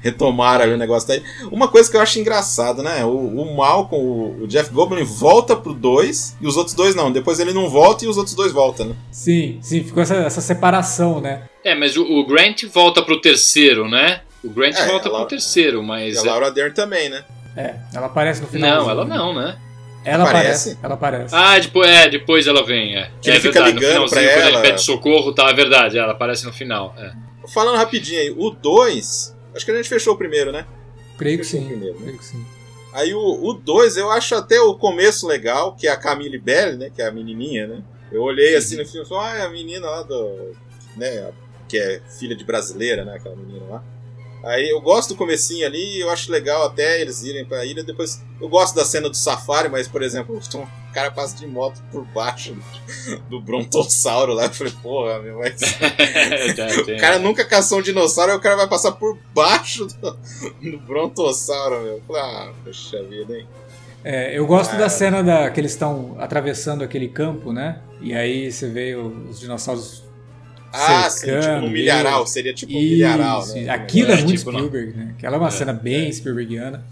[0.03, 1.22] retomaram ali o negócio daí.
[1.53, 3.05] Uma coisa que eu acho engraçado, né?
[3.05, 7.12] O, o Malcolm, o, o Jeff Goldblum volta pro 2 e os outros dois não.
[7.12, 8.95] Depois ele não volta e os outros dois voltam, né?
[9.11, 11.43] Sim, sim, ficou essa, essa separação, né?
[11.64, 14.22] É, mas o, o Grant volta pro terceiro, né?
[14.43, 16.16] O Grant É, volta ela- pro terceiro, E mas.
[16.18, 17.24] a Laura Dern também, né?
[17.57, 18.82] É, ela aparece no final.
[18.84, 19.57] Não, ela não, né?
[20.05, 20.70] Ela Aparece?
[20.70, 20.78] aparece.
[20.82, 21.34] Ela aparece.
[21.34, 23.11] Ah, depois, é, depois ela vem, é.
[23.20, 24.61] Que é ele fica verdade, ligando no pra finalzinho, quando ela.
[24.61, 26.95] ele pede socorro, tá, é verdade, ela aparece no final.
[26.97, 27.12] É.
[27.53, 30.64] Falando rapidinho aí, o 2, acho que a gente fechou o primeiro, né?
[31.18, 31.66] Creio que Fechou sim.
[31.66, 32.03] o primeiro, né?
[32.05, 32.47] Creio que sim.
[32.95, 36.91] Aí o 2 eu acho até o começo legal, que é a Camille Belle, né?
[36.95, 37.82] Que é a menininha, né?
[38.11, 40.57] Eu olhei assim no filme e falei, ah, é a menina lá do.
[40.97, 41.30] né?
[41.68, 43.16] Que é filha de brasileira, né?
[43.16, 43.84] Aquela menina lá.
[44.45, 47.84] Aí eu gosto do comecinho ali, eu acho legal até eles irem pra ilha.
[47.84, 51.80] Depois eu gosto da cena do safari, mas, por exemplo, o cara passa de moto
[51.93, 52.57] por baixo
[53.28, 54.45] do brontossauro lá.
[54.45, 55.61] Eu falei, porra, meu, mas.
[56.88, 60.18] O cara nunca caçou um dinossauro e o cara vai passar por baixo do,
[60.62, 61.95] do brontossauro, meu.
[61.97, 63.47] Eu falei, ah, poxa vida, hein?
[64.03, 64.78] É, eu gosto Ah.
[64.78, 67.80] da cena da, que eles estão atravessando aquele campo, né?
[68.01, 70.03] E aí você vê os dinossauros.
[70.73, 73.68] Ah, sim, tipo cercando no milharal, seria tipo um milharal, Isso, né?
[73.71, 74.59] Aquilo é, É, muito tipo, não.
[74.61, 75.14] Spielberg, né?
[75.16, 76.85] Aquela é uma cena bem Spielbergiana.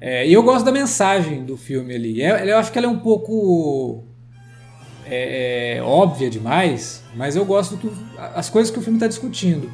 [0.00, 2.22] É, e eu gosto da mensagem do filme ali.
[2.22, 4.04] É- eu acho que ela é um pouco
[5.06, 7.96] é, é, óbvia demais, mas eu gosto do que
[8.34, 9.70] as coisas que o filme está discutindo.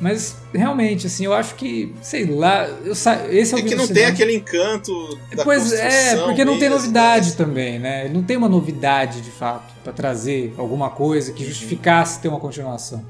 [0.00, 3.26] Mas realmente, assim, eu acho que, sei lá, eu sa...
[3.28, 4.12] esse é o É que vídeo não do tem cinema.
[4.14, 7.36] aquele encanto da Pois é, porque não tem mesmo, novidade né?
[7.36, 8.08] também, né?
[8.08, 11.36] Não tem uma novidade de fato pra trazer alguma coisa Uhum.
[11.36, 13.04] que justificasse ter uma continuação.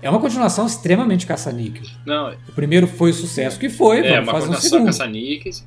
[0.00, 1.82] É uma continuação extremamente caça-níquel.
[2.06, 4.86] Não, O primeiro foi o sucesso que foi, é vamos uma fazer um continuação segundo.
[4.86, 5.66] caça-níqueis.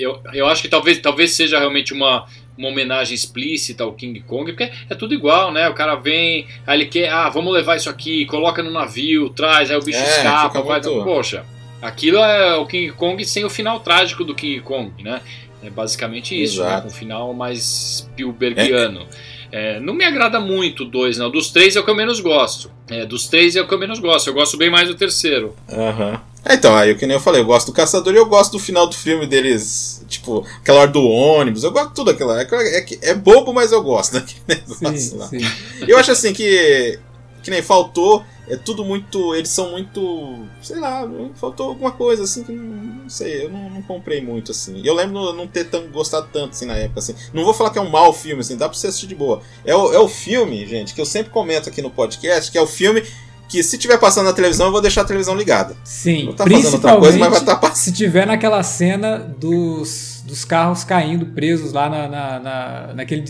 [0.00, 2.26] Eu, eu acho que talvez, talvez seja realmente uma,
[2.56, 5.68] uma homenagem explícita ao King Kong, porque é tudo igual, né?
[5.68, 9.70] O cara vem, aí ele quer, ah, vamos levar isso aqui, coloca no navio, traz,
[9.70, 10.80] aí o bicho É, escapa, vai.
[10.80, 11.44] muito- Poxa,
[11.82, 15.20] aquilo é o King Kong sem o final trágico do King Kong, né?
[15.62, 16.68] É basicamente isso, né?
[16.68, 16.86] Exato.
[16.86, 19.00] Um final mais Spielbergiano.
[19.02, 19.37] É,
[19.80, 21.30] não me agrada muito o dois, não.
[21.30, 22.70] Dos três é o que eu menos gosto.
[22.88, 24.28] É, dos três é o que eu menos gosto.
[24.28, 25.54] Eu gosto bem mais do terceiro.
[25.70, 26.20] Aham.
[26.44, 28.58] É, então, aí que nem eu falei, eu gosto do Caçador e eu gosto do
[28.58, 32.40] final do filme deles, tipo, aquela hora do ônibus, eu gosto de tudo aquilo lá.
[32.40, 32.46] É,
[32.78, 35.26] é, é bobo, mas eu gosto daquele negócio Sim, lá.
[35.26, 35.40] sim.
[35.86, 36.98] Eu acho assim que.
[37.42, 38.24] Que nem faltou.
[38.50, 39.34] É tudo muito.
[39.34, 40.44] Eles são muito.
[40.62, 41.02] Sei lá,
[41.34, 42.64] faltou alguma coisa assim que não,
[43.02, 44.80] não sei, eu não, não comprei muito assim.
[44.84, 47.00] Eu lembro não ter tão, gostado tanto assim na época.
[47.00, 47.14] Assim.
[47.32, 49.40] Não vou falar que é um mau filme, assim, dá pra você assistir de boa.
[49.64, 52.62] É o, é o filme, gente, que eu sempre comento aqui no podcast, que é
[52.62, 53.02] o filme
[53.48, 55.74] que se tiver passando na televisão, eu vou deixar a televisão ligada.
[55.82, 57.76] Sim, Não tá outra coisa, mas vai estar passando.
[57.76, 63.24] se tiver naquela cena dos, dos carros caindo presos lá na, na, na- naquele.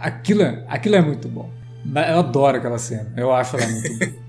[0.00, 1.48] Aquilo, é- aquilo é muito bom.
[2.08, 3.12] Eu adoro aquela cena.
[3.16, 4.25] Eu acho ela muito boa.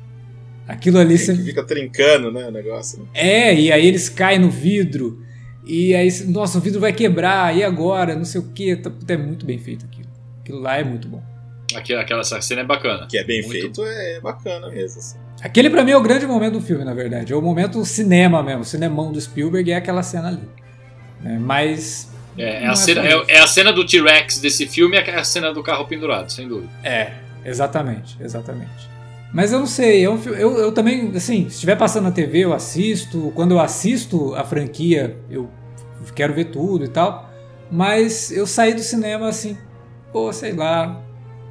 [0.67, 1.35] Aquilo ali você.
[1.35, 2.99] fica trincando, né, o negócio.
[2.99, 3.05] né?
[3.13, 5.23] É, e aí eles caem no vidro.
[5.65, 8.15] E aí, nossa, o vidro vai quebrar, e agora?
[8.15, 8.81] Não sei o que.
[9.07, 10.07] É muito bem feito aquilo.
[10.41, 11.21] Aquilo lá é muito bom.
[11.75, 13.07] Aquela, aquela cena é bacana.
[13.07, 14.99] Que é bem Muito feito, é bacana mesmo.
[14.99, 15.17] Assim.
[15.41, 17.33] Aquele pra mim é o grande momento do filme, na verdade.
[17.33, 20.47] É o momento cinema mesmo, o cinemão do Spielberg é aquela cena ali.
[21.23, 22.09] É, mas.
[22.37, 23.31] É, é a cena, só isso.
[23.31, 26.31] é, é a cena do T-Rex desse filme e é a cena do carro pendurado,
[26.31, 26.71] sem dúvida.
[26.83, 27.11] É,
[27.43, 28.96] exatamente, exatamente.
[29.33, 32.11] Mas eu não sei, é um fi- eu, eu também, assim, se estiver passando na
[32.11, 33.31] TV, eu assisto.
[33.35, 35.49] Quando eu assisto a franquia, eu
[36.15, 37.29] quero ver tudo e tal.
[37.69, 39.57] Mas eu saí do cinema assim,
[40.13, 41.01] pô, sei lá,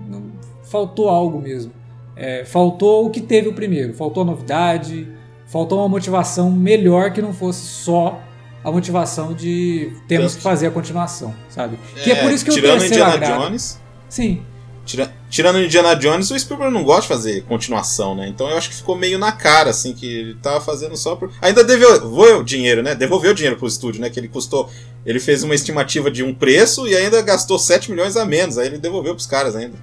[0.08, 0.32] não-
[0.64, 1.72] faltou algo mesmo.
[2.16, 5.06] É, faltou o que teve o primeiro, faltou a novidade,
[5.46, 8.18] faltou uma motivação melhor que não fosse só
[8.64, 11.78] a motivação de temos que fazer a continuação, sabe?
[12.02, 13.44] que é por isso que tirando terceiro Indiana agrada.
[13.48, 13.80] Jones.
[14.08, 14.42] Sim.
[14.87, 18.28] Tira, tirando Indiana Jones, o Spielberg não gosta de fazer continuação, né?
[18.28, 21.32] Então eu acho que ficou meio na cara, assim, que ele tava fazendo só por.
[21.43, 22.95] Ainda devolveu o dinheiro, né?
[22.95, 24.09] Devolveu o dinheiro pro estúdio, né?
[24.09, 24.70] Que ele custou.
[25.05, 28.59] Ele fez uma estimativa de um preço e ainda gastou 7 milhões a menos.
[28.59, 29.76] Aí ele devolveu pros caras ainda.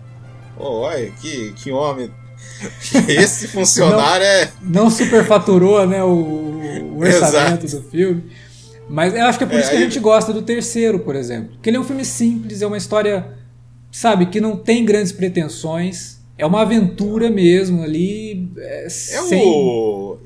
[0.58, 2.10] Oh, olha, que, que homem.
[3.08, 4.52] Esse funcionário não, é.
[4.62, 6.02] Não superfaturou, né?
[6.02, 8.24] O, o orçamento do filme.
[8.90, 11.16] Mas eu acho que é por é, isso que a gente gosta do terceiro, por
[11.16, 11.52] exemplo.
[11.56, 13.43] Porque ele é um filme simples, é uma história
[13.94, 16.18] sabe, que não tem grandes pretensões.
[16.38, 18.50] É uma aventura mesmo ali.
[18.58, 19.42] É, é sem...
[19.46, 20.18] o.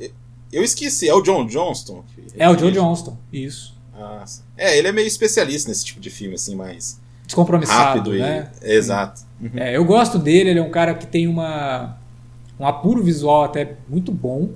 [0.52, 2.03] Eu esqueci, é o John Johnston?
[2.35, 3.76] É o John Johnston, isso.
[3.94, 4.23] Ah,
[4.57, 6.99] é, ele é meio especialista nesse tipo de filme, assim, mais.
[7.26, 8.49] Descompromissado, né?
[8.64, 8.72] E...
[8.72, 9.22] Exato.
[9.41, 9.52] Uhum.
[9.56, 11.98] É, eu gosto dele, ele é um cara que tem uma,
[12.57, 14.49] um apuro visual até muito bom.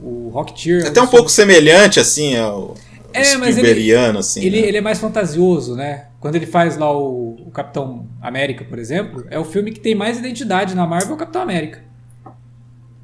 [0.00, 0.84] O Rocketeer.
[0.84, 2.76] É até um pouco semelhante, assim, ao.
[3.12, 4.68] É, mas ele, assim, ele, né?
[4.68, 6.06] ele é mais fantasioso, né?
[6.22, 9.92] Quando ele faz lá o, o, Capitão América, por exemplo, é o filme que tem
[9.92, 11.82] mais identidade na Marvel, é o Capitão América.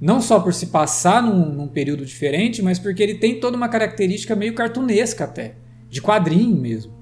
[0.01, 3.69] Não só por se passar num, num, período diferente, mas porque ele tem toda uma
[3.69, 5.57] característica meio cartunesca até,
[5.91, 6.97] de quadrinho mesmo.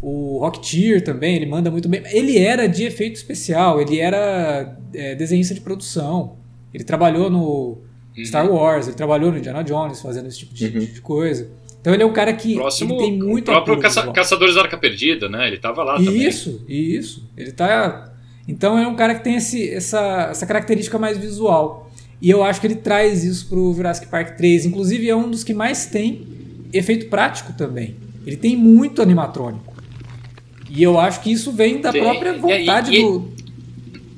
[0.00, 2.00] O Rocketeer também, ele manda muito bem.
[2.12, 6.36] Ele era de efeito especial, ele era é, desenhista de produção.
[6.72, 7.78] Ele trabalhou no
[8.16, 8.24] uhum.
[8.24, 10.78] Star Wars, ele trabalhou no Indiana Jones fazendo esse tipo de, uhum.
[10.78, 11.50] de coisa.
[11.80, 14.76] Então ele é um cara que Próximo, tem muito o próprio caça, Caçadores da Arca
[14.76, 15.46] Perdida, né?
[15.48, 16.28] Ele tava lá isso, também.
[16.28, 17.30] Isso, isso.
[17.36, 18.12] Ele tá
[18.46, 21.90] Então é um cara que tem esse, essa, essa característica mais visual.
[22.20, 25.42] E eu acho que ele traz isso pro Jurassic Park 3, inclusive é um dos
[25.42, 26.26] que mais tem
[26.70, 27.96] efeito prático também.
[28.26, 29.74] Ele tem muito animatrônico.
[30.68, 33.32] E eu acho que isso vem da própria vontade e, e, do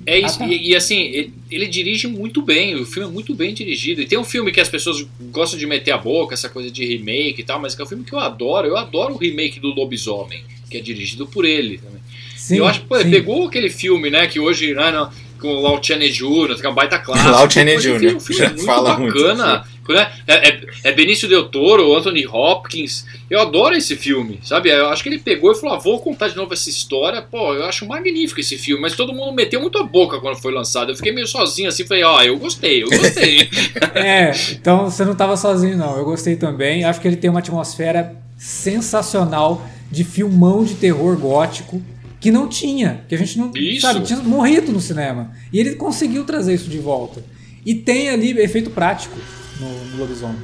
[0.05, 0.47] é isso, ah, tá.
[0.47, 4.01] e, e, assim, ele, ele, dirige muito bem, o filme é muito bem dirigido.
[4.03, 6.85] E tem um filme que as pessoas gostam de meter a boca, essa coisa de
[6.85, 8.67] remake e tal, mas que é um filme que eu adoro.
[8.67, 12.01] Eu adoro o remake do Lobisomem, que é dirigido por ele também.
[12.37, 15.09] Sim, eu acho que pegou aquele filme, né, que hoje, né, não,
[15.43, 17.31] com o Lau Chane Jr., que é um baita clássico.
[17.31, 17.91] Lau Chane Jr.
[17.91, 19.47] Um muito Fala bacana.
[19.59, 20.13] Muito né?
[20.29, 23.05] É, é, é, Benício Del Toro, Anthony Hopkins.
[23.29, 24.71] Eu adoro esse filme, sabe?
[24.71, 27.21] Eu acho que ele pegou e falou: ah, vou contar de novo essa história.
[27.21, 30.53] Pô, eu acho magnífico esse filme, mas todo mundo meteu muito a boca quando foi
[30.53, 30.93] lançado.
[30.93, 33.51] Eu fiquei meio sozinho assim, falei: ó, oh, eu gostei, eu gostei.
[33.95, 35.97] é, então você não estava sozinho, não.
[35.97, 36.85] Eu gostei também.
[36.85, 41.83] Acho que ele tem uma atmosfera sensacional de filmão de terror gótico
[42.23, 43.81] que não tinha, que a gente não isso.
[43.81, 45.33] sabe, tinha morrido no cinema.
[45.53, 47.23] E ele conseguiu trazer isso de volta.
[47.67, 49.19] E tem ali efeito prático
[49.59, 50.41] no, no lobisomem.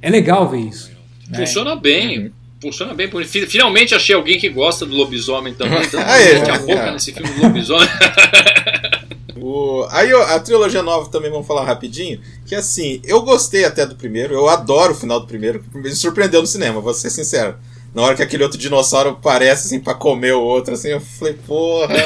[0.00, 0.92] É legal ver isso.
[1.28, 1.38] Né?
[1.38, 2.18] Funciona bem.
[2.18, 2.30] Uhum.
[2.62, 3.10] Funciona bem.
[3.48, 5.82] Finalmente achei alguém que gosta do lobisomem também.
[5.82, 6.92] Então, é, daqui a pouco é.
[6.92, 7.88] nesse filme do lobisomem.
[9.40, 9.86] O...
[9.90, 12.20] Aí a trilogia nova também vamos falar rapidinho.
[12.44, 16.40] Que assim, eu gostei até do primeiro, eu adoro o final do primeiro, me surpreendeu
[16.40, 17.56] no cinema, vou ser sincero.
[17.98, 21.34] Na hora que aquele outro dinossauro aparece assim pra comer o outro, assim, eu falei,
[21.34, 21.96] porra.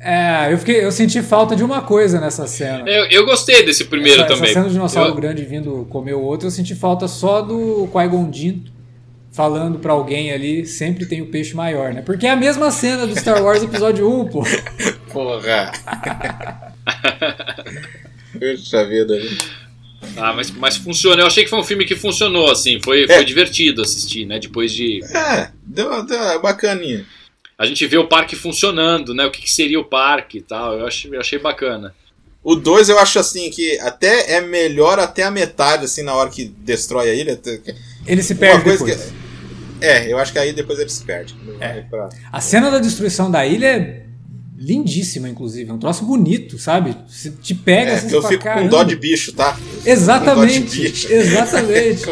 [0.00, 2.88] é, eu, fiquei, eu senti falta de uma coisa nessa cena.
[2.88, 4.44] Eu, eu gostei desse primeiro essa, também.
[4.44, 5.14] Essa cena do dinossauro eu...
[5.16, 8.30] grande vindo comer o outro, eu senti falta só do Qui-Gon
[9.32, 12.00] falando para alguém ali, sempre tem o peixe maior, né?
[12.00, 14.44] Porque é a mesma cena do Star Wars Episódio 1, pô.
[15.12, 15.72] Porra.
[18.38, 19.18] Puxa vida.
[20.16, 21.22] Ah, mas, mas funciona.
[21.22, 22.80] Eu achei que foi um filme que funcionou, assim.
[22.82, 23.08] Foi, é.
[23.08, 24.38] foi divertido assistir, né?
[24.38, 25.00] Depois de.
[25.14, 27.04] É, deu, deu bacaninha.
[27.58, 29.24] A gente vê o parque funcionando, né?
[29.24, 30.78] O que, que seria o parque e tal.
[30.78, 31.94] Eu achei, eu achei bacana.
[32.42, 36.30] O 2 eu acho assim que até é melhor até a metade, assim, na hora
[36.30, 37.40] que destrói a ilha.
[38.06, 38.96] Ele se perde depois.
[38.96, 39.26] Que...
[39.84, 41.34] É, eu acho que aí depois ele se perde.
[41.60, 41.84] É.
[42.32, 44.05] A cena da destruição da ilha é
[44.58, 45.70] lindíssima, inclusive.
[45.70, 46.96] É um troço bonito, sabe?
[47.08, 49.56] Se te pega, é, assim, eu fico com dó de bicho, tá?
[49.84, 50.70] Exatamente.
[50.70, 51.12] De bicho.
[51.12, 52.02] Exatamente.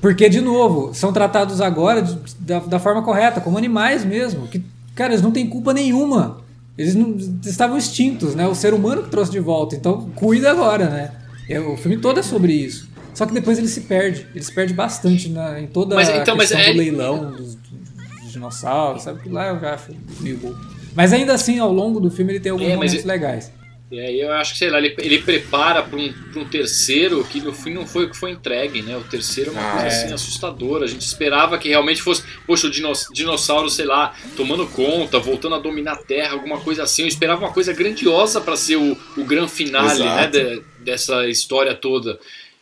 [0.00, 4.48] Porque, de novo, são tratados agora de, da, da forma correta, como animais mesmo.
[4.48, 4.62] Que,
[4.94, 6.40] cara, eles não têm culpa nenhuma.
[6.78, 7.14] Eles não
[7.44, 8.46] estavam extintos, né?
[8.46, 9.76] O ser humano que trouxe de volta.
[9.76, 11.12] Então, cuida agora, né?
[11.48, 12.88] É, o filme todo é sobre isso.
[13.12, 14.26] Só que depois ele se perde.
[14.34, 16.72] Ele se perde bastante na, em toda mas, então, a questão mas é...
[16.72, 19.20] do leilão dos, dos, dinossauros, sabe?
[19.20, 20.79] Que lá eu já acho meio bobo.
[20.94, 23.52] Mas ainda assim, ao longo do filme, ele tem alguns é, momentos legais.
[23.90, 27.40] E aí eu acho que, sei lá, ele, ele prepara para um, um terceiro que
[27.40, 28.96] no fim não foi o que foi entregue, né?
[28.96, 29.88] O terceiro é uma ah, coisa é.
[29.88, 30.84] assim assustadora.
[30.84, 35.58] A gente esperava que realmente fosse, poxa, o dinossauro, sei lá, tomando conta, voltando a
[35.58, 37.02] dominar a Terra, alguma coisa assim.
[37.02, 40.28] Eu esperava uma coisa grandiosa para ser o, o grande finale, né?
[40.28, 42.16] De, dessa história toda.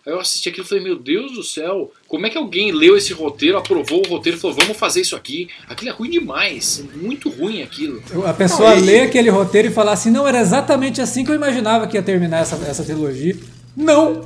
[0.09, 2.97] Aí eu assisti aquilo e falei, meu Deus do céu, como é que alguém leu
[2.97, 5.51] esse roteiro, aprovou o roteiro e falou, vamos fazer isso aqui?
[5.68, 8.02] Aquilo é ruim demais, muito ruim aquilo.
[8.24, 11.35] A pessoa não, lê aquele roteiro e fala assim, não, era exatamente assim que eu
[11.35, 13.36] imaginava que ia terminar essa, essa trilogia.
[13.78, 14.24] Não!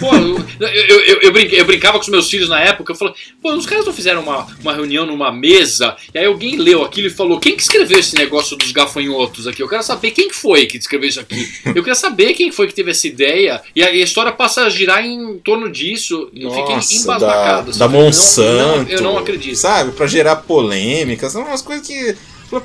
[0.00, 2.96] Pô, eu, eu, eu, eu, brinca- eu brincava com os meus filhos na época, eu
[2.96, 6.82] falei, pô, os caras não fizeram uma, uma reunião numa mesa, e aí alguém leu
[6.84, 9.62] aquilo e falou, quem que escreveu esse negócio dos gafanhotos aqui?
[9.62, 11.48] Eu quero saber quem que foi que escreveu isso aqui.
[11.66, 14.62] Eu queria saber quem foi que teve essa ideia, e a, e a história passa
[14.62, 17.70] a girar em torno disso, eu fiquei Nossa, da, embasbacado.
[17.70, 18.82] assim, da eu não- Monsanto.
[18.82, 19.56] não- Eu não, acredito.
[19.56, 19.92] Sabe?
[19.92, 21.30] Pra gerar polêmicas.
[21.32, 22.16] São umas coisas que.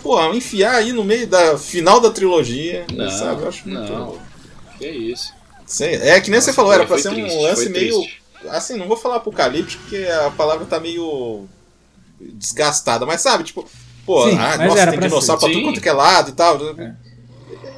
[0.02, 2.86] Pô, enfiar aí no meio da final da trilogia.
[2.92, 3.42] Não, sabe?
[3.44, 3.92] Eu acho muito.
[3.92, 4.18] não.
[4.80, 5.34] Que isso.
[5.66, 7.94] Sei, é que nem você Nossa, falou, foi- era pra ser triste, um lance meio.
[8.02, 8.22] triste.
[8.50, 11.46] Assim, não vou falar apocalíptico porque a palavra tá meio.
[12.20, 13.68] desgastada, mas sabe, tipo.
[14.06, 15.48] Pô, Sim, ah, nossa, tem pra dinossauro ser.
[15.48, 15.64] pra tudo Sim.
[15.64, 16.60] quanto que é lado e tal.
[16.78, 16.94] É,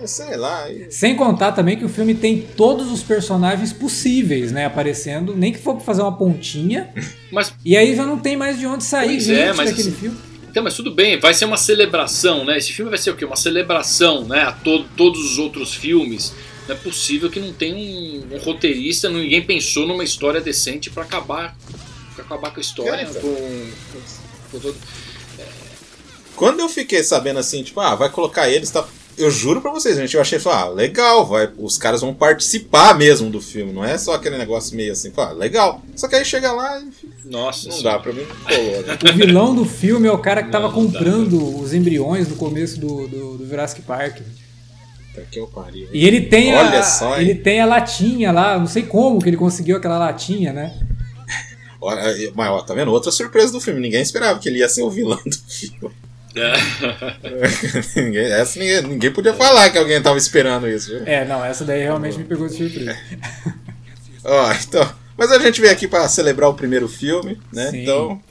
[0.07, 0.70] Sei lá.
[0.72, 4.66] e- Sem contar também que o filme tem todos os personagens possíveis, né?
[4.66, 6.91] Aparecendo, nem que for pra fazer uma pontinha.
[7.32, 9.90] Mas E aí já não tem mais de onde sair Pois gente é, mas daquele
[9.90, 10.18] assim, filme.
[10.49, 12.57] Então, mas tudo bem, vai ser uma celebração, né?
[12.57, 13.26] Esse filme vai ser o quê?
[13.26, 14.44] Uma celebração, né?
[14.44, 16.34] A to todos os outros filmes.
[16.68, 21.04] Não é possível que não tenha um, um roteirista, ninguém pensou numa história decente pra
[21.04, 21.56] acabar,
[22.16, 24.02] pra acabar com a história, É, com, com,
[24.52, 24.76] com todo...
[26.36, 28.86] Quando eu fiquei sabendo assim, tipo, ah, vai colocar eles, tá.
[29.18, 33.30] Eu juro pra vocês, gente, eu achei, ah, legal, vai, os caras vão participar mesmo
[33.30, 35.82] do filme, não é só aquele negócio meio assim, ah, legal.
[35.96, 38.26] Só que aí chega lá e Nossa não dá pra mim?
[39.10, 42.36] O vilão do filme é o cara que tava Não, dá, comprando os embriões no
[42.36, 44.18] começo do, do, do Jurassic Park.
[45.32, 45.88] Que eu pariu.
[45.94, 49.30] E ele tem Olha a, só, ele tem a latinha lá, não sei como que
[49.30, 50.74] ele conseguiu aquela latinha, né?
[51.82, 52.02] Olha,
[52.34, 52.92] Mas, ó, tá vendo?
[52.92, 53.80] Outra surpresa do filme.
[53.80, 55.96] Ninguém esperava que ele ia ser o vilão do filme.
[57.96, 61.04] Ninguém, essa ninguém, ninguém podia falar que alguém tava esperando isso, viu?
[61.06, 62.98] É, não, essa daí realmente me pegou de surpresa.
[64.24, 64.94] Ó, então.
[65.18, 67.72] Mas a gente veio aqui pra celebrar o primeiro filme, né?
[67.72, 67.84] Sim.
[67.84, 68.22] Então.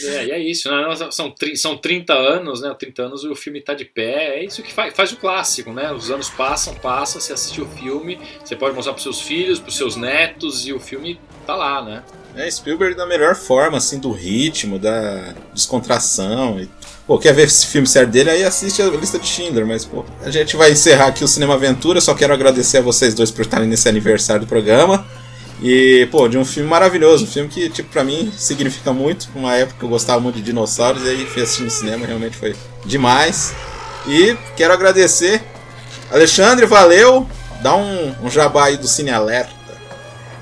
[0.00, 1.10] É, e é isso, né?
[1.10, 2.74] São, são 30 anos, né?
[2.78, 4.38] 30 anos o filme tá de pé.
[4.38, 5.92] É isso que faz, faz o clássico, né?
[5.92, 9.76] Os anos passam, passam, você assiste o filme, você pode mostrar pros seus filhos, pros
[9.76, 12.04] seus netos, e o filme tá lá, né?
[12.36, 16.60] É, Spielberg da melhor forma, assim, do ritmo, da descontração.
[16.60, 16.68] E,
[17.04, 18.30] pô, quer ver esse filme sério dele?
[18.30, 21.54] Aí assiste a lista de Schindler, mas, pô, a gente vai encerrar aqui o Cinema
[21.54, 22.00] Aventura.
[22.00, 25.04] Só quero agradecer a vocês dois por estarem nesse aniversário do programa.
[25.60, 29.28] E, pô, de um filme maravilhoso, um filme que, tipo, pra mim significa muito.
[29.34, 32.36] Uma época que eu gostava muito de dinossauros, e aí fui assistir no cinema, realmente
[32.36, 32.54] foi
[32.84, 33.52] demais.
[34.06, 35.42] E quero agradecer.
[36.10, 37.26] Alexandre, valeu!
[37.60, 39.58] Dá um, um jabá aí do Cine Alerta.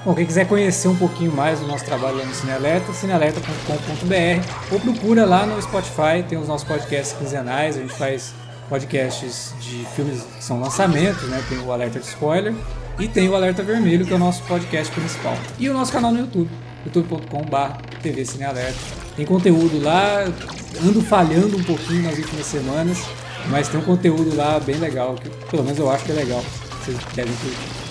[0.07, 4.79] Bom, quem quiser conhecer um pouquinho mais do nosso trabalho lá no Cinealerta, cinealerta.com.br ou
[4.79, 8.33] procura lá no Spotify, tem os nossos podcasts quinzenais, a gente faz
[8.69, 11.43] podcasts de filmes que são lançamentos, né?
[11.49, 12.55] Tem o Alerta de Spoiler
[12.99, 15.37] e tem o Alerta Vermelho, que é o nosso podcast principal.
[15.59, 16.51] E o nosso canal no YouTube,
[16.85, 18.79] youtube.com.br TV Cinealerta.
[19.17, 20.25] Tem conteúdo lá,
[20.85, 22.99] ando falhando um pouquinho nas últimas semanas,
[23.49, 26.45] mas tem um conteúdo lá bem legal, que pelo menos eu acho que é legal.
[26.85, 27.86] Vocês devem curtir.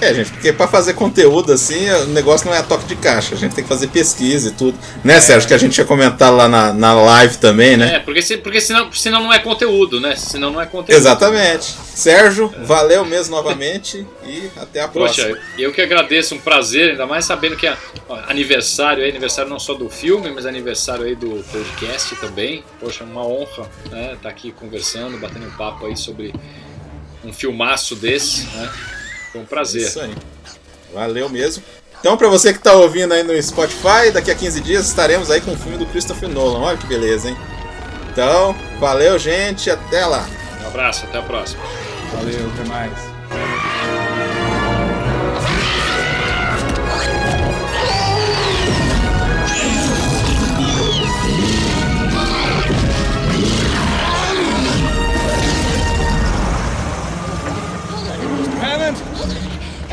[0.00, 3.34] É, gente, porque pra fazer conteúdo assim, o negócio não é a toque de caixa,
[3.34, 4.78] a gente tem que fazer pesquisa e tudo.
[5.04, 5.48] Né, Sérgio?
[5.48, 7.96] Que a gente ia comentar lá na, na live também, né?
[7.96, 10.14] É, porque, se, porque senão, senão não é conteúdo, né?
[10.16, 10.96] Senão não é conteúdo.
[10.96, 11.74] Exatamente.
[11.94, 15.28] Sérgio, valeu mesmo novamente e até a próxima.
[15.28, 17.76] Poxa, eu que agradeço, um prazer, ainda mais sabendo que é
[18.28, 22.62] aniversário aí, aniversário não só do filme, mas aniversário aí do podcast também.
[22.78, 26.32] Poxa, uma honra, né, estar aqui conversando, batendo um papo aí sobre
[27.24, 28.70] um filmaço desse, né?
[29.32, 29.82] Foi um prazer.
[29.82, 30.14] Isso aí.
[30.92, 31.62] Valeu mesmo.
[32.00, 35.40] Então, pra você que tá ouvindo aí no Spotify, daqui a 15 dias estaremos aí
[35.40, 36.60] com o filme do Christopher Nolan.
[36.60, 37.36] Olha que beleza, hein?
[38.12, 39.68] Então, valeu, gente.
[39.70, 40.26] Até lá.
[40.62, 41.62] Um abraço, até a próxima.
[42.12, 42.92] Valeu, até mais.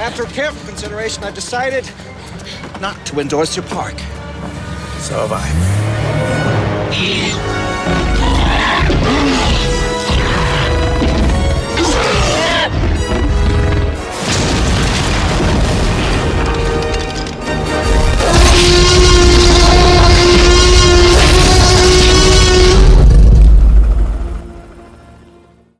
[0.06, 1.90] After careful consideration, I've decided
[2.80, 3.98] not to endorse your park.
[5.00, 5.42] So have I.